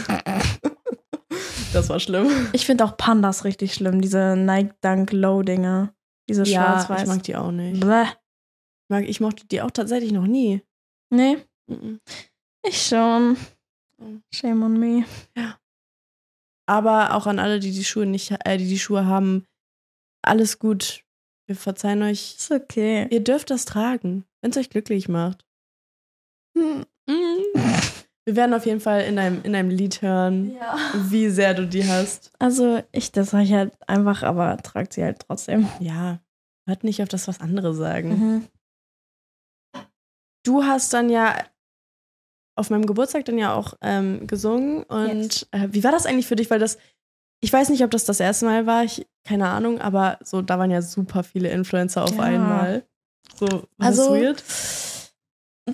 das 1.72 1.89
war 1.89 2.01
schlimm. 2.01 2.29
ich 2.53 2.66
finde 2.66 2.85
auch 2.85 2.97
Pandas 2.99 3.45
richtig 3.45 3.72
schlimm. 3.74 4.01
Diese 4.03 4.37
Nike 4.37 4.74
Dunk 4.83 5.12
Low 5.12 5.43
Dinger. 5.43 5.95
Diese 6.29 6.43
Ja, 6.45 6.81
schwarz-weiß. 6.85 7.03
ich 7.03 7.09
mag 7.09 7.22
die 7.22 7.37
auch 7.37 7.53
nicht. 7.53 7.81
Bäh. 7.81 8.05
Ich, 8.87 8.91
mag, 8.91 9.05
ich 9.09 9.20
mochte 9.20 9.47
die 9.47 9.61
auch 9.62 9.70
tatsächlich 9.72 10.12
noch 10.12 10.26
nie. 10.26 10.62
Nee, 11.12 11.39
Mhm. 11.68 12.01
ich 12.64 12.87
schon. 12.87 13.37
Oh. 14.01 14.18
Shame 14.32 14.62
on 14.62 14.78
me. 14.78 15.05
Aber 16.68 17.14
auch 17.14 17.26
an 17.26 17.39
alle, 17.39 17.59
die 17.61 17.72
die 17.72 17.84
Schuhe 17.84 18.07
nicht, 18.07 18.30
äh, 18.45 18.57
die 18.59 18.68
die 18.68 18.78
Schuhe 18.78 19.07
haben, 19.07 19.45
alles 20.22 20.59
gut. 20.59 21.03
Wir 21.49 21.57
verzeihen 21.57 22.03
euch. 22.03 22.37
Ist 22.39 22.51
okay. 22.51 23.07
Ihr 23.11 23.22
dürft 23.22 23.51
das 23.51 23.64
tragen, 23.64 24.24
wenn 24.43 24.51
es 24.51 24.57
euch 24.57 24.70
glücklich 24.70 25.09
macht. 25.09 25.45
Hm. 26.57 26.84
Wir 27.09 28.34
werden 28.34 28.55
auf 28.55 28.66
jeden 28.66 28.80
Fall 28.80 29.03
in 29.03 29.14
deinem, 29.16 29.43
in 29.43 29.53
deinem 29.53 29.70
Lied 29.70 30.03
hören, 30.03 30.55
Ja. 30.57 30.76
wie 31.09 31.28
sehr 31.30 31.55
du 31.55 31.66
die 31.68 31.84
hast. 31.87 32.32
Also, 32.41 32.82
ich, 32.91 33.12
das 33.12 33.30
sage 33.30 33.45
ich 33.45 33.53
halt 33.53 33.72
einfach, 33.89 34.24
aber 34.24 34.57
tragt 34.59 34.93
sie 34.93 35.05
halt 35.05 35.20
trotzdem. 35.20 35.68
Ja, 35.78 36.20
hört 36.68 36.82
nicht 36.82 37.01
auf 37.03 37.09
das, 37.09 37.28
was 37.28 37.41
andere 37.41 37.72
sagen. 37.74 38.09
Mhm. 38.18 38.49
Du 40.47 40.65
hast 40.65 40.93
dann 40.93 41.09
ja 41.11 41.35
auf 42.59 42.71
meinem 42.71 42.87
Geburtstag 42.87 43.25
dann 43.27 43.39
ja 43.39 43.55
auch 43.55 43.75
ähm, 43.83 44.27
gesungen. 44.27 44.83
Und 44.85 45.47
äh, 45.51 45.69
wie 45.71 45.85
war 45.85 45.93
das 45.93 46.07
eigentlich 46.07 46.27
für 46.27 46.37
dich? 46.37 46.51
Weil 46.51 46.59
das, 46.59 46.79
ich 47.41 47.53
weiß 47.53 47.69
nicht, 47.69 47.85
ob 47.85 47.91
das 47.91 48.05
das 48.05 48.21
erste 48.21 48.47
Mal 48.47 48.67
war, 48.67 48.85
ich, 48.85 49.07
keine 49.25 49.49
Ahnung, 49.49 49.81
aber 49.81 50.19
so, 50.23 50.41
da 50.43 50.59
waren 50.59 50.71
ja 50.71 50.81
super 50.83 51.23
viele 51.23 51.51
Influencer 51.51 52.05
auf 52.05 52.17
Ja. 52.17 52.23
einmal. 52.25 52.85
So, 53.39 53.47
war 53.47 53.63
Also, 53.79 54.15
das 54.15 54.23
weird? 54.23 54.45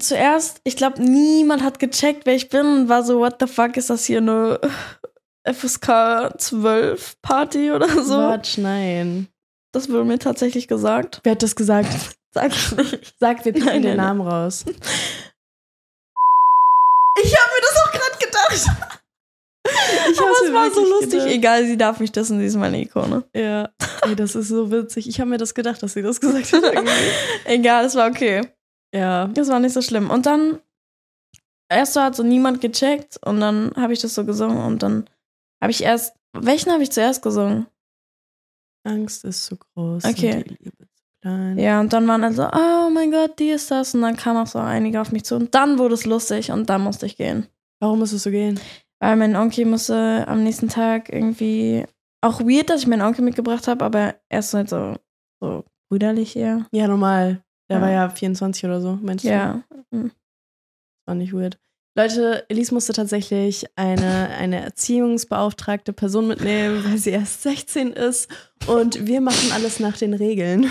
Zuerst, 0.02 0.60
ich 0.64 0.76
glaube, 0.76 1.02
niemand 1.02 1.62
hat 1.62 1.78
gecheckt, 1.78 2.24
wer 2.24 2.34
ich 2.34 2.48
bin 2.48 2.64
und 2.66 2.88
war 2.88 3.02
so, 3.04 3.18
what 3.20 3.36
the 3.40 3.46
fuck, 3.46 3.76
ist 3.76 3.90
das 3.90 4.06
hier 4.06 4.18
eine 4.18 4.58
FSK 5.44 6.34
12 6.38 7.20
Party 7.20 7.70
oder 7.72 7.88
so? 8.02 8.14
Quatsch, 8.14 8.56
nein. 8.58 9.28
Das 9.72 9.90
wurde 9.90 10.04
mir 10.04 10.18
tatsächlich 10.18 10.66
gesagt. 10.66 11.20
Wer 11.24 11.32
hat 11.32 11.42
das 11.42 11.54
gesagt? 11.56 12.16
Sag 12.32 12.50
ich 12.52 12.72
nicht. 12.72 13.14
Sag, 13.20 13.44
wir 13.44 13.52
picken 13.52 13.66
Nein, 13.68 13.82
den 13.82 13.96
Namen 13.98 14.22
raus. 14.22 14.64
Ich 17.20 17.36
habe 17.36 17.50
mir 17.52 17.60
das 17.60 17.76
auch 17.84 17.92
gerade 17.92 18.18
gedacht. 18.24 18.66
Ich 20.10 20.20
Aber 20.20 20.30
es 20.44 20.52
war 20.52 20.70
so 20.70 20.80
lustig. 20.80 21.10
gedacht. 21.10 21.28
Egal, 21.28 21.66
sie 21.66 21.76
darf 21.76 22.00
mich 22.00 22.10
dissen, 22.10 22.38
sie 22.38 22.46
ist 22.46 22.56
meine 22.56 22.80
Ikone. 22.80 23.24
Ja. 23.34 23.70
Ey, 24.02 24.16
das 24.16 24.34
ist 24.34 24.48
so 24.48 24.70
witzig. 24.70 25.08
Ich 25.08 25.20
habe 25.20 25.30
mir 25.30 25.38
das 25.38 25.54
gedacht, 25.54 25.82
dass 25.82 25.92
sie 25.92 26.02
das 26.02 26.20
gesagt 26.20 26.52
hat. 26.52 26.64
Egal, 27.44 27.84
es 27.84 27.94
war 27.94 28.08
okay. 28.10 28.48
ja. 28.94 29.26
Das 29.28 29.48
war 29.48 29.60
nicht 29.60 29.74
so 29.74 29.82
schlimm. 29.82 30.10
Und 30.10 30.26
dann, 30.26 30.58
erst 31.68 31.92
so 31.92 32.00
hat 32.00 32.16
so 32.16 32.22
niemand 32.22 32.60
gecheckt 32.60 33.18
und 33.24 33.40
dann 33.40 33.72
habe 33.76 33.92
ich 33.92 34.00
das 34.00 34.14
so 34.14 34.24
gesungen 34.24 34.64
und 34.64 34.82
dann 34.82 35.08
habe 35.60 35.70
ich 35.70 35.82
erst, 35.82 36.14
welchen 36.32 36.72
habe 36.72 36.82
ich 36.82 36.90
zuerst 36.90 37.22
gesungen? 37.22 37.66
Angst 38.84 39.24
ist 39.24 39.44
zu 39.44 39.56
groß. 39.56 40.04
Okay. 40.04 40.44
Klein. 41.22 41.56
Ja, 41.58 41.80
und 41.80 41.92
dann 41.92 42.06
waren 42.08 42.20
dann 42.22 42.34
so, 42.34 42.42
oh 42.44 42.90
mein 42.90 43.10
Gott, 43.10 43.38
die 43.38 43.50
ist 43.50 43.70
das. 43.70 43.94
Und 43.94 44.02
dann 44.02 44.16
kamen 44.16 44.38
auch 44.42 44.46
so 44.46 44.58
einige 44.58 45.00
auf 45.00 45.12
mich 45.12 45.24
zu. 45.24 45.36
Und 45.36 45.54
dann 45.54 45.78
wurde 45.78 45.94
es 45.94 46.04
lustig 46.04 46.50
und 46.50 46.68
dann 46.68 46.82
musste 46.82 47.06
ich 47.06 47.16
gehen. 47.16 47.46
Warum 47.80 48.00
musstest 48.00 48.26
du 48.26 48.30
gehen? 48.30 48.58
Weil 49.00 49.16
mein 49.16 49.34
Onkel 49.36 49.64
musste 49.66 50.24
am 50.28 50.42
nächsten 50.44 50.68
Tag 50.68 51.08
irgendwie, 51.12 51.84
auch 52.20 52.40
weird, 52.40 52.70
dass 52.70 52.82
ich 52.82 52.86
meinen 52.86 53.02
Onkel 53.02 53.24
mitgebracht 53.24 53.66
habe, 53.68 53.84
aber 53.84 54.14
er 54.28 54.38
ist 54.40 54.52
halt 54.54 54.68
so, 54.68 54.94
so 55.40 55.64
brüderlich 55.88 56.36
eher. 56.36 56.66
Ja, 56.72 56.86
normal. 56.86 57.42
Der 57.68 57.78
Ja. 57.78 57.82
war 57.82 57.90
ja 57.90 58.08
24 58.10 58.64
oder 58.64 58.80
so, 58.80 58.98
meinst 59.00 59.24
du? 59.24 59.28
Ja. 59.28 59.62
War 61.06 61.14
nicht 61.14 61.32
weird. 61.32 61.58
Leute, 61.96 62.46
Elise 62.48 62.72
musste 62.72 62.92
tatsächlich 62.92 63.66
eine, 63.76 64.28
eine 64.38 64.62
erziehungsbeauftragte 64.62 65.92
Person 65.92 66.26
mitnehmen, 66.28 66.82
weil 66.84 66.96
sie 66.98 67.10
erst 67.10 67.42
16 67.42 67.92
ist. 67.92 68.30
Und 68.66 69.06
wir 69.06 69.20
machen 69.20 69.52
alles 69.52 69.78
nach 69.80 69.96
den 69.96 70.14
Regeln. 70.14 70.66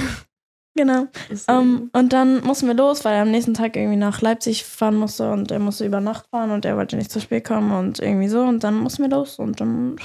Genau. 0.81 1.05
Deswegen- 1.29 1.59
Ähm, 1.61 1.89
und 1.93 2.11
dann 2.11 2.41
mussten 2.43 2.65
wir 2.65 2.73
los, 2.73 3.05
weil 3.05 3.13
er 3.13 3.21
am 3.21 3.29
nächsten 3.31 3.53
Tag 3.53 3.75
irgendwie 3.75 3.97
nach 3.97 4.19
Leipzig 4.21 4.65
fahren 4.65 4.95
musste 4.95 5.31
und 5.31 5.51
er 5.51 5.59
musste 5.59 5.85
über 5.85 6.01
Nacht 6.01 6.25
fahren 6.31 6.49
und 6.49 6.65
er 6.65 6.75
wollte 6.75 6.95
nicht 6.97 7.11
zu 7.11 7.21
spät 7.21 7.45
kommen 7.45 7.71
und 7.71 7.99
irgendwie 7.99 8.29
so. 8.29 8.41
Und 8.41 8.63
dann 8.63 8.77
mussten 8.79 9.03
wir 9.03 9.09
los 9.09 9.37
und 9.37 9.61
dann 9.61 9.97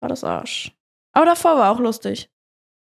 war 0.00 0.08
das 0.08 0.24
Arsch. 0.24 0.72
Aber 1.12 1.26
davor 1.26 1.58
war 1.58 1.70
auch 1.72 1.78
lustig. 1.80 2.30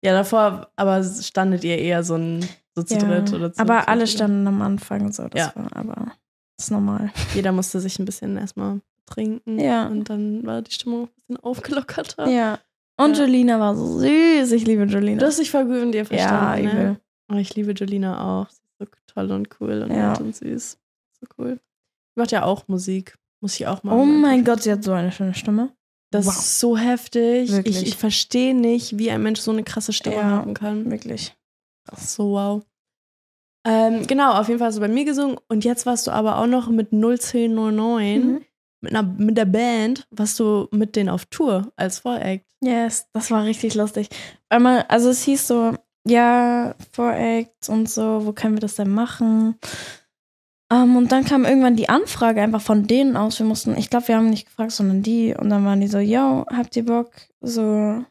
ja, 0.05 0.12
davor 0.12 0.70
aber 0.76 1.03
standet 1.03 1.64
ihr 1.64 1.78
eher 1.78 2.03
so, 2.03 2.16
ein, 2.16 2.46
so 2.74 2.82
zu 2.82 2.98
dritt 2.98 3.32
oder 3.32 3.51
zu 3.53 3.61
aber 3.62 3.88
alle 3.88 4.07
standen 4.07 4.46
am 4.46 4.61
Anfang 4.62 5.11
so. 5.12 5.26
Das 5.28 5.40
Ja. 5.40 5.53
war 5.55 5.74
aber 5.76 6.12
das 6.59 6.66
ist 6.66 6.70
normal. 6.70 7.11
Jeder 7.34 7.53
musste 7.53 7.80
sich 7.80 7.98
ein 7.98 8.05
bisschen 8.05 8.36
erstmal 8.36 8.80
trinken. 9.07 9.59
Ja. 9.59 9.86
Und 9.86 10.11
dann 10.11 10.44
war 10.46 10.61
die 10.61 10.70
Stimmung 10.72 11.05
ein 11.05 11.09
bisschen 11.16 11.36
aufgelockerter. 11.38 12.28
Ja. 12.28 12.59
Und 13.05 13.16
Ja. 13.16 13.24
Julina 13.24 13.59
war 13.61 13.74
so 13.76 13.98
süß. 13.98 14.53
Ich 14.53 14.66
liebe 14.66 14.84
Julina. 14.84 15.18
Du 15.20 15.26
hast 15.26 15.38
dich 15.38 15.51
voll 15.51 15.64
gut 15.64 15.94
ihr 15.94 16.01
ja, 16.03 16.05
verstanden. 16.05 16.64
ne? 16.64 16.70
übel. 16.72 17.01
Oh, 17.32 17.36
ich 17.36 17.55
liebe 17.55 17.72
Jolina 17.72 18.42
auch. 18.42 18.48
Sie 18.51 18.57
ist 18.59 18.62
so 18.78 18.86
toll 19.14 19.30
und 19.32 19.48
cool 19.61 19.82
und 19.82 19.90
Ja. 19.92 20.11
nett 20.11 20.20
und 20.20 20.34
süß. 20.36 20.78
So 21.20 21.26
cool. 21.38 21.55
Sie 22.14 22.20
macht 22.20 22.32
ja 22.32 22.44
auch 22.44 22.66
Musik. 22.68 23.16
Muss 23.40 23.55
ich 23.59 23.66
auch 23.66 23.82
mal. 23.82 23.96
Oh 23.96 24.05
mein 24.05 24.44
Gott, 24.44 24.62
sie 24.62 24.72
hat 24.72 24.84
so 24.84 24.92
eine 24.92 25.12
schöne 25.12 25.34
Stimme. 25.34 25.70
Das 26.12 26.26
Wow. 26.26 26.34
ist 26.36 26.61
so 26.61 26.76
heftig. 26.76 27.53
Wirklich. 27.53 27.76
Ich, 27.82 27.88
ich 27.88 27.96
verstehe 27.96 28.55
nicht, 28.55 28.98
wie 28.98 29.11
ein 29.11 29.22
Mensch 29.22 29.40
so 29.40 29.53
eine 29.53 29.62
krasse 29.62 29.92
Stimme 29.92 30.16
Ja. 30.16 30.24
haben 30.24 30.55
kann. 30.55 30.90
Wirklich. 30.90 31.34
Das 31.86 32.03
ist 32.03 32.14
so 32.14 32.32
wow. 32.32 32.62
Ähm, 33.66 34.07
genau, 34.07 34.32
auf 34.32 34.48
jeden 34.48 34.59
Fall 34.59 34.68
hast 34.68 34.76
du 34.76 34.80
bei 34.80 34.88
mir 34.88 35.05
gesungen. 35.05 35.36
Und 35.48 35.64
jetzt 35.64 35.86
warst 35.86 36.07
du 36.07 36.11
aber 36.11 36.38
auch 36.38 36.46
noch 36.46 36.68
mit 36.68 36.92
01009, 36.92 38.26
Mhm. 38.26 38.40
Mit, 38.81 38.95
einer, 38.95 39.03
mit 39.03 39.37
der 39.37 39.45
Band, 39.45 40.07
warst 40.11 40.39
du 40.41 40.68
mit 40.70 40.97
denen 40.97 41.09
auf 41.09 41.26
Tour 41.26 41.72
als 41.76 42.01
Voract. 42.01 42.45
Yes, 42.62 43.07
das 43.12 43.31
war 43.31 43.45
richtig 43.45 43.74
lustig. 43.74 44.09
Einmal, 44.49 44.85
also 44.89 45.11
es 45.11 45.22
hieß 45.22 45.47
so, 45.47 45.74
ja, 46.07 46.74
Voract 46.93 47.68
und 47.68 47.89
so, 47.89 48.26
wo 48.26 48.33
können 48.33 48.55
wir 48.55 48.61
das 48.61 48.76
denn 48.76 48.91
machen? 48.91 49.57
Ähm, 50.72 50.97
und 50.97 51.11
dann 51.12 51.24
kam 51.24 51.45
irgendwann 51.45 51.76
die 51.76 51.89
Anfrage 51.89 52.41
einfach 52.41 52.62
von 52.62 52.87
denen 52.87 53.16
aus. 53.16 53.39
Wir 53.39 53.47
mussten, 53.47 53.76
ich 53.76 53.91
glaube, 53.91 54.09
wir 54.09 54.16
haben 54.16 54.31
nicht 54.31 54.47
gefragt, 54.47 54.72
sondern 54.72 55.03
die. 55.03 55.35
Und 55.35 55.51
dann 55.51 55.64
waren 55.64 55.81
die 55.81 55.89
so, 55.89 55.99
yo, 55.99 56.47
habt 56.51 56.76
ihr 56.76 56.87
Bock, 56.87 57.11
so 57.41 58.05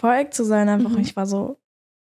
Voract 0.00 0.34
zu 0.34 0.44
sein? 0.44 0.68
Einfach. 0.68 0.90
Mhm. 0.90 0.96
Und 0.96 1.02
ich 1.02 1.16
war 1.16 1.26
so, 1.26 1.58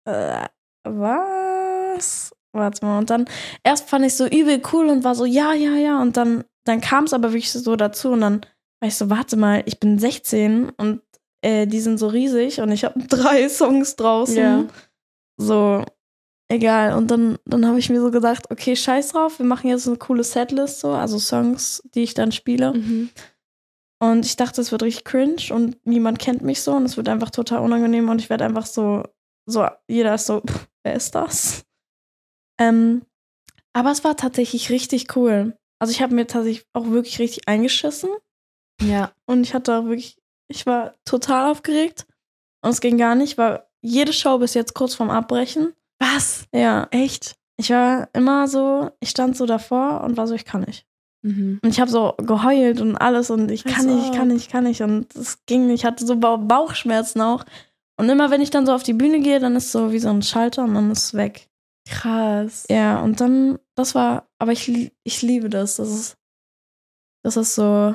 äh, 0.07 0.47
was? 0.85 2.35
Warte 2.53 2.85
mal. 2.85 2.99
Und 2.99 3.11
dann, 3.11 3.27
erst 3.63 3.89
fand 3.89 4.05
ich 4.05 4.17
so 4.17 4.27
übel 4.27 4.61
cool 4.73 4.89
und 4.89 5.05
war 5.05 5.15
so, 5.15 5.25
ja, 5.25 5.53
ja, 5.53 5.77
ja. 5.77 6.03
Und 6.03 6.17
dann, 6.17 6.45
dann 6.71 6.81
kam 6.81 7.05
es 7.05 7.13
aber 7.13 7.33
wirklich 7.33 7.53
so 7.53 7.77
dazu. 7.77 8.11
Und 8.11 8.21
dann 8.21 8.41
war 8.81 8.89
ich 8.89 8.97
so, 8.97 9.11
warte 9.11 9.37
mal, 9.37 9.63
ich 9.67 9.81
bin 9.81 9.99
16 9.99 10.71
und 10.71 11.03
äh, 11.43 11.67
die 11.67 11.81
sind 11.81 11.99
so 11.99 12.09
riesig 12.09 12.61
und 12.61 12.71
ich 12.73 12.85
habe 12.85 13.01
drei 13.09 13.49
Songs 13.49 13.97
draußen. 13.97 14.37
Ja. 14.37 14.65
So, 15.37 15.85
egal. 16.49 16.95
Und 16.95 17.11
dann, 17.11 17.39
dann 17.45 17.67
habe 17.67 17.79
ich 17.79 17.91
mir 17.91 18.01
so 18.01 18.11
gedacht, 18.11 18.51
okay, 18.51 18.77
scheiß 18.77 19.13
drauf, 19.13 19.39
wir 19.39 19.47
machen 19.47 19.69
jetzt 19.69 19.87
eine 19.87 19.97
coole 19.97 20.25
Setlist, 20.25 20.81
so, 20.81 20.93
also 20.93 21.19
Songs, 21.19 21.83
die 21.95 22.03
ich 22.03 22.15
dann 22.15 22.33
spiele. 22.33 22.75
Mhm. 22.75 23.11
Und 24.03 24.25
ich 24.25 24.37
dachte, 24.37 24.61
es 24.61 24.73
wird 24.73 24.83
richtig 24.83 25.05
cringe 25.05 25.43
und 25.51 25.77
niemand 25.87 26.19
kennt 26.19 26.41
mich 26.43 26.63
so 26.63 26.73
und 26.73 26.85
es 26.85 26.97
wird 26.97 27.09
einfach 27.09 27.31
total 27.31 27.61
unangenehm 27.61 28.09
und 28.09 28.19
ich 28.19 28.31
werde 28.31 28.47
einfach 28.47 28.65
so, 28.65 29.03
so, 29.47 29.67
jeder 29.89 30.15
ist 30.15 30.27
so, 30.27 30.41
pff, 30.41 30.69
wer 30.85 30.95
ist 30.95 31.15
das? 31.15 31.65
Ähm, 32.59 33.03
aber 33.75 33.91
es 33.91 34.03
war 34.03 34.17
tatsächlich 34.17 34.71
richtig 34.71 35.17
cool. 35.17 35.57
Also 35.81 35.91
ich 35.93 36.03
habe 36.03 36.15
mir 36.15 36.27
tatsächlich 36.27 36.67
auch 36.75 36.87
wirklich 36.91 37.19
richtig 37.19 37.49
eingeschissen 37.49 38.11
Ja. 38.83 39.11
und 39.27 39.43
ich 39.43 39.55
hatte 39.55 39.77
auch 39.77 39.85
wirklich, 39.87 40.17
ich 40.49 40.67
war 40.67 40.95
total 41.05 41.51
aufgeregt 41.51 42.07
und 42.63 42.71
es 42.71 42.81
ging 42.81 42.99
gar 42.99 43.15
nicht, 43.15 43.39
weil 43.39 43.63
jede 43.83 44.13
Show 44.13 44.39
bis 44.39 44.55
jetzt 44.55 44.75
kurz 44.75 44.95
vorm 44.95 45.11
Abbrechen. 45.11 45.73
Was? 45.99 46.45
Ja, 46.55 46.87
Echt? 46.91 47.35
ich 47.57 47.71
war 47.71 48.09
immer 48.13 48.47
so, 48.49 48.91
ich 49.01 49.11
stand 49.11 49.37
so 49.37 49.47
davor 49.47 50.03
und 50.03 50.17
war 50.17 50.27
so, 50.27 50.35
ich 50.35 50.45
kann 50.45 50.63
nicht. 50.63 50.87
Mhm. 51.23 51.61
Und 51.63 51.69
ich 51.71 51.81
habe 51.81 51.91
so 51.91 52.15
geheult 52.19 52.81
und 52.81 52.97
alles 52.97 53.31
und 53.31 53.51
ich 53.51 53.65
kann 53.65 53.75
Als 53.75 53.85
nicht, 53.87 54.05
ich 54.07 54.13
kann 54.13 54.29
nicht, 54.29 54.47
ich 54.47 54.49
kann 54.49 54.65
nicht. 54.65 54.81
Und 54.81 55.15
es 55.15 55.45
ging 55.45 55.67
nicht, 55.67 55.81
ich 55.81 55.85
hatte 55.85 56.07
so 56.07 56.15
Bauch- 56.17 56.39
Bauchschmerzen 56.47 57.21
auch. 57.21 57.45
Und 57.99 58.09
immer 58.09 58.31
wenn 58.31 58.41
ich 58.41 58.49
dann 58.49 58.65
so 58.65 58.73
auf 58.73 58.83
die 58.83 58.95
Bühne 58.95 59.21
gehe, 59.21 59.39
dann 59.41 59.57
ist 59.57 59.73
so 59.73 59.93
wie 59.93 59.99
so 59.99 60.09
ein 60.09 60.23
Schalter 60.23 60.65
und 60.65 60.73
dann 60.75 60.91
ist 60.91 61.05
es 61.05 61.15
weg. 61.15 61.50
Krass. 61.91 62.67
Ja, 62.71 63.01
und 63.01 63.21
dann, 63.21 63.59
das 63.75 63.95
war, 63.95 64.29
aber 64.39 64.53
ich, 64.53 64.93
ich 65.03 65.23
liebe 65.23 65.49
das. 65.51 65.77
Das 65.77 65.89
ist, 65.91 66.17
das 67.25 67.37
ist 67.37 67.55
so 67.55 67.95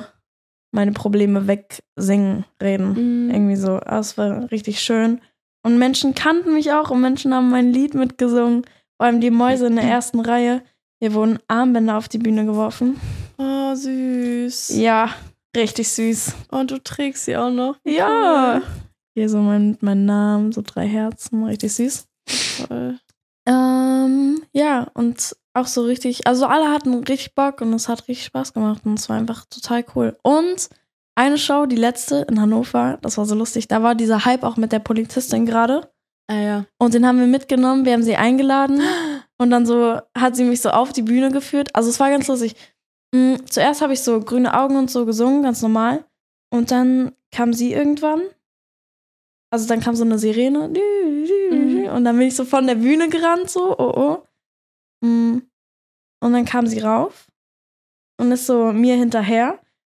meine 0.72 0.92
Probleme 0.92 1.46
wegsingen, 1.46 2.44
reden. 2.62 3.24
Mhm. 3.26 3.30
Irgendwie 3.30 3.56
so. 3.56 3.80
Ah, 3.80 3.98
Es 3.98 4.18
war 4.18 4.50
richtig 4.50 4.80
schön. 4.80 5.20
Und 5.64 5.78
Menschen 5.78 6.14
kannten 6.14 6.52
mich 6.52 6.70
auch 6.72 6.90
und 6.90 7.00
Menschen 7.00 7.34
haben 7.34 7.50
mein 7.50 7.72
Lied 7.72 7.94
mitgesungen. 7.94 8.62
Vor 8.96 9.06
allem 9.06 9.20
die 9.20 9.30
Mäuse 9.30 9.66
in 9.66 9.76
der 9.76 9.84
ersten 9.84 10.20
Reihe. 10.20 10.62
Hier 11.00 11.14
wurden 11.14 11.38
Armbänder 11.48 11.96
auf 11.96 12.08
die 12.08 12.18
Bühne 12.18 12.44
geworfen. 12.46 13.00
Oh, 13.38 13.74
süß. 13.74 14.76
Ja, 14.76 15.10
richtig 15.56 15.88
süß. 15.88 16.34
Und 16.50 16.70
du 16.70 16.78
trägst 16.82 17.24
sie 17.24 17.36
auch 17.36 17.50
noch. 17.50 17.76
Ja. 17.84 18.62
Hier 19.14 19.28
so 19.28 19.38
mein, 19.38 19.76
mein 19.80 20.04
Name, 20.04 20.52
so 20.52 20.62
drei 20.64 20.86
Herzen, 20.86 21.44
richtig 21.44 21.72
süß. 21.74 22.06
Toll. 22.68 22.98
Ähm, 23.46 24.42
ja, 24.52 24.88
und 24.94 25.36
auch 25.54 25.66
so 25.66 25.82
richtig, 25.82 26.26
also 26.26 26.46
alle 26.46 26.70
hatten 26.70 26.94
richtig 27.04 27.34
Bock 27.34 27.60
und 27.60 27.72
es 27.72 27.88
hat 27.88 28.08
richtig 28.08 28.24
Spaß 28.26 28.52
gemacht 28.52 28.82
und 28.84 28.98
es 28.98 29.08
war 29.08 29.16
einfach 29.16 29.44
total 29.46 29.84
cool. 29.94 30.16
Und 30.22 30.68
eine 31.14 31.38
Show, 31.38 31.66
die 31.66 31.76
letzte 31.76 32.26
in 32.28 32.40
Hannover, 32.40 32.98
das 33.02 33.16
war 33.16 33.24
so 33.24 33.34
lustig, 33.34 33.68
da 33.68 33.82
war 33.82 33.94
dieser 33.94 34.24
Hype 34.24 34.42
auch 34.42 34.56
mit 34.56 34.72
der 34.72 34.80
Polizistin 34.80 35.46
gerade 35.46 35.90
Ah 36.28 36.40
ja. 36.40 36.66
und 36.78 36.92
den 36.92 37.06
haben 37.06 37.20
wir 37.20 37.26
mitgenommen, 37.26 37.84
wir 37.84 37.92
haben 37.92 38.02
sie 38.02 38.16
eingeladen 38.16 38.82
und 39.38 39.50
dann 39.50 39.64
so 39.64 40.00
hat 40.16 40.34
sie 40.34 40.44
mich 40.44 40.60
so 40.60 40.70
auf 40.70 40.92
die 40.92 41.02
Bühne 41.02 41.30
geführt. 41.30 41.74
Also 41.74 41.88
es 41.88 42.00
war 42.00 42.10
ganz 42.10 42.26
lustig. 42.26 42.56
Mm, 43.14 43.36
Zuerst 43.48 43.80
habe 43.80 43.92
ich 43.92 44.02
so 44.02 44.20
grüne 44.20 44.58
Augen 44.58 44.76
und 44.76 44.90
so 44.90 45.06
gesungen, 45.06 45.42
ganz 45.42 45.62
normal. 45.62 46.04
Und 46.50 46.70
dann 46.70 47.12
kam 47.30 47.52
sie 47.52 47.72
irgendwann. 47.72 48.22
Also 49.50 49.66
dann 49.68 49.80
kam 49.80 49.94
so 49.94 50.04
eine 50.04 50.18
Sirene. 50.18 50.68
Mhm. 50.68 51.88
Und 51.94 52.04
dann 52.04 52.18
bin 52.18 52.28
ich 52.28 52.36
so 52.36 52.44
von 52.44 52.66
der 52.66 52.74
Bühne 52.76 53.08
gerannt, 53.08 53.48
so, 53.50 53.76
oh 53.78 53.92
oh. 55.02 55.06
Mm. 55.06 55.42
Und 56.20 56.32
dann 56.32 56.44
kam 56.44 56.66
sie 56.66 56.80
rauf 56.80 57.26
und 58.18 58.32
ist 58.32 58.46
so 58.46 58.72
mir 58.72 58.96
hinterher. 58.96 59.58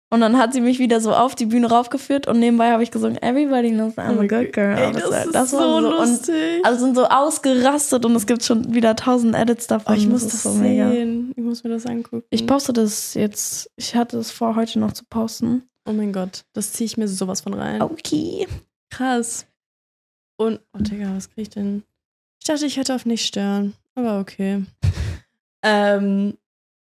Und 0.08 0.20
dann 0.20 0.38
hat 0.38 0.52
sie 0.52 0.60
mich 0.60 0.78
wieder 0.78 1.00
so 1.00 1.12
auf 1.12 1.34
die 1.34 1.46
Bühne 1.46 1.68
raufgeführt 1.68 2.28
und 2.28 2.38
nebenbei 2.38 2.70
habe 2.70 2.82
ich 2.82 2.92
gesungen, 2.92 3.20
Everybody 3.20 3.70
knows 3.72 3.98
I'm 3.98 4.18
a 4.20 4.26
good 4.26 4.52
girl. 4.52 4.78
Ey, 4.78 4.92
das, 4.92 5.02
es- 5.04 5.26
ist 5.26 5.34
das 5.34 5.50
so, 5.50 5.58
so. 5.58 5.76
Und 5.76 5.82
lustig. 5.84 6.64
alle 6.64 6.78
sind 6.78 6.94
so 6.94 7.06
ausgerastet 7.06 8.04
und 8.04 8.14
es 8.14 8.24
gibt 8.26 8.44
schon 8.44 8.72
wieder 8.72 8.94
tausend 8.94 9.34
Edits 9.34 9.66
davon. 9.66 9.94
oh, 9.94 9.98
ich 9.98 10.06
muss 10.08 10.22
ist 10.22 10.34
das 10.34 10.42
so 10.44 10.52
mega. 10.54 10.90
sehen. 10.90 11.32
Ich 11.36 11.42
muss 11.42 11.64
mir 11.64 11.70
das 11.70 11.86
angucken. 11.86 12.22
Ich 12.30 12.46
poste 12.46 12.72
das 12.72 13.14
jetzt. 13.14 13.68
Ich 13.76 13.96
hatte 13.96 14.18
es 14.18 14.30
vor, 14.30 14.54
heute 14.54 14.78
noch 14.78 14.92
zu 14.92 15.04
posten. 15.10 15.68
oh 15.88 15.92
mein 15.92 16.12
Gott, 16.12 16.44
das 16.52 16.72
ziehe 16.72 16.86
ich 16.86 16.96
mir 16.96 17.08
sowas 17.08 17.40
von 17.40 17.54
rein. 17.54 17.82
Okay. 17.82 18.46
Krass. 18.90 19.46
Und, 20.36 20.60
oh 20.72 20.78
Digga, 20.78 21.14
was 21.14 21.30
krieg 21.30 21.42
ich 21.42 21.50
denn? 21.50 21.82
Ich 22.40 22.46
dachte, 22.46 22.66
ich 22.66 22.76
hätte 22.76 22.94
auf 22.94 23.06
nicht 23.06 23.26
stören. 23.26 23.74
Aber 23.94 24.20
okay. 24.20 24.64
ähm, 25.62 26.36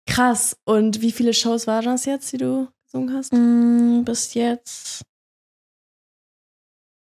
krass. 0.05 0.57
Und 0.65 1.01
wie 1.01 1.11
viele 1.11 1.33
Shows 1.33 1.67
waren 1.67 1.85
das 1.85 2.05
jetzt, 2.05 2.31
die 2.31 2.37
du 2.37 2.67
gesungen 2.83 3.15
hast? 3.15 3.33
Mm, 3.33 4.03
bis 4.03 4.33
jetzt 4.33 5.03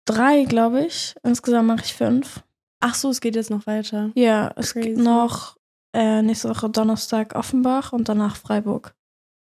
drei, 0.08 0.46
glaube 0.46 0.86
ich. 0.86 1.16
Insgesamt 1.24 1.68
mache 1.68 1.86
ich 1.86 1.94
fünf. 1.94 2.44
Ach 2.80 2.96
so, 2.96 3.10
es 3.10 3.22
geht 3.22 3.36
jetzt 3.36 3.50
noch 3.50 3.68
weiter. 3.68 4.12
Ja, 4.16 4.52
es 4.56 4.74
Crazy. 4.74 5.02
noch 5.02 5.58
äh, 5.94 6.22
nächste 6.22 6.50
Woche 6.50 6.70
Donnerstag 6.70 7.36
Offenbach 7.36 7.94
und 7.94 8.10
danach 8.10 8.36
Freiburg. 8.36 8.96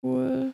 Cool. 0.02 0.54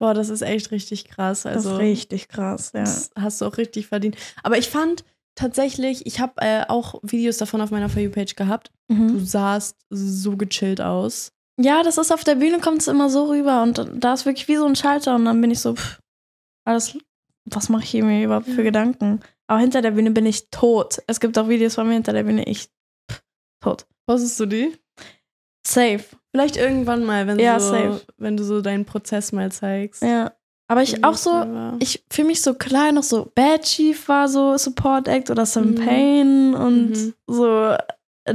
Boah, 0.00 0.14
das 0.14 0.28
ist 0.28 0.42
echt 0.42 0.70
richtig 0.70 1.06
krass. 1.06 1.42
Das 1.42 1.56
Also, 1.56 1.72
ist 1.72 1.78
richtig 1.78 2.28
krass, 2.28 2.72
ja. 2.74 2.80
Das 2.82 3.10
hast 3.18 3.40
du 3.40 3.46
auch 3.46 3.56
richtig 3.58 3.88
verdient. 3.88 4.16
Aber 4.42 4.56
ich 4.58 4.68
fand 4.68 5.04
tatsächlich, 5.34 6.06
ich 6.06 6.20
habe 6.20 6.34
äh, 6.38 6.64
auch 6.68 7.00
Videos 7.02 7.36
davon 7.38 7.60
auf 7.60 7.70
meiner 7.70 7.88
For 7.88 8.00
You-Page 8.02 8.34
gehabt. 8.36 8.70
Du 8.88 8.94
Mhm. 8.94 9.24
sahst 9.24 9.76
so 9.90 10.36
gechillt 10.36 10.80
aus. 10.80 11.32
Ja, 11.60 11.82
das 11.82 11.98
ist 11.98 12.12
auf 12.12 12.22
der 12.24 12.36
Bühne 12.36 12.60
kommt 12.60 12.80
es 12.82 12.88
immer 12.88 13.10
so 13.10 13.24
rüber 13.24 13.62
und 13.64 13.84
da 13.96 14.14
ist 14.14 14.24
wirklich 14.26 14.46
wie 14.48 14.56
so 14.56 14.64
ein 14.66 14.76
Schalter 14.76 15.16
und 15.16 15.24
dann 15.24 15.40
bin 15.40 15.50
ich 15.50 15.58
so, 15.60 15.74
pff, 15.74 15.98
alles, 16.64 16.96
was 17.46 17.68
mache 17.68 17.82
ich 17.82 17.90
hier 17.90 18.04
mir 18.04 18.24
überhaupt 18.24 18.46
für. 18.46 18.62
Gedanken? 18.62 19.20
Aber 19.48 19.58
hinter 19.60 19.82
der 19.82 19.90
Bühne 19.92 20.10
bin 20.12 20.26
ich 20.26 20.50
tot. 20.50 20.98
Es 21.08 21.18
gibt 21.20 21.36
auch 21.38 21.48
Videos 21.48 21.74
von 21.74 21.88
mir 21.88 21.94
hinter 21.94 22.12
der 22.12 22.22
Bühne, 22.22 22.44
ich 22.44 22.68
pff, 23.10 23.22
tot. 23.60 23.86
Postest 24.06 24.38
du 24.38 24.46
die? 24.46 24.76
Safe. 25.68 26.04
Vielleicht 26.32 26.56
irgendwann 26.56 27.04
mal, 27.04 27.26
wenn, 27.26 27.38
Ja, 27.38 27.58
so, 27.60 27.70
safe. 27.70 28.00
wenn 28.16 28.36
du 28.36 28.44
so 28.44 28.60
deinen 28.60 28.84
Prozess 28.84 29.32
mal 29.32 29.50
zeigst. 29.52 30.02
Ja. 30.02 30.32
Aber 30.70 30.82
ich 30.82 31.02
auch 31.02 31.16
so, 31.16 31.30
war. 31.30 31.76
ich 31.80 32.04
fühle 32.10 32.28
mich 32.28 32.42
so 32.42 32.52
klein, 32.54 32.94
noch 32.96 33.02
so 33.02 33.30
Bad 33.34 33.62
Chief 33.62 34.06
war 34.08 34.28
so 34.28 34.56
Support 34.58 35.08
Act 35.08 35.30
oder 35.30 35.46
Sam 35.46 35.70
Mhm. 35.70 35.74
Payne 35.76 36.58
und 36.58 36.90
Mhm. 36.90 37.14
so 37.26 37.46
äh, 38.26 38.34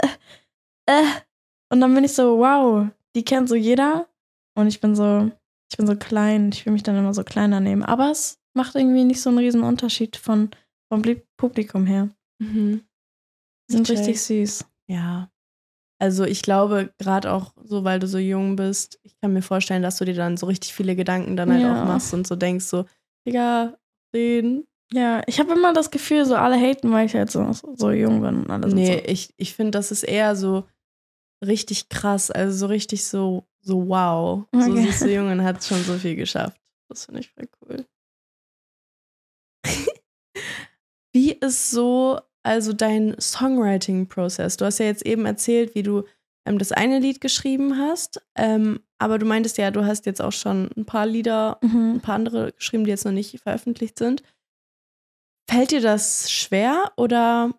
äh, 0.00 0.08
äh. 0.86 1.02
und 1.70 1.80
dann 1.80 1.92
bin 1.94 2.04
ich 2.04 2.12
so, 2.12 2.38
wow, 2.38 2.86
die 3.16 3.24
kennt 3.24 3.48
so 3.48 3.56
jeder 3.56 4.06
und 4.56 4.68
ich 4.68 4.80
bin 4.80 4.94
so, 4.94 5.30
ich 5.70 5.76
bin 5.76 5.86
so 5.88 5.96
klein, 5.96 6.50
ich 6.52 6.64
will 6.64 6.72
mich 6.72 6.84
dann 6.84 6.96
immer 6.96 7.12
so 7.14 7.24
kleiner 7.24 7.58
nehmen. 7.58 7.82
Aber 7.82 8.10
es 8.12 8.38
macht 8.54 8.76
irgendwie 8.76 9.02
nicht 9.04 9.20
so 9.20 9.30
einen 9.30 9.38
riesen 9.38 9.64
Unterschied 9.64 10.16
von, 10.16 10.50
vom 10.88 11.02
Bli- 11.02 11.22
Publikum 11.36 11.86
her. 11.86 12.08
Mhm. 12.38 12.84
Sind 13.68 13.88
Ich 13.90 13.98
richtig 13.98 14.22
süß. 14.22 14.64
Ja. 14.86 15.28
Also 16.00 16.24
ich 16.24 16.42
glaube, 16.42 16.92
gerade 16.98 17.32
auch 17.32 17.54
so, 17.64 17.84
weil 17.84 17.98
du 18.00 18.06
so 18.06 18.18
jung 18.18 18.56
bist, 18.56 18.98
ich 19.04 19.18
kann 19.20 19.32
mir 19.32 19.42
vorstellen, 19.42 19.82
dass 19.82 19.96
du 19.98 20.04
dir 20.04 20.14
dann 20.14 20.36
so 20.36 20.46
richtig 20.46 20.74
viele 20.74 20.96
Gedanken 20.96 21.36
dann 21.36 21.52
halt 21.52 21.62
Ja. 21.62 21.82
auch 21.82 21.86
machst 21.86 22.12
und 22.14 22.26
so 22.26 22.36
denkst 22.36 22.64
so, 22.66 22.84
Digga, 23.26 23.76
den. 24.14 24.66
Ja, 24.92 25.22
ich 25.26 25.38
habe 25.40 25.52
immer 25.54 25.72
das 25.72 25.90
Gefühl, 25.90 26.24
so 26.26 26.36
alle 26.36 26.56
haten, 26.56 26.92
weil 26.92 27.06
ich 27.06 27.14
halt 27.14 27.30
so, 27.30 27.50
so 27.52 27.90
jung 27.90 28.20
bin 28.20 28.42
und 28.44 28.50
alle 28.50 28.68
sind 28.68 28.76
Nee, 28.78 28.98
so. 28.98 29.04
ich, 29.10 29.32
ich 29.38 29.54
finde, 29.54 29.70
das 29.72 29.90
ist 29.90 30.02
eher 30.02 30.36
so 30.36 30.64
richtig 31.44 31.88
krass, 31.88 32.30
also 32.30 32.56
so 32.56 32.66
richtig 32.66 33.04
so, 33.04 33.46
so 33.60 33.88
wow. 33.88 34.44
So 34.52 34.58
Okay. 34.72 34.82
sie 34.82 34.88
ist 34.88 35.00
so 35.00 35.08
jung 35.08 35.30
und 35.30 35.42
hat 35.42 35.64
schon 35.64 35.82
so 35.82 35.96
viel 35.98 36.16
geschafft. 36.16 36.60
Das 36.88 37.06
finde 37.06 37.20
ich 37.20 37.30
voll 37.30 37.48
cool. 37.62 37.86
Wie 41.12 41.32
ist 41.32 41.70
so, 41.70 42.20
also 42.44 42.72
dein 42.72 43.16
Songwriting-Prozess? 43.18 44.56
Du 44.56 44.64
hast 44.64 44.78
ja 44.78 44.86
jetzt 44.86 45.04
eben 45.04 45.26
erzählt, 45.26 45.74
wie 45.74 45.82
du 45.82 46.04
ähm, 46.46 46.58
das 46.58 46.72
eine 46.72 46.98
Lied 47.00 47.20
geschrieben 47.20 47.78
hast, 47.78 48.22
ähm, 48.36 48.80
aber 48.98 49.18
du 49.18 49.26
meintest 49.26 49.58
ja, 49.58 49.70
du 49.70 49.84
hast 49.84 50.06
jetzt 50.06 50.20
auch 50.22 50.32
schon 50.32 50.70
ein 50.76 50.84
paar 50.84 51.06
Lieder, 51.06 51.58
Mhm. 51.62 51.94
ein 51.96 52.00
paar 52.00 52.14
andere 52.16 52.52
geschrieben, 52.52 52.84
die 52.84 52.90
jetzt 52.90 53.04
noch 53.04 53.12
nicht 53.12 53.38
veröffentlicht 53.40 53.98
sind. 53.98 54.22
Fällt 55.50 55.70
dir 55.72 55.80
das 55.80 56.30
schwer 56.30 56.92
oder 56.96 57.50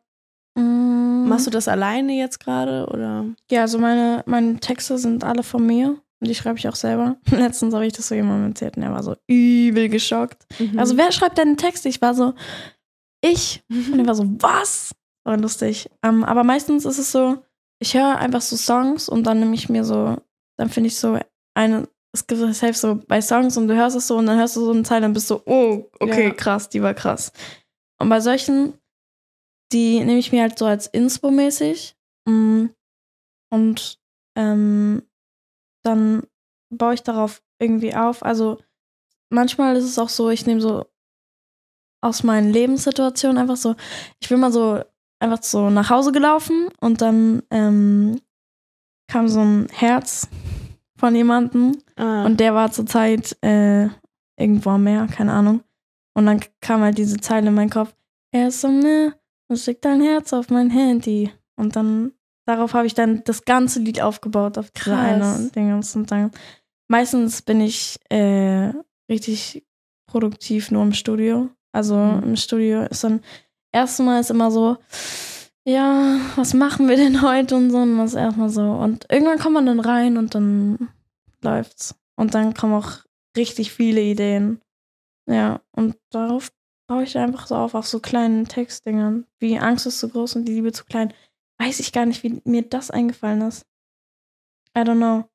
Mm. 0.57 1.27
machst 1.27 1.45
du 1.47 1.51
das 1.51 1.67
alleine 1.67 2.13
jetzt 2.13 2.39
gerade 2.39 2.87
oder? 2.87 3.25
Ja, 3.51 3.61
also 3.61 3.77
meine, 3.77 4.23
meine 4.25 4.57
Texte 4.61 4.97
sind 4.97 5.23
alle 5.25 5.43
von 5.43 5.65
mir 5.65 5.89
und 6.21 6.27
die 6.29 6.33
schreibe 6.35 6.57
ich 6.57 6.69
auch 6.69 6.75
selber. 6.75 7.17
Letztens 7.29 7.73
habe 7.73 7.85
ich 7.85 7.91
das 7.93 8.07
so 8.07 8.15
jemandem 8.15 8.51
erzählt 8.51 8.77
und 8.77 8.83
er 8.83 8.93
war 8.93 9.03
so 9.03 9.15
übel 9.27 9.89
geschockt. 9.89 10.45
Mhm. 10.59 10.79
Also 10.79 10.95
wer 10.95 11.11
schreibt 11.11 11.37
deine 11.37 11.57
Texte? 11.57 11.89
Ich 11.89 12.01
war 12.01 12.13
so, 12.15 12.33
ich. 13.25 13.63
Und 13.69 13.99
er 13.99 14.07
war 14.07 14.15
so, 14.15 14.25
was? 14.39 14.93
War 15.25 15.37
lustig. 15.37 15.89
Ähm, 16.03 16.23
aber 16.23 16.43
meistens 16.43 16.85
ist 16.85 16.99
es 16.99 17.11
so, 17.11 17.43
ich 17.79 17.95
höre 17.95 18.17
einfach 18.17 18.41
so 18.41 18.55
Songs 18.55 19.09
und 19.09 19.23
dann 19.23 19.39
nehme 19.39 19.55
ich 19.55 19.69
mir 19.69 19.83
so, 19.83 20.17
dann 20.57 20.69
finde 20.69 20.87
ich 20.87 20.97
so 20.97 21.17
eine, 21.55 21.87
es 22.13 22.25
gibt 22.27 22.41
safe 22.55 22.73
so 22.73 22.95
bei 23.07 23.21
Songs 23.21 23.57
und 23.57 23.67
du 23.67 23.75
hörst 23.75 23.95
es 23.95 24.07
so 24.07 24.17
und 24.17 24.25
dann 24.27 24.37
hörst 24.37 24.55
du 24.55 24.61
so 24.65 24.71
eine 24.71 24.83
Zeile 24.83 25.05
und 25.05 25.13
bist 25.13 25.27
so, 25.27 25.41
oh, 25.45 25.89
okay, 25.99 26.27
Ja. 26.27 26.33
krass, 26.33 26.69
die 26.69 26.81
war 26.81 26.93
krass. 26.93 27.31
Und 27.99 28.09
bei 28.09 28.19
solchen, 28.21 28.73
die 29.73 29.99
nehme 29.99 30.19
ich 30.19 30.31
mir 30.31 30.41
halt 30.43 30.57
so 30.57 30.65
als 30.65 30.87
Inspo-mäßig. 30.93 31.95
Mm, 32.27 32.67
Und 33.51 33.99
ähm, 34.37 35.03
dann 35.83 36.23
baue 36.73 36.93
ich 36.93 37.03
darauf 37.03 37.41
irgendwie 37.59 37.95
auf. 37.95 38.23
Also 38.23 38.59
manchmal 39.29 39.75
ist 39.75 39.85
es 39.85 39.99
auch 39.99 40.09
so, 40.09 40.29
ich 40.29 40.45
nehme 40.45 40.61
so 40.61 40.85
aus 42.05 42.23
meinen 42.23 42.53
Lebenssituationen 42.53 43.39
einfach 43.39 43.57
so, 43.57 43.75
ich 44.19 44.29
bin 44.29 44.39
mal 44.39 44.51
so 44.51 44.79
einfach 45.19 45.41
so 45.41 45.69
nach 45.71 45.89
Hause 45.89 46.11
gelaufen 46.11 46.69
und 46.79 47.01
dann 47.01 47.41
ähm, 47.49 48.21
kam 49.11 49.27
so 49.27 49.39
ein 49.41 49.67
Herz 49.71 50.27
von 50.97 51.15
jemandem 51.15 51.77
ah, 51.95 52.25
und 52.25 52.39
der 52.39 52.53
war 52.53 52.71
zurzeit 52.71 53.35
äh, 53.43 53.89
irgendwo 54.37 54.69
am 54.69 54.83
Meer, 54.83 55.07
keine 55.07 55.33
Ahnung. 55.33 55.63
Und 56.15 56.27
dann 56.27 56.41
kam 56.61 56.81
halt 56.81 56.97
diese 56.97 57.17
Zeile 57.17 57.47
in 57.47 57.55
meinen 57.55 57.69
Kopf. 57.69 57.93
Er 58.31 58.49
ist 58.49 58.63
am 58.63 58.79
Meer 58.79 59.13
und 59.49 59.57
schickt 59.57 59.83
dein 59.83 60.01
Herz 60.01 60.31
auf 60.31 60.49
mein 60.49 60.69
Handy. 60.69 61.31
Und 61.57 61.75
dann, 61.75 62.13
darauf 62.45 62.73
habe 62.73 62.85
ich 62.85 62.93
dann 62.93 63.23
das 63.25 63.45
ganze 63.45 63.79
Lied 63.79 64.01
aufgebaut, 64.01 64.57
auf 64.57 64.71
diese 64.71 64.95
eine. 64.95 65.49
Und 65.55 66.11
dann, 66.11 66.31
meistens 66.87 67.41
bin 67.41 67.61
ich 67.61 67.97
äh, 68.09 68.71
richtig 69.09 69.65
produktiv 70.07 70.71
nur 70.71 70.83
im 70.83 70.93
Studio. 70.93 71.49
Also 71.75 71.95
Mhm. 71.97 72.23
im 72.23 72.35
Studio 72.37 72.83
ist 72.83 73.03
dann, 73.03 73.21
erstmal 73.73 74.21
ist 74.21 74.31
immer 74.31 74.49
so, 74.49 74.77
ja, 75.67 76.19
was 76.37 76.53
machen 76.53 76.87
wir 76.87 76.95
denn 76.95 77.21
heute 77.21 77.55
und 77.55 77.69
so. 77.71 77.79
Und 77.79 77.99
ist 77.99 78.13
erstmal 78.13 78.49
so. 78.49 78.61
Und 78.71 79.05
irgendwann 79.11 79.39
kommt 79.39 79.55
man 79.55 79.65
dann 79.65 79.79
rein 79.81 80.17
und 80.17 80.33
dann 80.35 80.89
läuft's. 81.41 81.95
Und 82.15 82.33
dann 82.33 82.53
kommen 82.53 82.73
auch 82.73 82.99
richtig 83.35 83.73
viele 83.73 84.01
Ideen. 84.01 84.61
Ja, 85.29 85.59
und 85.71 85.97
darauf 86.11 86.51
baue 86.87 87.03
ich 87.03 87.17
einfach 87.17 87.47
so 87.47 87.55
auf, 87.55 87.73
auf 87.75 87.87
so 87.87 87.99
kleinen 87.99 88.45
Textdingern. 88.47 89.25
Wie 89.39 89.59
Angst 89.59 89.85
ist 89.85 89.99
zu 89.99 90.07
groß 90.07 90.37
und 90.37 90.45
die 90.45 90.53
Liebe 90.53 90.71
zu 90.71 90.85
klein. 90.85 91.13
Weiß 91.59 91.79
ich 91.79 91.91
gar 91.91 92.05
nicht, 92.05 92.23
wie 92.23 92.41
mir 92.45 92.61
das 92.61 92.91
eingefallen 92.91 93.41
ist. 93.41 93.65
I 94.77 94.81
don't 94.81 94.97
know. 94.97 95.25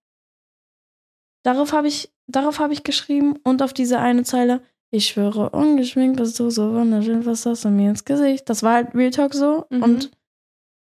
Darauf 1.45 1.72
habe 1.72 1.88
ich, 1.88 2.12
darauf 2.28 2.61
habe 2.61 2.72
ich 2.72 2.84
geschrieben 2.84 3.36
und 3.43 3.62
auf 3.62 3.72
diese 3.72 3.99
eine 3.99 4.24
Zeile, 4.24 4.62
ich 4.91 5.07
schwöre, 5.07 5.51
ungeschminkt 5.51 6.18
bist 6.18 6.38
du 6.41 6.51
so 6.51 6.72
wunderschön, 6.74 7.24
was 7.26 7.47
hast 7.47 7.64
du 7.64 7.68
mir 7.68 7.91
ins 7.91 8.05
Gesicht? 8.05 8.49
Das 8.49 8.62
war 8.62 8.74
halt 8.74 8.95
Real 8.95 9.11
Talk 9.11 9.34
so. 9.34 9.66
Mhm. 9.70 9.82
Und 9.82 10.11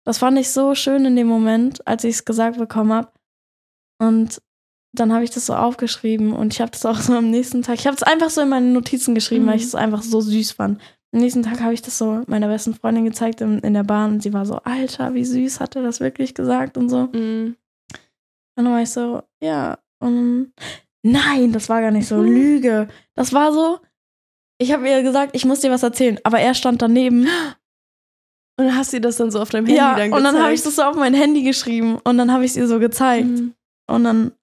das 0.05 0.17
fand 0.17 0.37
ich 0.39 0.49
so 0.49 0.73
schön 0.75 1.05
in 1.05 1.15
dem 1.15 1.27
Moment, 1.27 1.85
als 1.87 2.03
ich 2.03 2.15
es 2.15 2.25
gesagt 2.25 2.57
bekommen 2.57 2.91
habe. 2.93 3.11
Und 3.99 4.41
dann 4.93 5.13
habe 5.13 5.23
ich 5.23 5.29
das 5.29 5.45
so 5.45 5.53
aufgeschrieben 5.53 6.33
und 6.33 6.53
ich 6.53 6.59
habe 6.61 6.71
das 6.71 6.85
auch 6.85 6.97
so 6.97 7.13
am 7.13 7.29
nächsten 7.29 7.61
Tag, 7.61 7.75
ich 7.75 7.87
habe 7.87 7.95
es 7.95 8.03
einfach 8.03 8.29
so 8.29 8.41
in 8.41 8.49
meine 8.49 8.65
Notizen 8.67 9.15
geschrieben, 9.15 9.45
weil 9.45 9.53
Mhm. 9.55 9.59
ich 9.59 9.65
es 9.67 9.75
einfach 9.75 10.01
so 10.01 10.19
süß 10.19 10.51
fand. 10.53 10.81
Am 11.13 11.19
nächsten 11.21 11.43
Tag 11.43 11.61
habe 11.61 11.73
ich 11.73 11.81
das 11.81 11.97
so 11.97 12.23
meiner 12.27 12.47
besten 12.47 12.73
Freundin 12.73 13.05
gezeigt 13.05 13.41
in, 13.41 13.59
in 13.59 13.73
der 13.73 13.83
Bahn 13.83 14.13
und 14.13 14.23
sie 14.23 14.33
war 14.33 14.45
so, 14.45 14.55
Alter, 14.63 15.13
wie 15.13 15.25
süß 15.25 15.59
hat 15.59 15.75
er 15.75 15.83
das 15.83 15.99
wirklich 15.99 16.33
gesagt 16.33 16.77
und 16.77 16.89
so. 16.89 17.03
mm, 17.03 17.11
Und 17.13 17.55
dann 18.55 18.65
war 18.65 18.81
ich 18.81 18.89
so, 18.89 19.21
ja. 19.41 19.77
Und 19.99 20.51
nein, 21.03 21.51
das 21.53 21.69
war 21.69 21.81
gar 21.81 21.91
nicht 21.91 22.07
so. 22.07 22.15
Mhm. 22.17 22.25
Lüge. 22.33 22.87
Das 23.15 23.31
war 23.33 23.53
so, 23.53 23.79
ich 24.61 24.71
habe 24.71 24.87
ihr 24.87 25.01
gesagt, 25.03 25.35
ich 25.35 25.45
muss 25.45 25.59
dir 25.61 25.71
was 25.71 25.83
erzählen, 25.83 26.19
aber 26.23 26.39
er 26.39 26.53
stand 26.53 26.81
daneben. 26.81 27.27
Und 28.57 28.65
dann 28.67 28.75
hast 28.75 28.93
du 28.93 29.01
das 29.01 29.17
dann 29.17 29.31
so 29.31 29.39
auf 29.41 29.49
deinem 29.49 29.65
Handy 29.65 29.79
ja, 29.79 29.95
dann 29.95 30.13
und 30.13 30.23
dann 30.23 30.35
habe 30.37 30.53
ich 30.53 30.59
gezeigt? 30.61 30.65
das 30.67 30.75
so 30.75 30.83
auf 30.83 30.95
mein 30.95 31.15
Handy 31.15 31.41
geschrieben 31.41 31.97
und 32.03 32.17
dann 32.19 32.31
habe 32.31 32.45
ich 32.45 32.51
es 32.51 32.57
ihr 32.57 32.67
so 32.67 32.79
gezeigt. 32.79 33.25
Mhm. 33.27 33.53
Und 33.87 34.03
dann 34.03 34.33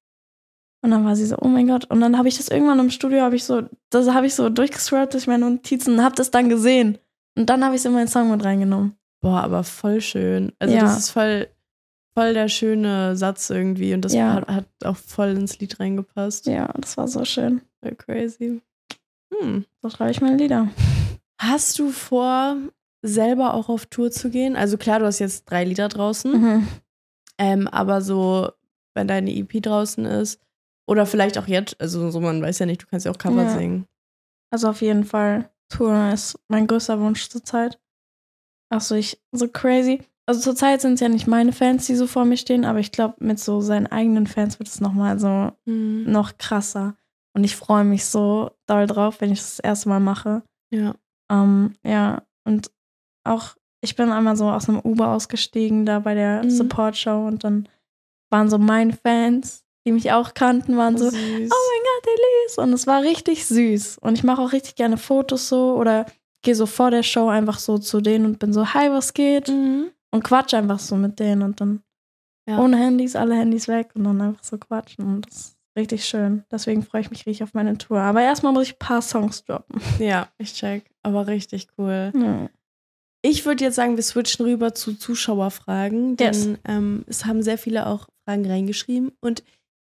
und 0.82 0.90
dann 0.90 1.04
war 1.04 1.14
sie 1.14 1.26
so, 1.26 1.36
oh 1.40 1.46
mein 1.46 1.68
Gott. 1.68 1.84
Und 1.90 2.00
dann 2.00 2.16
habe 2.18 2.26
ich 2.26 2.36
das 2.36 2.48
irgendwann 2.48 2.80
im 2.80 2.90
Studio, 2.90 3.20
habe 3.20 3.36
ich 3.36 3.44
so, 3.44 3.62
das 3.90 4.08
habe 4.12 4.26
ich 4.26 4.34
so 4.34 4.48
durchgescrollt 4.48 5.12
durch 5.12 5.26
meine 5.26 5.48
Notizen 5.48 5.94
und 5.94 6.02
habe 6.04 6.14
das 6.16 6.30
dann 6.30 6.48
gesehen. 6.48 6.98
Und 7.36 7.48
dann 7.50 7.62
habe 7.64 7.74
ich 7.76 7.80
es 7.82 7.84
in 7.84 7.92
meinen 7.92 8.08
Song 8.08 8.30
mit 8.30 8.42
reingenommen. 8.44 8.96
Boah, 9.20 9.42
aber 9.42 9.62
voll 9.62 10.00
schön. 10.00 10.52
Also 10.58 10.74
Ja. 10.74 10.80
das 10.82 10.98
ist 10.98 11.10
voll, 11.10 11.48
voll 12.14 12.32
der 12.34 12.48
schöne 12.48 13.16
Satz 13.16 13.50
irgendwie 13.50 13.92
und 13.94 14.04
das 14.04 14.14
Ja. 14.14 14.34
hat, 14.34 14.48
hat 14.48 14.66
auch 14.84 14.96
voll 14.96 15.28
ins 15.30 15.58
Lied 15.60 15.78
reingepasst. 15.78 16.46
Ja, 16.46 16.72
das 16.76 16.96
war 16.96 17.06
so 17.06 17.24
schön. 17.24 17.60
Voll 17.82 17.94
crazy. 17.94 18.62
Hm. 19.32 19.64
So 19.82 19.90
schreibe 19.90 20.10
ich 20.10 20.20
meine 20.20 20.36
Lieder. 20.36 20.68
Hast 21.40 21.78
du 21.78 21.90
vor, 21.90 22.56
selber 23.02 23.54
auch 23.54 23.68
auf 23.68 23.86
Tour 23.86 24.10
zu 24.10 24.30
gehen? 24.30 24.56
Also 24.56 24.76
klar, 24.76 24.98
du 24.98 25.06
hast 25.06 25.18
jetzt 25.20 25.44
drei 25.44 25.64
Lieder 25.64 25.88
draußen, 25.88 26.32
Mhm. 26.32 26.68
ähm, 27.38 27.68
aber 27.68 28.02
so, 28.02 28.50
wenn 28.94 29.06
deine 29.08 29.30
EP 29.34 29.60
draußen 29.62 30.04
ist, 30.04 30.40
oder 30.88 31.06
vielleicht 31.06 31.38
auch 31.38 31.46
jetzt, 31.46 31.80
also 31.80 32.10
so 32.10 32.20
man 32.20 32.42
weiß 32.42 32.58
ja 32.60 32.66
nicht, 32.66 32.82
du 32.82 32.86
kannst 32.86 33.06
ja 33.06 33.12
auch 33.12 33.18
Cover 33.18 33.44
Ja. 33.44 33.50
singen. 33.50 33.86
Also 34.50 34.68
auf 34.68 34.80
jeden 34.80 35.04
Fall. 35.04 35.50
Tour 35.68 36.10
ist 36.12 36.38
mein 36.48 36.66
größter 36.66 36.98
Wunsch 36.98 37.28
zurzeit. 37.28 37.78
Achso, 38.70 38.94
ich, 38.94 39.20
so 39.32 39.46
crazy. 39.48 40.00
Also 40.26 40.40
zurzeit 40.40 40.80
sind 40.80 40.94
es 40.94 41.00
ja 41.00 41.08
nicht 41.10 41.26
meine 41.26 41.52
Fans, 41.52 41.86
die 41.86 41.94
so 41.94 42.06
vor 42.06 42.24
mir 42.24 42.36
stehen, 42.38 42.64
aber 42.64 42.78
ich 42.80 42.90
glaube, 42.90 43.16
mit 43.20 43.38
so 43.38 43.60
seinen 43.60 43.86
eigenen 43.86 44.26
Fans 44.26 44.58
wird 44.58 44.68
es 44.68 44.80
nochmal 44.80 45.18
so 45.18 45.52
Mhm. 45.66 46.04
noch 46.10 46.38
krasser. 46.38 46.96
Und 47.38 47.44
ich 47.44 47.54
freue 47.54 47.84
mich 47.84 48.04
so 48.04 48.50
doll 48.66 48.88
drauf, 48.88 49.20
wenn 49.20 49.30
ich 49.30 49.38
das, 49.38 49.56
das 49.56 49.60
erste 49.60 49.88
Mal 49.88 50.00
mache. 50.00 50.42
Ja. 50.72 50.94
Ähm, 51.30 51.74
ja, 51.84 52.22
und 52.44 52.70
auch 53.24 53.54
ich 53.80 53.94
bin 53.94 54.10
einmal 54.10 54.36
so 54.36 54.50
aus 54.50 54.68
einem 54.68 54.80
Uber 54.80 55.08
ausgestiegen, 55.10 55.86
da 55.86 56.00
bei 56.00 56.14
der 56.14 56.42
Mhm. 56.42 56.50
Support-Show 56.50 57.26
und 57.28 57.44
dann 57.44 57.68
waren 58.28 58.50
so 58.50 58.58
meine 58.58 58.92
Fans, 58.92 59.62
die 59.86 59.92
mich 59.92 60.10
auch 60.10 60.34
kannten, 60.34 60.76
waren 60.76 60.98
so, 60.98 61.08
süß. 61.08 61.14
oh 61.14 61.20
mein 61.20 61.48
Gott, 61.48 62.08
Elise. 62.08 62.60
Und 62.60 62.72
es 62.72 62.88
war 62.88 63.02
richtig 63.02 63.46
süß. 63.46 63.98
Und 63.98 64.18
ich 64.18 64.24
mache 64.24 64.42
auch 64.42 64.52
richtig 64.52 64.74
gerne 64.74 64.96
Fotos 64.96 65.48
so 65.48 65.76
oder 65.76 66.06
gehe 66.42 66.56
so 66.56 66.66
vor 66.66 66.90
der 66.90 67.04
Show 67.04 67.28
einfach 67.28 67.60
so 67.60 67.78
zu 67.78 68.00
denen 68.00 68.26
und 68.26 68.38
bin 68.40 68.52
so, 68.52 68.74
hi, 68.74 68.90
was 68.90 69.14
geht? 69.14 69.46
Mhm. 69.48 69.90
Und 70.10 70.24
quatsch 70.24 70.54
einfach 70.54 70.80
so 70.80 70.96
mit 70.96 71.20
denen 71.20 71.42
und 71.42 71.60
dann 71.60 71.82
Ja. 72.48 72.58
ohne 72.58 72.78
Handys, 72.78 73.14
alle 73.14 73.36
Handys 73.36 73.68
weg 73.68 73.90
und 73.94 74.02
dann 74.04 74.20
einfach 74.20 74.42
so 74.42 74.58
quatschen. 74.58 75.04
Und 75.06 75.26
das 75.30 75.56
richtig 75.78 76.04
schön. 76.04 76.44
Deswegen 76.50 76.82
freue 76.82 77.00
ich 77.00 77.10
mich 77.10 77.20
richtig 77.26 77.42
auf 77.42 77.54
meine 77.54 77.78
Tour. 77.78 78.00
Aber 78.00 78.20
erstmal 78.22 78.52
muss 78.52 78.64
ich 78.68 78.74
ein 78.74 78.78
paar 78.78 79.00
Songs 79.02 79.44
droppen. 79.44 79.80
Ja, 79.98 80.28
ich 80.36 80.52
check. 80.54 80.84
Aber 81.02 81.26
richtig 81.26 81.68
cool. 81.78 82.12
Ja. 82.14 82.50
Ich 83.22 83.46
würde 83.46 83.64
jetzt 83.64 83.74
sagen, 83.76 83.96
wir 83.96 84.02
switchen 84.02 84.44
rüber 84.46 84.74
zu 84.74 84.94
Zuschauerfragen, 84.94 86.16
denn 86.16 86.26
Yes. 86.34 86.48
ähm, 86.66 87.04
es 87.08 87.24
haben 87.24 87.42
sehr 87.42 87.58
viele 87.58 87.86
auch 87.86 88.06
Fragen 88.24 88.46
reingeschrieben 88.48 89.12
und 89.20 89.42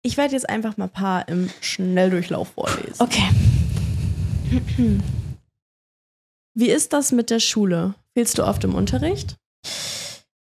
ich 0.03 0.17
werde 0.17 0.33
jetzt 0.33 0.47
einfach 0.47 0.77
mal 0.77 0.85
ein 0.85 0.91
paar 0.91 1.27
im 1.27 1.49
Schnelldurchlauf 1.61 2.49
vorlesen. 2.49 2.95
Okay. 2.99 3.23
Wie 6.53 6.69
ist 6.69 6.93
das 6.93 7.11
mit 7.11 7.29
der 7.29 7.39
Schule? 7.39 7.95
Fehlst 8.13 8.37
du 8.37 8.43
oft 8.45 8.63
im 8.63 8.75
Unterricht? 8.75 9.35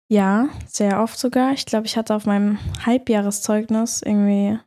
Ja, 0.09 0.49
sehr 0.67 1.01
oft 1.03 1.19
sogar. 1.19 1.53
Ich 1.53 1.65
glaube, 1.67 1.87
ich 1.87 1.97
hatte 1.97 2.15
auf 2.15 2.27
meinem 2.27 2.59
Halbjahreszeugnis 2.85 4.03
irgendwie 4.03 4.59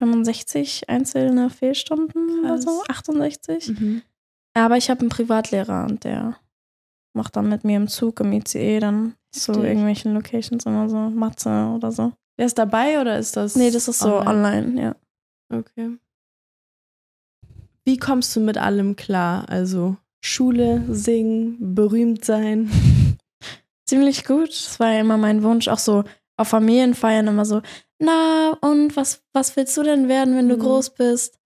65 0.00 0.88
einzelne 0.88 1.50
Fehlstunden 1.50 2.40
oder 2.40 2.54
Krass. 2.54 2.64
so, 2.64 2.82
68. 2.88 3.68
Mhm. 3.68 4.02
Aber 4.54 4.76
ich 4.76 4.90
habe 4.90 5.00
einen 5.00 5.10
Privatlehrer 5.10 5.84
und 5.84 6.04
der 6.04 6.36
macht 7.14 7.36
dann 7.36 7.48
mit 7.48 7.64
mir 7.64 7.76
im 7.76 7.88
Zug, 7.88 8.20
im 8.20 8.32
ICE 8.32 8.80
dann 8.80 9.14
zu 9.30 9.52
Heftig. 9.52 9.68
irgendwelchen 9.68 10.14
Locations 10.14 10.64
immer 10.66 10.88
so 10.88 10.96
Mathe 10.96 11.72
oder 11.74 11.92
so. 11.92 12.12
Der 12.38 12.46
ist 12.46 12.58
dabei 12.58 13.00
oder 13.00 13.18
ist 13.18 13.36
das? 13.36 13.54
Nee, 13.56 13.70
das 13.70 13.88
ist 13.88 13.98
so 13.98 14.16
online? 14.16 14.66
online, 14.66 14.82
ja. 14.82 14.96
Okay. 15.52 15.98
Wie 17.84 17.98
kommst 17.98 18.34
du 18.34 18.40
mit 18.40 18.56
allem 18.56 18.96
klar? 18.96 19.48
Also 19.48 19.96
Schule, 20.24 20.84
singen, 20.88 21.74
berühmt 21.74 22.24
sein. 22.24 22.70
Ziemlich 23.86 24.24
gut. 24.24 24.48
Das 24.50 24.80
war 24.80 24.92
ja 24.92 25.00
immer 25.00 25.16
mein 25.16 25.42
Wunsch, 25.42 25.68
auch 25.68 25.78
so 25.78 26.04
auf 26.36 26.48
Familienfeiern 26.48 27.26
immer 27.26 27.44
so, 27.44 27.60
na, 28.00 28.56
und 28.60 28.96
was, 28.96 29.22
was 29.32 29.54
willst 29.56 29.76
du 29.76 29.82
denn 29.82 30.08
werden, 30.08 30.36
wenn 30.36 30.48
du 30.48 30.56
Mhm. 30.56 30.60
groß 30.60 30.90
bist? 30.94 31.38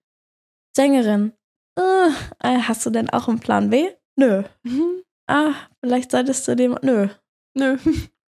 Sängerin. 0.76 1.32
Äh, 1.76 2.58
hast 2.62 2.86
du 2.86 2.90
denn 2.90 3.10
auch 3.10 3.28
einen 3.28 3.40
Plan 3.40 3.70
B? 3.70 3.90
Nö. 4.16 4.44
Ah, 5.26 5.54
vielleicht 5.80 6.10
solltest 6.12 6.46
du 6.48 6.54
dem. 6.56 6.76
Nö. 6.82 7.08
Nö. 7.54 7.76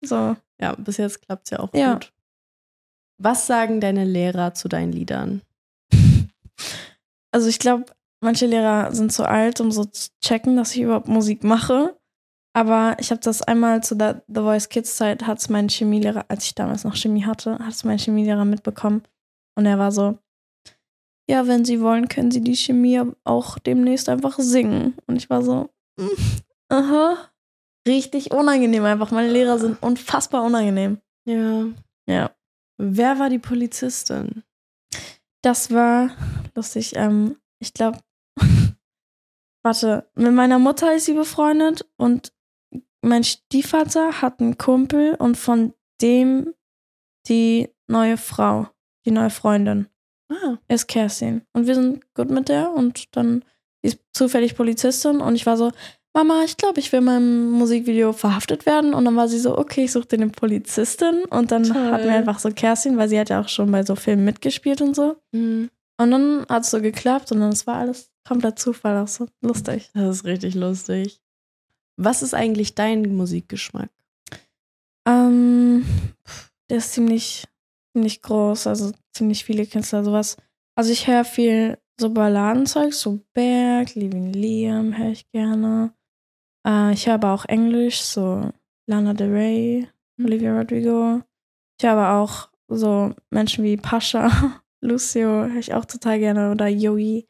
So. 0.03 0.35
Ja, 0.59 0.73
bis 0.75 0.97
jetzt 0.97 1.21
klappt 1.21 1.47
es 1.47 1.51
ja 1.51 1.59
auch 1.59 1.73
Ja. 1.73 1.93
gut. 1.93 2.11
Was 3.21 3.47
sagen 3.47 3.79
deine 3.81 4.03
Lehrer 4.05 4.53
zu 4.53 4.67
deinen 4.67 4.91
Liedern? 4.91 5.41
Also 7.31 7.47
ich 7.49 7.59
glaube, 7.59 7.85
manche 8.21 8.45
Lehrer 8.45 8.93
sind 8.93 9.11
zu 9.11 9.23
alt, 9.27 9.59
um 9.61 9.71
so 9.71 9.85
zu 9.85 10.09
checken, 10.23 10.55
dass 10.57 10.73
ich 10.75 10.81
überhaupt 10.81 11.07
Musik 11.07 11.43
mache. 11.43 11.97
Aber 12.55 12.95
ich 12.99 13.11
habe 13.11 13.19
das 13.19 13.41
einmal 13.41 13.83
zu 13.83 13.95
der 13.95 14.23
The 14.27 14.39
Voice 14.39 14.69
Kids 14.69 14.95
Zeit, 14.95 15.27
hat 15.27 15.39
es 15.39 15.49
mein 15.49 15.67
Chemielehrer, 15.67 16.23
als 16.29 16.45
ich 16.45 16.55
damals 16.55 16.85
noch 16.85 16.95
Chemie 16.95 17.25
hatte, 17.25 17.59
hat 17.59 17.73
es 17.73 17.83
mein 17.83 17.97
Chemielehrer 17.97 18.45
mitbekommen. 18.45 19.03
Und 19.55 19.65
er 19.65 19.77
war 19.77 19.91
so, 19.91 20.17
ja, 21.29 21.47
wenn 21.47 21.65
Sie 21.65 21.81
wollen, 21.81 22.07
können 22.07 22.31
Sie 22.31 22.39
die 22.39 22.55
Chemie 22.55 23.01
auch 23.25 23.59
demnächst 23.59 24.07
einfach 24.07 24.39
singen. 24.39 24.95
Und 25.05 25.17
ich 25.17 25.29
war 25.29 25.41
so, 25.41 25.69
mm, 25.99 26.39
aha. 26.69 27.17
Richtig 27.85 28.31
unangenehm 28.31 28.85
einfach. 28.85 29.11
Meine 29.11 29.31
Lehrer 29.31 29.59
sind 29.59 29.83
unfassbar 29.83 30.43
unangenehm. 30.43 30.99
Ja. 31.27 31.65
Ja. 32.07 32.31
Wer 32.77 33.19
war 33.19 33.29
die 33.29 33.39
Polizistin? 33.39 34.43
Das 35.41 35.71
war 35.71 36.11
lustig. 36.55 36.93
Ähm, 36.95 37.35
ich 37.59 37.73
glaube, 37.73 37.99
warte, 39.61 40.09
mit 40.15 40.33
meiner 40.33 40.57
Mutter 40.57 40.95
ist 40.95 41.05
sie 41.05 41.13
befreundet 41.13 41.85
und 41.97 42.31
mein 43.05 43.23
Stiefvater 43.23 44.21
hat 44.21 44.39
einen 44.39 44.57
Kumpel 44.57 45.15
und 45.15 45.37
von 45.37 45.73
dem 46.01 46.53
die 47.27 47.69
neue 47.87 48.17
Frau, 48.17 48.67
die 49.05 49.11
neue 49.11 49.29
Freundin, 49.29 49.87
Ah, 50.31 50.57
ist 50.67 50.87
Kerstin. 50.87 51.43
Und 51.53 51.67
wir 51.67 51.75
sind 51.75 52.03
gut 52.15 52.31
mit 52.31 52.49
der 52.49 52.71
und 52.71 53.15
dann 53.15 53.43
ist 53.83 53.99
zufällig 54.11 54.55
Polizistin 54.55 55.21
und 55.21 55.35
ich 55.35 55.45
war 55.45 55.55
so, 55.55 55.71
Mama, 56.15 56.43
ich 56.45 56.57
glaube, 56.57 56.79
ich 56.79 56.91
will 56.91 56.99
in 56.99 57.05
meinem 57.05 57.51
Musikvideo 57.51 58.13
verhaftet 58.13 58.65
werden. 58.65 58.93
Und 58.93 59.03
dann 59.03 59.17
war 59.17 59.27
sie 59.27 59.37
so, 59.37 59.57
okay, 59.57 59.83
ich 59.83 59.91
suche 59.91 60.07
dir 60.07 60.15
eine 60.15 60.29
Polizistin. 60.29 61.25
Und 61.25 61.51
dann 61.51 61.63
Toll. 61.63 61.91
hatten 61.91 62.05
wir 62.05 62.13
einfach 62.15 62.39
so 62.39 62.49
Kerstin, 62.51 62.97
weil 62.97 63.09
sie 63.09 63.19
hat 63.19 63.29
ja 63.29 63.41
auch 63.41 63.49
schon 63.49 63.69
bei 63.69 63.83
so 63.83 63.95
Filmen 63.95 64.23
mitgespielt 64.23 64.81
und 64.81 64.95
so. 64.95 65.17
mhm. 65.33 65.69
Und 65.97 66.11
dann 66.11 66.45
hat 66.49 66.63
es 66.63 66.71
so 66.71 66.81
geklappt 66.81 67.31
und 67.31 67.39
dann 67.39 67.53
war 67.65 67.75
alles 67.75 68.11
komplett 68.27 68.59
Zufall, 68.59 68.97
auch 68.97 69.07
so 69.07 69.27
lustig. 69.41 69.91
das 69.93 70.17
ist 70.17 70.25
richtig 70.25 70.55
lustig. 70.55 71.21
Was 71.97 72.21
ist 72.21 72.33
eigentlich 72.33 72.75
dein 72.75 73.15
Musikgeschmack? 73.15 73.89
Ähm, 75.07 75.85
der 76.69 76.77
ist 76.77 76.93
ziemlich, 76.93 77.47
ziemlich 77.93 78.21
groß, 78.21 78.67
also 78.67 78.91
ziemlich 79.13 79.45
viele 79.45 79.65
Künstler, 79.65 80.03
sowas. 80.03 80.37
Also 80.77 80.91
ich 80.91 81.07
höre 81.07 81.23
viel 81.23 81.77
so 81.99 82.09
Balladenzeug, 82.09 82.93
so 82.93 83.21
Berg, 83.33 83.95
Living 83.95 84.33
Liam 84.33 84.97
höre 84.97 85.11
ich 85.11 85.29
gerne. 85.31 85.93
Äh, 86.67 86.93
ich 86.93 87.07
höre 87.07 87.13
aber 87.15 87.31
auch 87.33 87.45
Englisch, 87.45 88.01
so 88.01 88.49
Lana 88.87 89.13
Del 89.13 89.31
Rey, 89.31 89.87
Mhm. 90.17 90.25
Olivia 90.27 90.57
Rodrigo. 90.57 91.21
Ich 91.77 91.85
höre 91.85 91.93
aber 91.97 92.21
auch 92.21 92.49
so 92.69 93.13
Menschen 93.29 93.63
wie 93.65 93.75
Pascha, 93.77 94.29
Lucio 94.81 95.27
höre 95.27 95.57
ich 95.59 95.73
auch 95.73 95.85
total 95.85 96.19
gerne 96.19 96.51
oder 96.51 96.67
Yoi. 96.67 97.25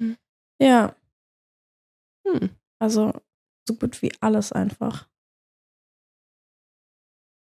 Mhm. 0.00 0.16
Ja, 0.60 0.94
Hm. 2.26 2.50
also 2.80 3.12
so 3.68 3.74
gut 3.74 4.02
wie 4.02 4.12
alles 4.20 4.52
einfach. 4.52 5.06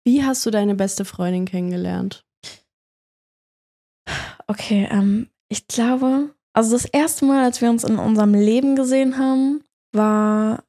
Wie 0.05 0.23
hast 0.23 0.45
du 0.45 0.51
deine 0.51 0.75
beste 0.75 1.03
Freundin 1.05 1.45
kennengelernt? 1.45 2.25
Okay, 4.47 4.87
ähm, 4.89 5.29
ich 5.49 5.67
glaube, 5.67 6.33
also 6.53 6.71
das 6.71 6.85
erste 6.85 7.25
Mal, 7.25 7.43
als 7.43 7.61
wir 7.61 7.69
uns 7.69 7.83
in 7.83 7.97
unserem 7.99 8.33
Leben 8.33 8.75
gesehen 8.75 9.17
haben, 9.17 9.63
war 9.93 10.63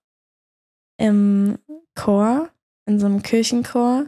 im 1.00 1.58
Chor, 1.94 2.50
in 2.86 2.98
so 2.98 3.06
einem 3.06 3.22
Kirchenchor. 3.22 4.06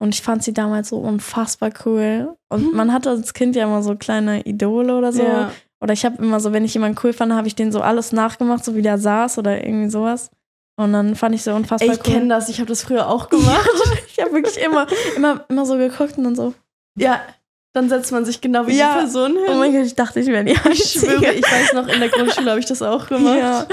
Und 0.00 0.14
ich 0.14 0.22
fand 0.22 0.42
sie 0.42 0.52
damals 0.54 0.88
so 0.88 0.96
unfassbar 0.98 1.70
cool. 1.84 2.36
Und 2.48 2.70
Mhm. 2.70 2.76
man 2.76 2.92
hatte 2.92 3.10
als 3.10 3.34
Kind 3.34 3.54
ja 3.54 3.64
immer 3.64 3.82
so 3.82 3.94
kleine 3.96 4.42
Idole 4.46 4.96
oder 4.96 5.12
so. 5.12 5.22
Ja. 5.22 5.52
Oder 5.80 5.92
ich 5.92 6.04
habe 6.04 6.22
immer 6.22 6.40
so, 6.40 6.52
wenn 6.52 6.64
ich 6.64 6.74
jemanden 6.74 6.98
cool 7.04 7.12
fand, 7.12 7.32
habe 7.32 7.46
ich 7.48 7.54
den 7.54 7.72
so 7.72 7.80
alles 7.82 8.12
nachgemacht, 8.12 8.64
so 8.64 8.74
wie 8.74 8.82
der 8.82 8.98
saß 8.98 9.38
oder 9.38 9.64
irgendwie 9.64 9.90
sowas. 9.90 10.30
Und 10.76 10.92
dann 10.92 11.14
fand 11.16 11.34
ich 11.34 11.42
so 11.42 11.52
unfassbar 11.54 11.88
Ey, 11.90 11.94
ich 12.00 12.06
cool. 12.06 12.14
kenne 12.14 12.28
das, 12.28 12.48
ich 12.48 12.58
habe 12.58 12.68
das 12.68 12.82
früher 12.82 13.08
auch 13.08 13.28
gemacht. 13.30 13.68
ich 14.08 14.22
habe 14.22 14.32
wirklich 14.32 14.56
immer, 14.58 14.86
immer, 15.16 15.44
immer 15.48 15.66
so 15.66 15.76
geguckt 15.76 16.16
und 16.18 16.24
dann 16.24 16.34
so, 16.36 16.54
ja, 16.98 17.20
dann 17.74 17.88
setzt 17.88 18.12
man 18.12 18.24
sich 18.24 18.40
genau 18.40 18.66
wie 18.66 18.76
Ja. 18.76 18.94
die 18.94 19.00
Person 19.00 19.32
hin. 19.32 19.44
oh 19.48 19.54
mein 19.54 19.72
Gott, 19.72 19.84
ich 19.86 19.94
dachte, 19.94 20.20
ich 20.20 20.26
wäre 20.26 20.44
die 20.44 20.52
ich 20.52 20.64
Einzige. 20.64 21.06
schwöre, 21.06 21.32
ich 21.32 21.42
weiß 21.44 21.72
noch, 21.74 21.88
in 21.88 22.00
der 22.00 22.08
Grundschule 22.10 22.50
habe 22.50 22.60
ich 22.60 22.66
das 22.66 22.82
auch 22.82 23.06
gemacht. 23.08 23.38
Ja. 23.38 23.66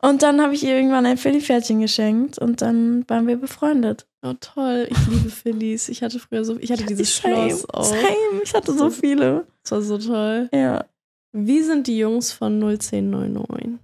Und 0.00 0.22
dann 0.22 0.40
habe 0.40 0.54
ich 0.54 0.62
ihr 0.64 0.76
irgendwann 0.76 1.06
ein 1.06 1.18
Philly-Pferdchen 1.18 1.80
geschenkt 1.80 2.38
und 2.38 2.62
dann 2.62 3.04
waren 3.08 3.26
wir 3.26 3.36
befreundet. 3.36 4.06
Oh 4.22 4.32
toll, 4.40 4.86
ich 4.90 5.06
liebe 5.08 5.30
Phillies. 5.30 5.88
Ich 5.88 6.02
hatte 6.02 6.18
früher 6.20 6.44
so, 6.44 6.56
ich 6.58 6.70
hatte 6.72 6.84
dieses 6.84 7.16
Same, 7.16 7.48
Schloss 7.50 7.68
auch. 7.70 7.84
Same, 7.84 8.42
ich 8.42 8.54
hatte 8.54 8.72
so 8.74 8.90
viele. 8.90 9.46
Das 9.62 9.72
war 9.72 9.82
so 9.82 9.98
toll. 9.98 10.48
Ja. 10.52 10.84
Wie 11.32 11.62
sind 11.62 11.86
die 11.88 11.98
Jungs 11.98 12.32
von 12.32 12.60
01099? 12.62 13.78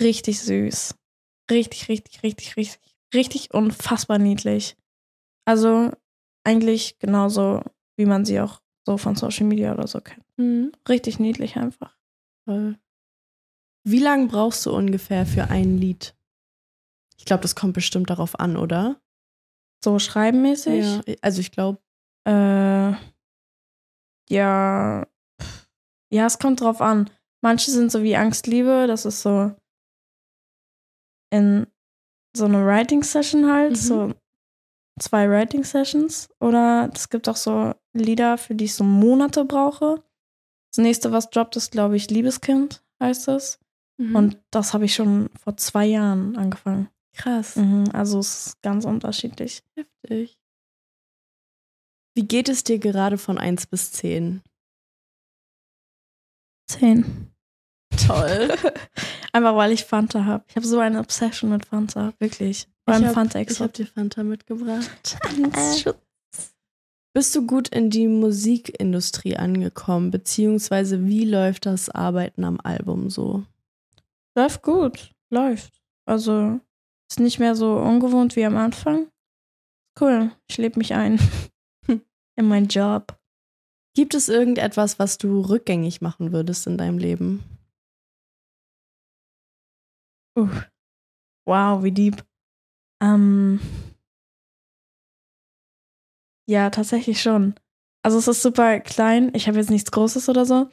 Richtig 0.00 0.40
süß. 0.40 0.94
Richtig, 1.50 1.88
richtig, 1.88 2.22
richtig, 2.22 2.56
richtig, 2.56 2.80
richtig 3.14 3.54
unfassbar 3.54 4.18
niedlich. 4.18 4.76
Also 5.46 5.90
eigentlich 6.44 6.98
genauso, 6.98 7.62
wie 7.96 8.06
man 8.06 8.24
sie 8.24 8.40
auch 8.40 8.60
so 8.86 8.98
von 8.98 9.16
Social 9.16 9.46
Media 9.46 9.72
oder 9.72 9.86
so 9.86 10.00
kennt. 10.00 10.24
Mhm. 10.36 10.72
Richtig 10.88 11.18
niedlich 11.18 11.56
einfach. 11.56 11.96
Toll. 12.44 12.78
Wie 13.84 13.98
lange 14.00 14.26
brauchst 14.26 14.64
du 14.66 14.74
ungefähr 14.74 15.24
für 15.26 15.44
ein 15.50 15.78
Lied? 15.78 16.14
Ich 17.16 17.24
glaube, 17.24 17.42
das 17.42 17.54
kommt 17.54 17.74
bestimmt 17.74 18.10
darauf 18.10 18.38
an, 18.38 18.56
oder? 18.56 19.00
So 19.82 19.98
schreibenmäßig. 19.98 20.84
Ja, 20.84 21.14
also 21.22 21.40
ich 21.40 21.50
glaube, 21.50 21.80
Äh, 22.26 22.92
ja. 24.30 25.06
Ja, 26.10 26.26
es 26.26 26.38
kommt 26.38 26.60
drauf 26.60 26.80
an. 26.80 27.10
Manche 27.42 27.70
sind 27.70 27.92
so 27.92 28.02
wie 28.02 28.16
Angstliebe, 28.16 28.86
das 28.86 29.04
ist 29.04 29.22
so 29.22 29.54
in 31.30 31.66
so 32.36 32.44
eine 32.44 32.64
Writing-Session 32.64 33.50
halt, 33.52 33.72
Mhm. 33.72 33.76
so 33.76 34.14
zwei 35.00 35.28
Writing-Sessions. 35.28 36.28
Oder 36.40 36.90
es 36.94 37.08
gibt 37.08 37.28
auch 37.28 37.36
so 37.36 37.74
Lieder, 37.92 38.38
für 38.38 38.54
die 38.54 38.64
ich 38.66 38.74
so 38.74 38.84
Monate 38.84 39.44
brauche. 39.44 40.02
Das 40.72 40.78
nächste, 40.82 41.12
was 41.12 41.30
droppt, 41.30 41.56
ist, 41.56 41.72
glaube 41.72 41.96
ich, 41.96 42.10
Liebeskind, 42.10 42.82
heißt 43.02 43.28
es. 43.28 43.58
und 43.98 44.14
Und 44.14 44.38
das 44.50 44.74
habe 44.74 44.84
ich 44.84 44.94
schon 44.94 45.28
vor 45.38 45.56
zwei 45.56 45.86
Jahren 45.86 46.36
angefangen. 46.36 46.88
Krass. 47.14 47.56
Mhm, 47.56 47.84
also 47.92 48.20
es 48.20 48.46
ist 48.46 48.62
ganz 48.62 48.84
unterschiedlich. 48.84 49.62
Heftig. 49.74 50.38
Wie 52.14 52.26
geht 52.26 52.48
es 52.48 52.62
dir 52.64 52.78
gerade 52.78 53.18
von 53.18 53.38
1 53.38 53.66
bis 53.66 53.90
10? 53.92 54.42
Zehn. 56.70 57.30
Toll. 57.96 58.48
Einfach 59.32 59.56
weil 59.56 59.72
ich 59.72 59.84
Fanta 59.84 60.24
habe. 60.24 60.44
Ich 60.48 60.56
habe 60.56 60.66
so 60.66 60.78
eine 60.78 61.00
Obsession 61.00 61.50
mit 61.50 61.66
Fanta, 61.66 62.12
wirklich. 62.18 62.68
Vor 62.84 62.94
allem 62.94 63.04
ich 63.04 63.10
Fanta 63.10 63.34
habe 63.34 63.40
Extra. 63.40 63.64
hab 63.64 63.72
dir 63.74 63.86
Fanta 63.86 64.22
mitgebracht. 64.22 65.18
Äh. 65.54 65.92
Bist 67.14 67.34
du 67.34 67.46
gut 67.46 67.68
in 67.68 67.90
die 67.90 68.06
Musikindustrie 68.06 69.36
angekommen? 69.36 70.10
Beziehungsweise 70.10 71.06
wie 71.06 71.24
läuft 71.24 71.66
das 71.66 71.88
Arbeiten 71.90 72.44
am 72.44 72.60
Album 72.62 73.10
so? 73.10 73.44
Läuft 74.36 74.62
gut. 74.62 75.10
Läuft. 75.30 75.80
Also 76.06 76.60
ist 77.10 77.18
nicht 77.18 77.38
mehr 77.38 77.54
so 77.56 77.76
ungewohnt 77.76 78.36
wie 78.36 78.44
am 78.44 78.56
Anfang. 78.56 79.08
Cool. 80.00 80.30
Ich 80.48 80.58
lebe 80.58 80.78
mich 80.78 80.94
ein. 80.94 81.18
in 82.36 82.46
meinen 82.46 82.68
Job. 82.68 83.18
Gibt 83.94 84.14
es 84.14 84.28
irgendetwas, 84.28 84.98
was 85.00 85.18
du 85.18 85.40
rückgängig 85.40 86.00
machen 86.00 86.30
würdest 86.30 86.66
in 86.68 86.78
deinem 86.78 86.98
Leben? 86.98 87.42
Uh. 90.38 90.48
Wow, 91.46 91.82
wie 91.82 91.92
deep. 91.92 92.24
Ähm. 93.02 93.60
Ja, 96.48 96.70
tatsächlich 96.70 97.20
schon. 97.20 97.54
Also 98.02 98.18
es 98.18 98.28
ist 98.28 98.42
super 98.42 98.80
klein. 98.80 99.30
Ich 99.34 99.48
habe 99.48 99.58
jetzt 99.58 99.70
nichts 99.70 99.90
Großes 99.90 100.28
oder 100.28 100.46
so. 100.46 100.68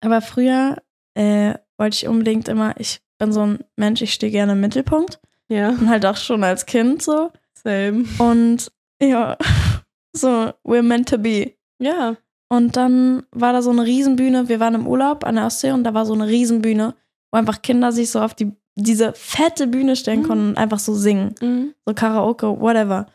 Aber 0.00 0.20
früher 0.20 0.82
äh, 1.14 1.54
wollte 1.78 1.96
ich 1.96 2.08
unbedingt 2.08 2.48
immer, 2.48 2.78
ich 2.78 3.00
bin 3.18 3.32
so 3.32 3.46
ein 3.46 3.64
Mensch, 3.76 4.02
ich 4.02 4.14
stehe 4.14 4.32
gerne 4.32 4.52
im 4.52 4.60
Mittelpunkt. 4.60 5.20
Ja. 5.48 5.70
Und 5.70 5.88
halt 5.88 6.06
auch 6.06 6.16
schon 6.16 6.42
als 6.42 6.66
Kind 6.66 7.02
so. 7.02 7.30
Same. 7.54 8.04
Und 8.18 8.72
ja, 9.00 9.36
so, 10.16 10.52
we're 10.64 10.82
meant 10.82 11.08
to 11.08 11.18
be. 11.18 11.54
Ja. 11.78 12.16
Und 12.48 12.76
dann 12.76 13.26
war 13.32 13.52
da 13.52 13.62
so 13.62 13.70
eine 13.70 13.84
Riesenbühne. 13.84 14.48
Wir 14.48 14.60
waren 14.60 14.74
im 14.74 14.86
Urlaub 14.86 15.24
an 15.24 15.36
der 15.36 15.46
Ostsee 15.46 15.72
und 15.72 15.84
da 15.84 15.94
war 15.94 16.06
so 16.06 16.14
eine 16.14 16.26
Riesenbühne, 16.26 16.94
wo 17.34 17.38
einfach 17.38 17.62
Kinder 17.62 17.90
sich 17.90 18.10
so 18.12 18.20
auf 18.20 18.32
die, 18.34 18.52
diese 18.76 19.12
fette 19.14 19.66
Bühne 19.66 19.96
stellen 19.96 20.20
Mhm. 20.20 20.26
konnten 20.26 20.48
und 20.50 20.56
einfach 20.56 20.78
so 20.78 20.94
singen. 20.94 21.34
Mhm. 21.42 21.74
So 21.84 21.92
Karaoke, 21.92 22.60
whatever. 22.60 23.06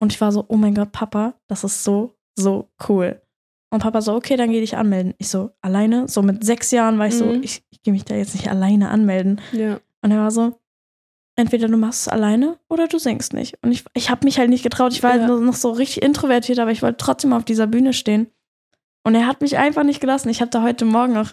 Und 0.00 0.12
ich 0.12 0.20
war 0.20 0.32
so, 0.32 0.44
oh 0.48 0.56
mein 0.56 0.74
Gott, 0.74 0.90
Papa, 0.90 1.34
das 1.46 1.62
ist 1.62 1.84
so, 1.84 2.12
so 2.36 2.68
cool. 2.88 3.20
Und 3.70 3.80
Papa 3.82 4.00
so, 4.00 4.14
okay, 4.14 4.36
dann 4.36 4.50
geh 4.50 4.60
dich 4.60 4.76
anmelden. 4.76 5.14
Ich 5.18 5.28
so, 5.28 5.50
alleine? 5.60 6.08
So 6.08 6.22
mit 6.22 6.42
sechs 6.44 6.72
Jahren 6.72 6.98
war 6.98 7.06
ich 7.06 7.14
so, 7.14 7.26
Mhm. 7.26 7.42
ich, 7.44 7.62
ich 7.70 7.82
gehe 7.82 7.92
mich 7.92 8.04
da 8.04 8.16
jetzt 8.16 8.34
nicht 8.34 8.50
alleine 8.50 8.88
anmelden. 8.90 9.40
Ja. 9.52 9.78
Und 10.02 10.10
er 10.10 10.18
war 10.18 10.30
so, 10.32 10.58
entweder 11.36 11.68
du 11.68 11.76
machst 11.76 12.00
es 12.02 12.08
alleine 12.08 12.58
oder 12.68 12.88
du 12.88 12.98
singst 12.98 13.32
nicht. 13.32 13.56
Und 13.62 13.70
ich, 13.70 13.84
ich 13.94 14.10
habe 14.10 14.24
mich 14.24 14.38
halt 14.40 14.50
nicht 14.50 14.62
getraut. 14.64 14.92
Ich 14.92 15.02
war 15.04 15.14
Ja. 15.16 15.26
halt 15.28 15.42
noch 15.42 15.54
so 15.54 15.70
richtig 15.70 16.02
introvertiert, 16.02 16.58
aber 16.58 16.72
ich 16.72 16.82
wollte 16.82 16.96
trotzdem 16.96 17.32
auf 17.32 17.44
dieser 17.44 17.68
Bühne 17.68 17.92
stehen. 17.92 18.26
Und 19.04 19.14
er 19.14 19.26
hat 19.28 19.40
mich 19.40 19.56
einfach 19.56 19.84
nicht 19.84 20.00
gelassen. 20.00 20.28
Ich 20.30 20.40
habe 20.40 20.50
da 20.50 20.62
heute 20.62 20.84
Morgen 20.84 21.12
noch, 21.12 21.32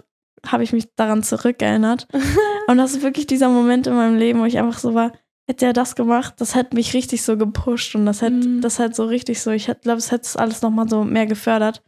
habe 0.52 0.64
ich 0.64 0.74
mich 0.74 0.94
daran 0.96 1.24
zurückerinnert. 1.24 2.08
Und 2.68 2.78
das 2.78 2.94
ist 2.94 3.02
wirklich 3.04 3.28
dieser 3.28 3.50
Moment 3.50 3.88
in 3.88 3.96
meinem 3.96 4.18
Leben, 4.18 4.40
wo 4.40 4.46
ich 4.46 4.58
einfach 4.58 4.80
so 4.80 4.94
war, 4.94 5.12
hätte 5.48 5.66
er 5.66 5.74
das 5.74 5.96
gemacht, 5.96 6.36
das 6.40 6.56
hätte 6.56 6.76
mich 6.76 6.94
richtig 6.96 7.22
so 7.22 7.38
gepusht 7.38 7.94
und 7.96 8.08
das 8.08 8.24
hätte, 8.24 8.48
Mhm. 8.48 8.62
das 8.62 8.80
hätte 8.80 8.96
so 8.96 9.06
richtig 9.06 9.40
so, 9.42 9.52
ich 9.52 9.66
glaube, 9.66 10.00
es 10.00 10.12
hätte 10.12 10.24
es 10.24 10.36
alles 10.36 10.64
nochmal 10.64 10.90
so 10.90 11.04
mehr 11.04 11.28
gefördert. 11.28 11.84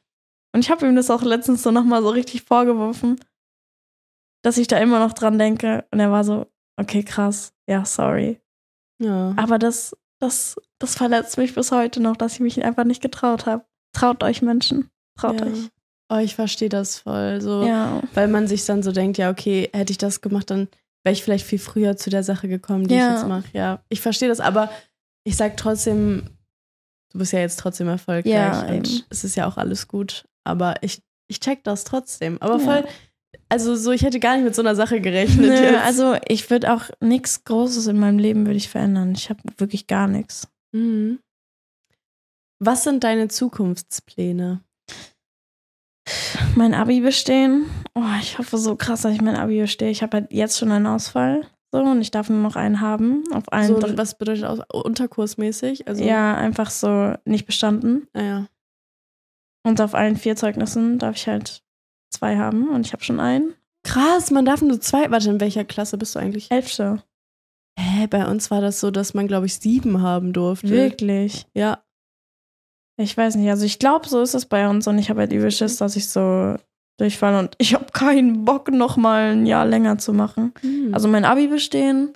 Und 0.54 0.60
ich 0.60 0.70
habe 0.70 0.88
ihm 0.88 0.96
das 0.96 1.10
auch 1.10 1.24
letztens 1.24 1.64
so 1.64 1.72
nochmal 1.72 2.04
so 2.04 2.10
richtig 2.10 2.44
vorgeworfen, 2.44 3.20
dass 4.44 4.58
ich 4.58 4.68
da 4.68 4.78
immer 4.78 5.00
noch 5.00 5.14
dran 5.14 5.40
denke. 5.40 5.86
Und 5.92 6.00
er 6.00 6.12
war 6.12 6.24
so, 6.24 6.46
okay, 6.80 7.04
krass, 7.04 7.54
ja, 7.68 7.84
sorry. 7.84 8.40
Ja. 9.02 9.34
Aber 9.38 9.58
das, 9.58 9.98
das, 10.20 10.56
das 10.80 10.96
verletzt 10.96 11.38
mich 11.38 11.56
bis 11.56 11.72
heute 11.72 12.00
noch, 12.00 12.16
dass 12.16 12.34
ich 12.36 12.40
mich 12.40 12.64
einfach 12.64 12.84
nicht 12.84 13.02
getraut 13.02 13.46
habe. 13.48 13.66
Traut 13.94 14.24
euch 14.24 14.42
Menschen, 14.44 14.90
traut 15.20 15.42
ja. 15.42 15.48
euch. 15.48 15.70
Oh, 16.10 16.18
ich 16.18 16.36
verstehe 16.36 16.70
das 16.70 17.00
voll. 17.00 17.42
So, 17.42 17.66
Ja. 17.66 18.02
weil 18.14 18.28
man 18.28 18.48
sich 18.48 18.66
dann 18.66 18.82
so 18.84 18.92
denkt, 18.92 19.18
ja, 19.18 19.30
okay, 19.30 19.70
hätte 19.74 19.92
ich 19.92 19.98
das 19.98 20.22
gemacht, 20.22 20.50
dann 20.50 20.68
wäre 21.04 21.14
ich 21.14 21.24
vielleicht 21.24 21.46
viel 21.46 21.60
früher 21.60 21.98
zu 21.98 22.10
der 22.10 22.24
Sache 22.24 22.48
gekommen, 22.48 22.88
die 22.88 22.96
Ja. 22.96 23.08
ich 23.14 23.20
jetzt 23.20 23.28
mache. 23.28 23.44
Ja, 23.54 23.84
ich 23.90 24.00
verstehe 24.02 24.30
das, 24.30 24.40
aber 24.40 24.70
ich 25.26 25.36
sag 25.36 25.58
trotzdem, 25.58 26.30
du 27.12 27.20
bist 27.20 27.34
ja 27.34 27.40
jetzt 27.40 27.60
trotzdem 27.60 27.88
erfolgreich 27.90 28.32
Ja, 28.34 28.62
und 28.68 28.88
eben. 28.88 29.04
es 29.10 29.24
ist 29.24 29.36
ja 29.36 29.48
auch 29.48 29.58
alles 29.58 29.88
gut. 29.88 30.26
Aber 30.46 30.76
ich, 30.82 31.02
ich 31.28 31.40
check 31.42 31.64
das 31.66 31.84
trotzdem. 31.84 32.38
Aber 32.42 32.60
voll, 32.60 32.86
also 33.50 33.76
so, 33.76 33.92
ich 33.92 34.02
hätte 34.04 34.20
gar 34.22 34.36
nicht 34.36 34.46
mit 34.46 34.56
so 34.56 34.62
einer 34.62 34.76
Sache 34.76 35.02
gerechnet. 35.02 35.48
Nö, 35.50 35.54
jetzt. 35.54 35.84
also 35.84 36.16
ich 36.28 36.50
würde 36.50 36.74
auch 36.74 36.84
nichts 37.02 37.44
Großes 37.44 37.88
in 37.88 38.00
meinem 38.00 38.18
Leben 38.20 38.46
würde 38.46 38.58
ich 38.58 38.70
verändern. 38.70 39.12
Ich 39.14 39.30
habe 39.30 39.42
wirklich 39.58 39.88
gar 39.88 40.08
nichts. 40.08 40.48
Mhm. 40.72 41.20
Was 42.60 42.84
sind 42.86 43.04
deine 43.04 43.28
Zukunftspläne? 43.28 44.62
Mein 46.56 46.74
Abi 46.74 47.02
bestehen. 47.02 47.66
Oh, 47.96 48.04
ich 48.22 48.38
hoffe 48.38 48.58
so 48.58 48.76
krass, 48.76 49.02
dass 49.02 49.14
ich 49.14 49.22
mein 49.22 49.36
Abi 49.36 49.60
bestehe. 49.60 49.90
Ich 49.90 50.02
habe 50.02 50.18
halt 50.18 50.32
jetzt 50.32 50.58
schon 50.58 50.72
einen 50.72 50.88
Ausfall. 50.88 51.46
So, 51.72 51.80
und 51.80 52.02
ich 52.02 52.12
darf 52.12 52.30
nur 52.30 52.42
noch 52.42 52.56
einen 52.56 52.80
haben. 52.80 53.24
Auf 53.34 53.52
allen 53.52 53.68
So, 53.68 53.98
was 53.98 54.18
bedeutet 54.18 54.46
aus, 54.46 54.60
unterkursmäßig? 54.72 55.88
Also, 55.88 56.04
ja, 56.04 56.36
einfach 56.36 56.70
so 56.70 57.14
nicht 57.26 57.46
bestanden. 57.46 58.08
Naja. 58.14 58.48
Und 59.64 59.82
auf 59.82 59.94
allen 59.94 60.16
vier 60.16 60.38
Zeugnissen 60.38 60.98
darf 60.98 61.18
ich 61.18 61.28
halt 61.28 61.62
zwei 62.10 62.38
haben. 62.38 62.70
Und 62.70 62.86
ich 62.86 62.94
habe 62.94 63.04
schon 63.04 63.20
einen. 63.20 63.54
Krass, 63.84 64.32
man 64.32 64.46
darf 64.46 64.62
nur 64.62 64.80
zwei. 64.80 65.12
Warte, 65.12 65.30
in 65.30 65.42
welcher 65.42 65.66
Klasse 65.66 65.98
bist 65.98 66.16
du 66.16 66.20
eigentlich? 66.20 66.50
Elfte. 66.52 67.04
Hä, 67.78 68.08
bei 68.08 68.26
uns 68.26 68.50
war 68.50 68.62
das 68.62 68.80
so, 68.80 68.90
dass 68.90 69.14
man, 69.14 69.28
glaube 69.28 69.46
ich, 69.46 69.56
sieben 69.56 70.02
haben 70.02 70.34
durfte. 70.34 70.70
Wirklich. 70.70 71.48
Ja. 71.54 71.84
Ich 72.98 73.16
weiß 73.16 73.36
nicht. 73.36 73.50
Also 73.50 73.66
ich 73.66 73.80
glaube, 73.80 74.08
so 74.08 74.22
ist 74.22 74.34
es 74.34 74.46
bei 74.46 74.68
uns. 74.68 74.88
Und 74.88 74.98
ich 74.98 75.10
habe 75.10 75.22
halt 75.22 75.32
übel 75.32 75.52
Schiss, 75.52 75.78
dass 75.78 75.96
ich 75.96 76.10
so 76.10 76.56
durchfalle. 76.98 77.40
Und 77.40 77.56
ich 77.60 77.74
habe 77.74 77.86
keinen 77.94 78.44
Bock, 78.44 78.72
noch 78.72 78.98
mal 78.98 79.32
ein 79.32 79.46
Jahr 79.46 79.66
länger 79.66 79.98
zu 80.00 80.14
machen. 80.14 80.54
Hm. 80.62 80.94
Also 80.94 81.08
mein 81.08 81.26
Abi 81.26 81.48
bestehen, 81.48 82.14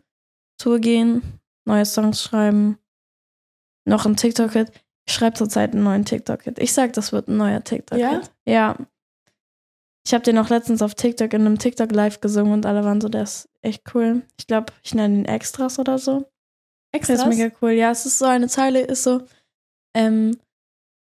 Tour 0.58 0.80
gehen, 0.80 1.22
neue 1.66 1.86
Songs 1.86 2.22
schreiben, 2.22 2.78
noch 3.86 4.06
ein 4.06 4.16
TikTok-Hit. 4.16 4.72
Ich 5.08 5.14
schreibe 5.14 5.36
zurzeit 5.36 5.74
einen 5.74 5.84
neuen 5.84 6.06
TikTok-Hit. 6.06 6.60
Ich 6.60 6.74
sag, 6.74 6.94
das 6.94 7.12
wird 7.12 7.28
ein 7.28 7.38
neuer 7.38 7.64
TikTok-Hit. 7.64 8.32
Ja? 8.46 8.52
Ja. 8.52 8.76
Ich 10.06 10.14
habe 10.16 10.24
den 10.24 10.40
auch 10.40 10.50
letztens 10.50 10.82
auf 10.82 10.96
TikTok 10.96 11.32
in 11.34 11.42
einem 11.42 11.60
TikTok-Live 11.60 12.22
gesungen 12.22 12.54
und 12.54 12.66
alle 12.66 12.84
waren 12.84 13.02
so, 13.02 13.10
der 13.10 13.24
ist 13.24 13.50
echt 13.62 13.84
cool. 13.94 14.24
Ich 14.40 14.48
glaube, 14.48 14.74
ich 14.82 14.96
nenne 14.96 15.20
ihn 15.20 15.26
Extras 15.26 15.78
oder 15.78 16.00
so. 16.00 16.26
Das 16.92 17.10
extra. 17.10 17.30
ist 17.30 17.38
mega 17.38 17.56
cool. 17.62 17.72
Ja, 17.72 17.92
es 17.92 18.06
ist 18.06 18.18
so 18.18 18.26
eine 18.26 18.48
Zeile, 18.48 18.82
ist 18.82 19.04
so, 19.04 19.22
ähm, 19.96 20.38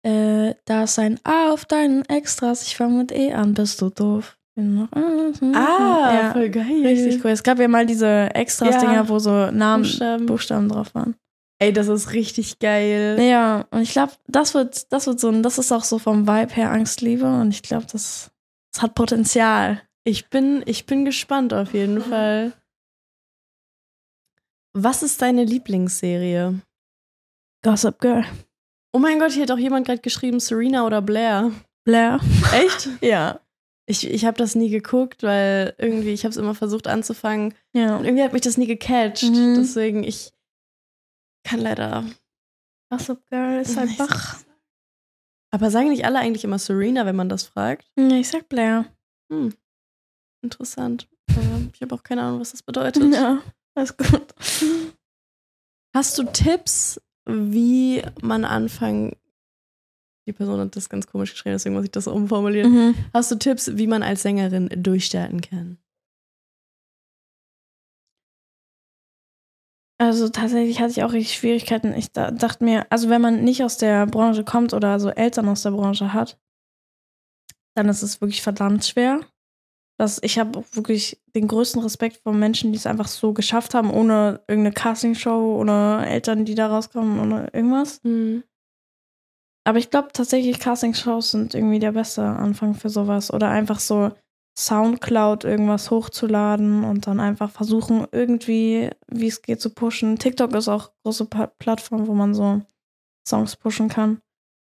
äh, 0.06 0.54
da 0.66 0.84
ist 0.84 1.00
ein 1.00 1.20
A 1.24 1.52
auf 1.52 1.66
deinen 1.66 2.04
Extras, 2.06 2.64
ich 2.68 2.76
fange 2.78 2.98
mit 3.00 3.12
E 3.12 3.34
an, 3.34 3.54
bist 3.54 3.82
du 3.82 3.90
doof. 3.90 4.38
Bin 4.56 4.76
noch- 4.76 4.92
Ah, 4.94 6.14
ja. 6.14 6.32
voll 6.34 6.50
geil. 6.50 6.82
Richtig 6.86 7.24
cool. 7.24 7.32
Es 7.32 7.44
gab 7.44 7.60
ja 7.60 7.68
mal 7.68 7.86
diese 7.86 8.34
Extras-Dinger, 8.34 8.94
Ja. 8.94 9.10
wo 9.10 9.20
so 9.20 9.52
Namen, 9.52 9.84
Buchstaben. 9.84 10.26
Buchstaben 10.28 10.70
drauf 10.70 10.96
waren. 10.96 11.16
Ey, 11.60 11.74
das 11.74 11.88
ist 11.88 12.14
richtig 12.14 12.60
geil. 12.60 13.18
Ja, 13.22 13.66
und 13.72 13.82
ich 13.82 13.92
glaube, 13.92 14.14
das 14.28 14.54
wird, 14.54 14.92
das 14.94 15.08
wird 15.08 15.20
so 15.20 15.30
ein, 15.30 15.42
das 15.44 15.58
ist 15.58 15.72
auch 15.72 15.84
so 15.84 16.00
vom 16.00 16.28
Vibe 16.28 16.54
her 16.54 16.72
Angstliebe 16.72 17.26
und 17.26 17.50
ich 17.50 17.64
glaube, 17.64 17.86
das, 17.92 18.32
das 18.74 18.82
hat 18.84 18.94
Potenzial. 18.96 19.82
Ich 20.06 20.30
bin, 20.30 20.62
ich 20.66 20.86
bin 20.86 21.04
gespannt 21.04 21.54
auf 21.54 21.74
jeden 21.74 22.00
Fall. 22.02 22.54
Was 24.74 25.04
ist 25.04 25.22
deine 25.22 25.44
Lieblingsserie? 25.46 26.60
Gossip 27.64 28.00
Girl. 28.00 28.26
Oh 28.96 28.98
mein 28.98 29.20
Gott, 29.20 29.34
hier 29.34 29.42
hat 29.42 29.52
auch 29.52 29.58
jemand 29.58 29.86
gerade 29.86 30.00
geschrieben, 30.00 30.40
Serena 30.40 30.86
oder 30.86 31.02
Blair. 31.02 31.52
Blair. 31.84 32.22
Echt? 32.54 32.88
Ja. 33.02 33.42
Ich, 33.88 34.10
ich 34.10 34.24
habe 34.24 34.38
das 34.38 34.56
nie 34.56 34.70
geguckt, 34.70 35.22
weil 35.22 35.76
irgendwie, 35.78 36.14
ich 36.14 36.24
habe 36.24 36.30
es 36.30 36.38
immer 36.38 36.56
versucht 36.56 36.88
anzufangen. 36.88 37.54
Ja. 37.74 37.98
Und 37.98 38.06
irgendwie 38.06 38.24
hat 38.24 38.32
mich 38.32 38.44
das 38.44 38.56
nie 38.58 38.68
gecatcht. 38.68 39.24
Mhm. 39.24 39.56
Deswegen, 39.58 40.06
ich 40.06 40.32
kann 41.44 41.60
leider. 41.60 42.06
Gossip 42.90 43.20
Girl 43.28 43.60
ist 43.60 43.76
Weiß 43.76 44.00
einfach. 44.00 44.38
Aber 45.52 45.70
sagen 45.70 45.90
nicht 45.90 46.06
alle 46.06 46.20
eigentlich 46.20 46.46
immer 46.46 46.58
Serena, 46.58 47.06
wenn 47.06 47.18
man 47.18 47.28
das 47.28 47.44
fragt? 47.44 47.92
Nee, 47.98 48.22
ich 48.22 48.30
sag 48.30 48.48
Blair. 48.48 48.86
Hm. 49.30 49.54
Interessant. 50.42 51.10
Ich 51.74 51.82
habe 51.82 51.94
auch 51.94 52.04
keine 52.04 52.22
Ahnung, 52.22 52.40
was 52.40 52.52
das 52.52 52.64
bedeutet. 52.64 53.14
Ja, 53.14 53.42
alles 53.76 53.98
gut. 53.98 54.34
Hast 55.94 56.18
du 56.18 56.24
Tipps, 56.24 57.02
wie 57.26 58.04
man 58.22 58.46
anfangen. 58.46 59.16
Die 60.28 60.34
Person 60.34 60.60
hat 60.60 60.76
das 60.76 60.90
ganz 60.90 61.06
komisch 61.08 61.32
geschrieben, 61.32 61.54
deswegen 61.54 61.76
muss 61.76 61.86
ich 61.86 61.92
das 61.92 62.08
umformulieren. 62.08 62.72
Mhm. 62.72 62.96
Hast 63.14 63.32
du 63.32 63.36
Tipps, 63.36 63.78
wie 63.78 63.88
man 63.88 64.02
als 64.02 64.24
Sängerin 64.24 64.70
durchstarten 64.76 65.42
kann? 65.42 65.78
Also 69.98 70.28
tatsächlich 70.28 70.82
hatte 70.82 70.92
ich 70.92 71.04
auch 71.04 71.14
richtig 71.14 71.38
Schwierigkeiten. 71.38 71.94
Ich 71.94 72.12
da, 72.12 72.32
dachte 72.32 72.64
mir, 72.64 72.86
also 72.90 73.10
wenn 73.10 73.22
man 73.22 73.44
nicht 73.44 73.64
aus 73.64 73.78
der 73.78 74.06
Branche 74.08 74.44
kommt 74.44 74.74
oder 74.74 75.00
so 75.00 75.10
Eltern 75.10 75.48
aus 75.48 75.64
der 75.64 75.72
Branche 75.72 76.12
hat, 76.12 76.38
dann 77.76 77.88
ist 77.88 78.02
es 78.02 78.20
wirklich 78.20 78.42
verdammt 78.42 78.84
schwer. 78.86 79.22
Dass 79.98 80.20
ich 80.22 80.38
habe 80.40 80.64
wirklich 80.74 81.22
den 81.36 81.48
größten 81.48 81.82
Respekt 81.82 82.18
vor 82.18 82.34
Menschen, 82.34 82.72
die 82.72 82.78
es 82.78 82.86
einfach 82.86 83.08
so 83.08 83.34
geschafft 83.34 83.74
haben, 83.74 83.92
ohne 83.92 84.42
irgendeine 84.48 84.74
Castingshow 84.74 85.58
oder 85.60 86.06
Eltern, 86.06 86.46
die 86.46 86.56
da 86.56 86.68
rauskommen 86.68 87.20
oder 87.20 87.54
irgendwas. 87.54 88.02
Mhm. 88.04 88.44
Aber 89.68 89.80
ich 89.80 89.90
glaube 89.90 90.10
tatsächlich, 90.14 90.60
Castingshows 90.60 91.32
sind 91.32 91.56
irgendwie 91.56 91.80
der 91.80 91.94
beste 91.94 92.24
Anfang 92.24 92.76
für 92.76 92.90
sowas. 92.90 93.34
Oder 93.34 93.50
einfach 93.50 93.80
so 93.80 94.12
Soundcloud 94.58 95.44
irgendwas 95.44 95.90
hochzuladen 95.90 96.84
und 96.84 97.08
dann 97.08 97.20
einfach 97.20 97.50
versuchen, 97.50 98.06
irgendwie, 98.12 98.90
wie 99.08 99.28
es 99.28 99.42
geht, 99.42 99.60
zu 99.60 99.74
pushen. 99.74 100.20
TikTok 100.20 100.54
ist 100.54 100.68
auch 100.68 100.90
eine 100.90 100.94
große 101.04 101.26
Plattform, 101.58 102.08
wo 102.08 102.14
man 102.14 102.34
so 102.34 102.62
Songs 103.28 103.56
pushen 103.56 103.90
kann. 103.90 104.22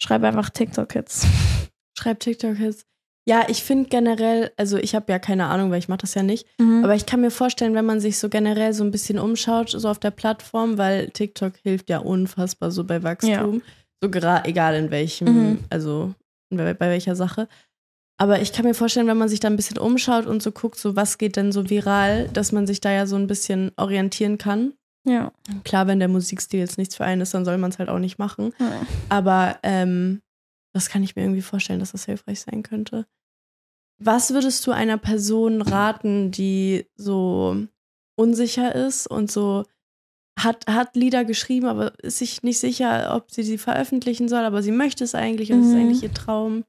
Schreib 0.03 0.25
einfach 0.25 0.51
TikTok-Hits. 0.51 1.27
Schreib 1.97 2.19
TikTok-Hits. 2.21 2.90
Ja, 3.31 3.45
ich 3.49 3.63
finde 3.63 3.89
generell, 3.89 4.51
also 4.57 4.77
ich 4.77 4.95
habe 4.95 5.11
ja 5.13 5.19
keine 5.19 5.47
Ahnung, 5.47 5.71
weil 5.71 5.79
ich 5.79 5.89
mache 5.89 5.99
das 6.01 6.15
ja 6.15 6.23
nicht, 6.23 6.47
Mhm. 6.59 6.83
aber 6.85 6.95
ich 6.95 7.07
kann 7.07 7.21
mir 7.21 7.31
vorstellen, 7.31 7.75
wenn 7.75 7.87
man 7.87 8.01
sich 8.01 8.19
so 8.19 8.29
generell 8.29 8.73
so 8.73 8.83
ein 8.85 8.91
bisschen 8.91 9.19
umschaut, 9.19 9.71
so 9.71 9.89
auf 9.89 9.99
der 10.01 10.11
Plattform, 10.11 10.79
weil 10.79 11.11
TikTok 11.11 11.53
hilft 11.63 11.89
ja 11.91 11.99
unfassbar 11.99 12.71
so 12.71 12.83
bei 12.85 13.03
Wachstum. 13.03 13.63
So 14.03 14.11
gerade, 14.11 14.49
egal 14.49 14.75
in 14.75 14.91
welchem, 14.91 15.27
Mhm. 15.29 15.59
also 15.71 16.15
bei, 16.51 16.75
bei 16.75 16.89
welcher 16.91 17.15
Sache. 17.15 17.47
Aber 18.19 18.41
ich 18.43 18.53
kann 18.53 18.65
mir 18.67 18.75
vorstellen, 18.75 19.07
wenn 19.07 19.17
man 19.17 19.29
sich 19.29 19.41
da 19.41 19.49
ein 19.49 19.57
bisschen 19.57 19.79
umschaut 19.79 20.27
und 20.27 20.43
so 20.43 20.51
guckt, 20.53 20.79
so 20.79 20.95
was 20.97 21.17
geht 21.17 21.37
denn 21.37 21.53
so 21.53 21.71
viral, 21.71 22.29
dass 22.33 22.53
man 22.53 22.67
sich 22.67 22.81
da 22.81 22.91
ja 22.93 23.07
so 23.07 23.17
ein 23.17 23.27
bisschen 23.27 23.71
orientieren 23.77 24.37
kann. 24.39 24.75
ja. 25.07 25.33
Klar, 25.65 25.87
wenn 25.87 25.99
der 26.01 26.09
Musikstil 26.09 26.61
jetzt 26.61 26.77
nichts 26.79 26.97
für 26.97 27.05
einen 27.05 27.23
ist, 27.23 27.33
dann 27.33 27.45
soll 27.47 27.57
man 27.59 27.71
es 27.71 27.79
halt 27.79 27.89
auch 27.89 27.99
nicht 27.99 28.19
machen. 28.19 28.53
ja. 28.59 28.83
Aber 29.09 29.59
ähm, 29.63 30.21
das 30.75 30.89
kann 30.91 31.03
ich 31.03 31.17
mir 31.17 31.23
irgendwie 31.23 31.43
vorstellen, 31.43 31.81
dass 31.81 31.93
das 31.93 32.05
hilfreich 32.05 32.41
sein 32.43 32.63
könnte. 32.63 33.07
Was 34.03 34.33
würdest 34.33 34.67
du 34.67 34.71
einer 34.73 34.97
Person 34.99 35.61
raten, 35.63 36.31
die 36.31 36.87
so 36.97 37.57
unsicher 38.17 38.75
ist 38.75 39.07
und 39.07 39.31
so 39.31 39.65
hat, 40.39 40.67
hat 40.67 40.97
Lieder 40.97 41.25
geschrieben, 41.27 41.67
aber 41.67 41.93
ist 42.03 42.19
sich 42.19 42.43
nicht 42.43 42.59
sicher, 42.59 43.15
ob 43.15 43.31
sie 43.31 43.43
sie 43.43 43.59
veröffentlichen 43.59 44.29
soll, 44.29 44.45
aber 44.45 44.63
sie 44.63 44.73
möchte 44.73 45.05
es 45.05 45.15
eigentlich 45.15 45.53
und 45.53 45.61
es 45.61 45.67
ist 45.69 45.75
Mhm. 45.75 45.81
eigentlich 45.81 46.03
ihr 46.03 46.15
Traum? 46.15 46.65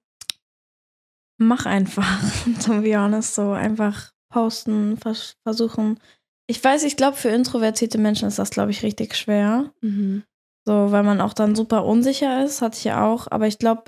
Mach 1.37 1.65
einfach, 1.65 2.19
to 2.65 2.81
be 2.81 2.97
honest, 2.97 3.35
so 3.35 3.51
einfach 3.51 4.11
posten, 4.29 4.97
vers 4.97 5.37
versuchen. 5.43 5.99
Ich 6.47 6.63
weiß, 6.63 6.83
ich 6.83 6.97
glaube, 6.97 7.17
für 7.17 7.29
introvertierte 7.29 7.97
Menschen 7.97 8.27
ist 8.27 8.39
das, 8.39 8.49
glaube 8.51 8.71
ich, 8.71 8.83
richtig 8.83 9.15
schwer. 9.15 9.73
Mhm. 9.81 10.23
So, 10.67 10.91
weil 10.91 11.03
man 11.03 11.21
auch 11.21 11.33
dann 11.33 11.55
super 11.55 11.85
unsicher 11.85 12.43
ist, 12.45 12.61
hatte 12.61 12.77
ich 12.77 12.83
ja 12.83 13.05
auch. 13.05 13.27
Aber 13.31 13.47
ich 13.47 13.57
glaube, 13.57 13.85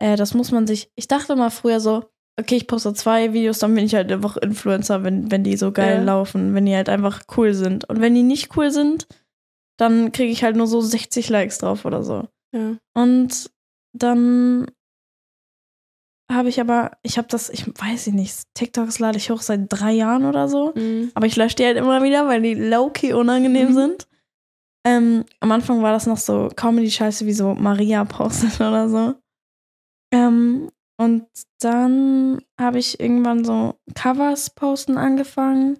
äh, 0.00 0.16
das 0.16 0.34
muss 0.34 0.50
man 0.50 0.66
sich. 0.66 0.90
Ich 0.96 1.08
dachte 1.08 1.36
mal 1.36 1.50
früher 1.50 1.80
so, 1.80 2.04
okay, 2.38 2.56
ich 2.56 2.66
poste 2.66 2.92
zwei 2.94 3.32
Videos, 3.32 3.58
dann 3.58 3.74
bin 3.74 3.84
ich 3.86 3.94
halt 3.94 4.12
einfach 4.12 4.36
Influencer, 4.36 5.02
wenn, 5.04 5.30
wenn 5.30 5.42
die 5.44 5.56
so 5.56 5.72
geil 5.72 5.98
Ja. 5.98 6.04
laufen, 6.04 6.54
wenn 6.54 6.66
die 6.66 6.74
halt 6.76 6.88
einfach 6.88 7.22
cool 7.36 7.54
sind. 7.54 7.88
Und 7.88 8.00
wenn 8.00 8.14
die 8.14 8.22
nicht 8.22 8.56
cool 8.56 8.70
sind, 8.70 9.06
dann 9.78 10.12
kriege 10.12 10.32
ich 10.32 10.42
halt 10.44 10.56
nur 10.56 10.66
so 10.66 10.80
60 10.80 11.28
Likes 11.28 11.58
drauf 11.58 11.84
oder 11.84 12.02
so. 12.02 12.28
Ja. 12.54 12.76
Und 12.94 13.50
dann 13.94 14.70
habe 16.30 16.48
ich 16.48 16.60
aber, 16.60 16.92
ich 17.02 17.18
habe 17.18 17.28
das, 17.28 17.48
ich 17.50 17.66
weiß 17.68 18.08
ich 18.08 18.12
nicht, 18.14 18.42
TikToks 18.54 18.98
lade 18.98 19.16
ich 19.16 19.30
hoch 19.30 19.40
seit 19.42 19.66
drei 19.68 19.92
Jahren 19.92 20.24
oder 20.24 20.48
so. 20.48 20.72
Mhm. 20.74 21.12
Aber 21.14 21.26
ich 21.26 21.36
lösche 21.36 21.56
die 21.56 21.64
halt 21.64 21.76
immer 21.76 22.02
wieder, 22.02 22.26
weil 22.26 22.42
die 22.42 22.54
low-key 22.54 23.12
unangenehm 23.12 23.68
Mhm. 23.70 23.74
sind. 23.74 24.08
Ähm, 24.84 25.24
am 25.40 25.52
Anfang 25.52 25.82
war 25.82 25.92
das 25.92 26.06
noch 26.06 26.16
so 26.16 26.48
Comedy-Scheiße 26.54 27.26
wie 27.26 27.32
so 27.32 27.54
Maria 27.54 28.04
postet 28.04 28.54
oder 28.60 28.88
so. 28.88 29.14
Ähm, 30.12 30.70
und 30.98 31.26
dann 31.60 32.40
habe 32.60 32.78
ich 32.78 33.00
irgendwann 33.00 33.44
so 33.44 33.78
Covers 33.94 34.50
posten 34.50 34.98
angefangen. 34.98 35.78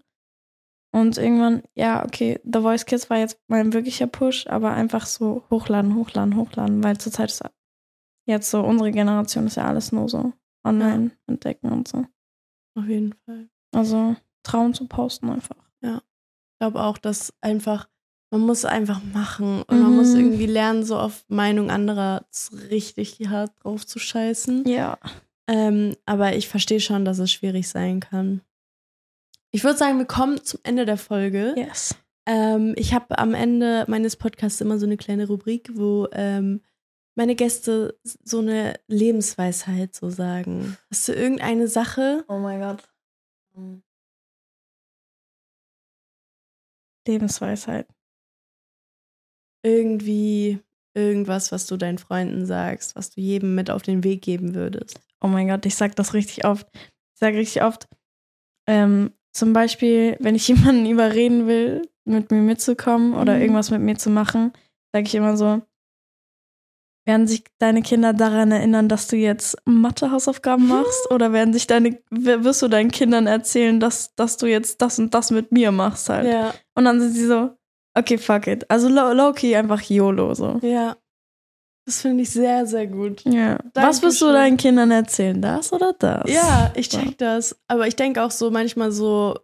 Und 0.93 1.19
irgendwann, 1.19 1.63
ja, 1.75 2.05
okay, 2.05 2.41
The 2.45 2.61
Voice 2.61 2.87
Kids 2.87 3.11
war 3.11 3.19
jetzt 3.19 3.39
mein 3.49 3.75
wirklicher 3.75 4.07
Push, 4.07 4.47
aber 4.47 4.73
einfach 4.73 5.05
so 5.05 5.45
hochladen, 5.51 5.95
hochladen, 5.95 6.37
hochladen, 6.37 6.83
weil 6.83 6.97
zurzeit 6.97 7.31
ist 7.31 7.43
jetzt 8.27 8.51
so, 8.51 8.63
unsere 8.63 8.93
Generation 8.93 9.47
ist 9.47 9.57
ja 9.57 9.67
alles 9.67 9.93
nur 9.93 10.09
so 10.09 10.33
online 10.65 11.11
entdecken 11.27 11.71
und 11.71 11.87
so. 11.87 12.07
Auf 12.79 12.87
jeden 12.87 13.15
Fall. 13.27 13.51
Also 13.75 14.17
trauen 14.43 14.73
zu 14.73 14.87
posten 14.87 15.29
einfach. 15.29 15.57
Ich 15.83 16.59
glaube 16.61 16.83
auch, 16.83 16.97
dass 16.97 17.35
einfach, 17.43 17.91
man 18.31 18.41
muss 18.41 18.65
einfach 18.65 19.03
machen 19.15 19.63
und 19.63 19.81
man 19.81 19.91
Mhm. 19.93 19.97
muss 19.97 20.15
irgendwie 20.15 20.47
lernen, 20.47 20.85
so 20.85 20.99
auf 20.99 21.25
Meinung 21.29 21.71
anderer 21.71 22.27
richtig 22.71 23.19
hart 23.29 23.53
drauf 23.63 23.87
zu 23.87 23.99
scheißen. 23.99 24.67
Ja. 24.67 24.99
Ähm, 25.49 25.95
aber 26.07 26.35
ich 26.35 26.49
verstehe 26.49 26.81
schon, 26.81 27.05
dass 27.05 27.19
es 27.21 27.31
schwierig 27.31 27.69
sein 27.69 28.01
kann. 28.01 28.41
Ich 29.53 29.63
würde 29.65 29.79
sagen, 29.79 29.99
wir 29.99 30.07
kommen 30.07 30.43
zum 30.43 30.61
Ende 30.65 30.85
der 30.87 30.99
Folge. 30.99 31.55
Yes. 31.57 31.95
Ähm, 32.27 32.75
ich 32.77 32.93
habe 32.93 33.17
am 33.19 33.33
Ende 33.33 33.85
meines 33.89 34.17
Podcasts 34.17 34.61
immer 34.61 34.79
so 34.79 34.87
eine 34.87 34.97
kleine 34.97 35.29
Rubrik, 35.29 35.71
wo 35.75 36.09
ähm, 36.13 36.63
meine 37.15 37.37
Gäste 37.37 37.97
so 38.03 38.41
eine 38.41 38.75
Lebensweisheit 38.89 39.95
so 39.95 40.11
sagen. 40.11 40.77
Hast 40.91 41.07
du 41.09 41.13
irgendeine 41.13 41.69
Sache? 41.69 42.25
Oh 42.29 42.39
mein 42.39 42.61
Gott. 42.61 42.83
Lebensweisheit. 47.07 47.87
Irgendwie 49.67 50.61
irgendwas, 50.95 51.51
was 51.51 51.67
du 51.67 51.77
deinen 51.77 51.99
Freunden 51.99 52.47
sagst, 52.47 52.95
was 52.95 53.11
du 53.11 53.21
jedem 53.21 53.55
mit 53.57 53.69
auf 53.69 53.83
den 53.83 54.05
Weg 54.05 54.23
geben 54.23 54.55
würdest? 54.55 55.01
Oh 55.21 55.27
mein 55.27 55.49
Gott, 55.49 55.67
ich 55.67 55.75
sag 55.75 55.97
das 55.97 56.15
richtig 56.15 56.45
oft. 56.45 56.69
Ich 56.75 57.19
sag 57.21 57.35
richtig 57.35 57.63
oft, 57.65 57.89
ähm, 58.69 59.11
zum 59.33 59.53
Beispiel, 59.53 60.17
wenn 60.21 60.35
ich 60.37 60.47
jemanden 60.49 60.87
überreden 60.87 61.47
will, 61.49 61.83
mit 62.05 62.31
mir 62.31 62.41
mitzukommen 62.43 63.15
oder 63.15 63.35
Mhm. 63.35 63.41
irgendwas 63.43 63.71
mit 63.73 63.81
mir 63.81 63.97
zu 63.97 64.09
machen, 64.11 64.53
sage 64.93 65.07
ich 65.07 65.15
immer 65.17 65.37
so, 65.37 65.63
werden 67.05 67.27
sich 67.27 67.45
deine 67.59 67.83
Kinder 67.83 68.13
daran 68.13 68.51
erinnern, 68.53 68.89
dass 68.89 69.09
du 69.09 69.17
jetzt 69.17 69.57
Mathe-Hausaufgaben 69.65 70.67
machst? 70.69 71.11
Oder 71.11 71.33
werden 71.33 71.53
sich 71.53 71.67
deine, 71.67 71.99
wirst 72.11 72.63
du 72.63 72.69
deinen 72.69 72.91
Kindern 72.93 73.27
erzählen, 73.27 73.81
dass, 73.81 74.15
dass 74.15 74.37
du 74.37 74.47
jetzt 74.47 74.81
das 74.81 74.99
und 75.01 75.13
das 75.15 75.31
mit 75.33 75.51
mir 75.53 75.73
machst 75.73 76.09
halt? 76.09 76.33
Ja, 76.33 76.55
Und 76.75 76.85
dann 76.85 77.01
sind 77.01 77.13
sie 77.13 77.27
so, 77.27 77.56
okay, 77.97 78.19
fuck 78.19 78.47
it. 78.47 78.69
Also 78.71 78.89
low- 78.89 79.13
low-key 79.13 79.57
einfach 79.57 79.81
YOLO 79.83 80.35
so. 80.35 80.59
ja. 80.63 80.97
Das 81.89 82.01
finde 82.03 82.25
ich 82.25 82.31
sehr, 82.31 82.67
sehr 82.67 82.89
gut. 82.89 83.23
Ja. 83.25 83.59
Was 83.75 84.03
wirst 84.03 84.21
du 84.21 84.25
Dankeschön. 84.27 84.33
deinen 84.35 84.57
Kindern 84.57 84.91
erzählen? 84.91 85.41
Das 85.41 85.73
oder 85.73 85.93
das? 85.97 86.29
Ja, 86.29 86.73
ich 86.75 86.89
check 86.89 87.17
das. 87.19 87.57
Aber 87.69 87.87
ich 87.87 87.95
denke 87.95 88.25
auch 88.25 88.33
so 88.33 88.51
manchmal 88.51 88.91
so 88.91 89.39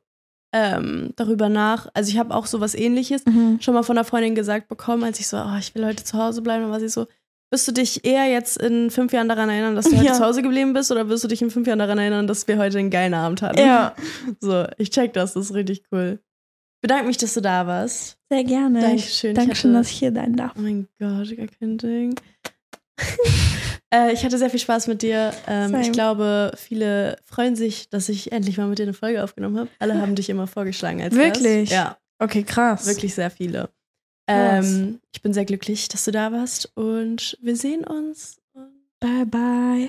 ähm, 0.52 1.12
darüber 1.14 1.48
nach. 1.48 1.86
Also 1.94 2.10
ich 2.10 2.18
habe 2.18 2.34
auch 2.34 2.46
so 2.46 2.60
was 2.60 2.74
ähnliches 2.74 3.24
Mhm. 3.26 3.60
schon 3.60 3.74
mal 3.74 3.84
von 3.84 3.96
einer 3.96 4.04
Freundin 4.04 4.34
gesagt 4.34 4.66
bekommen, 4.68 5.04
als 5.04 5.20
ich 5.20 5.28
so, 5.28 5.36
oh, 5.36 5.56
ich 5.56 5.72
will 5.76 5.86
heute 5.86 6.02
zu 6.02 6.18
Hause 6.18 6.42
bleiben. 6.42 6.62
Dann 6.64 6.72
war 6.72 6.80
sie 6.80 6.88
so, 6.88 7.06
wirst 7.52 7.68
du 7.68 7.72
dich 7.72 8.04
eher 8.04 8.26
jetzt 8.26 8.60
in 8.60 8.90
fünf 8.90 9.12
Jahren 9.12 9.28
daran 9.28 9.48
erinnern, 9.48 9.76
dass 9.76 9.84
du 9.88 9.96
heute 9.96 10.06
Ja. 10.08 10.14
zu 10.14 10.24
Hause 10.24 10.42
geblieben 10.42 10.72
bist 10.72 10.90
oder 10.90 11.08
wirst 11.08 11.22
du 11.22 11.28
dich 11.28 11.42
in 11.42 11.50
fünf 11.50 11.68
Jahren 11.68 11.78
daran 11.78 11.98
erinnern, 11.98 12.26
dass 12.26 12.48
wir 12.48 12.58
heute 12.58 12.76
einen 12.78 12.90
geilen 12.90 13.14
Abend 13.14 13.40
hatten? 13.40 13.58
Ja, 13.60 13.94
So, 14.40 14.66
ich 14.78 14.90
check 14.90 15.12
das, 15.12 15.34
das 15.34 15.44
ist 15.50 15.54
richtig 15.54 15.84
cool. 15.92 16.18
Bedanke 16.82 17.06
mich, 17.06 17.16
dass 17.16 17.32
du 17.34 17.40
da 17.40 17.66
warst. 17.66 18.18
sehr 18.28 18.44
gerne. 18.44 18.80
Dankeschön. 18.80 19.30
Ich 19.30 19.36
Dankeschön, 19.36 19.70
hatte- 19.70 19.78
dass 19.80 19.90
ich 19.90 19.98
hier 19.98 20.12
sein 20.12 20.36
darf. 20.36 20.52
Oh 20.56 20.60
mein 20.60 20.88
Gott, 20.98 21.36
gar 21.36 21.46
kein 21.46 21.78
Ding. 21.78 22.14
äh, 23.94 24.12
ich 24.12 24.24
hatte 24.24 24.36
sehr 24.38 24.50
viel 24.50 24.60
Spaß 24.60 24.86
mit 24.88 25.02
dir. 25.02 25.32
Ähm, 25.46 25.74
ich 25.80 25.92
glaube, 25.92 26.52
viele 26.56 27.16
freuen 27.24 27.56
sich, 27.56 27.88
dass 27.88 28.08
ich 28.08 28.32
endlich 28.32 28.58
mal 28.58 28.66
mit 28.66 28.78
dir 28.78 28.84
eine 28.84 28.94
Folge 28.94 29.22
aufgenommen 29.22 29.58
habe. 29.58 29.68
Alle 29.78 30.00
haben 30.00 30.14
dich 30.14 30.28
immer 30.28 30.46
vorgeschlagen 30.46 31.00
als 31.02 31.14
Wirklich? 31.14 31.70
Gast. 31.70 31.72
Ja, 31.72 31.98
Okay, 32.18 32.42
krass. 32.42 32.86
wirklich 32.86 33.14
sehr 33.14 33.30
viele. 33.30 33.70
Ähm, 34.28 35.00
ich 35.12 35.20
bin 35.22 35.32
sehr 35.34 35.44
glücklich, 35.44 35.88
dass 35.88 36.04
du 36.04 36.10
da 36.12 36.30
warst 36.32 36.70
und 36.76 37.36
wir 37.42 37.56
sehen 37.56 37.84
uns. 37.84 38.38
Bye, 39.00 39.26
bye. 39.26 39.88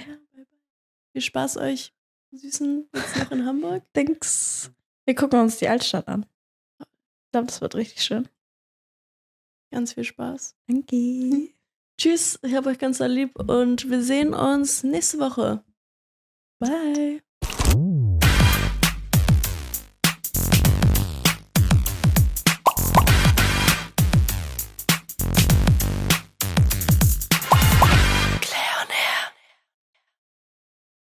viel 1.12 1.22
Spaß 1.22 1.58
euch, 1.58 1.94
Süßen, 2.32 2.88
jetzt 2.96 3.18
noch 3.18 3.32
in 3.32 3.46
Hamburg. 3.46 3.84
Thanks. 3.94 4.72
Wir 5.06 5.14
gucken 5.16 5.39
uns 5.39 5.58
die 5.58 5.68
Altstadt 5.70 6.08
an. 6.08 6.26
Ich 7.34 7.36
glaube, 7.36 7.47
das 7.47 7.61
wird 7.61 7.73
richtig 7.73 8.03
schön. 8.03 8.29
Ganz 9.71 9.93
viel 9.93 10.03
Spaß. 10.03 10.55
Danke. 10.67 11.49
Tschüss, 11.97 12.38
ich 12.43 12.53
habe 12.53 12.69
euch 12.69 12.77
ganz 12.77 12.99
lieb 12.99 13.39
und 13.39 13.89
wir 13.89 14.03
sehen 14.03 14.36
uns 14.36 14.84
nächste 14.84 15.17
Woche. 15.17 15.63
Bye. 16.59 17.23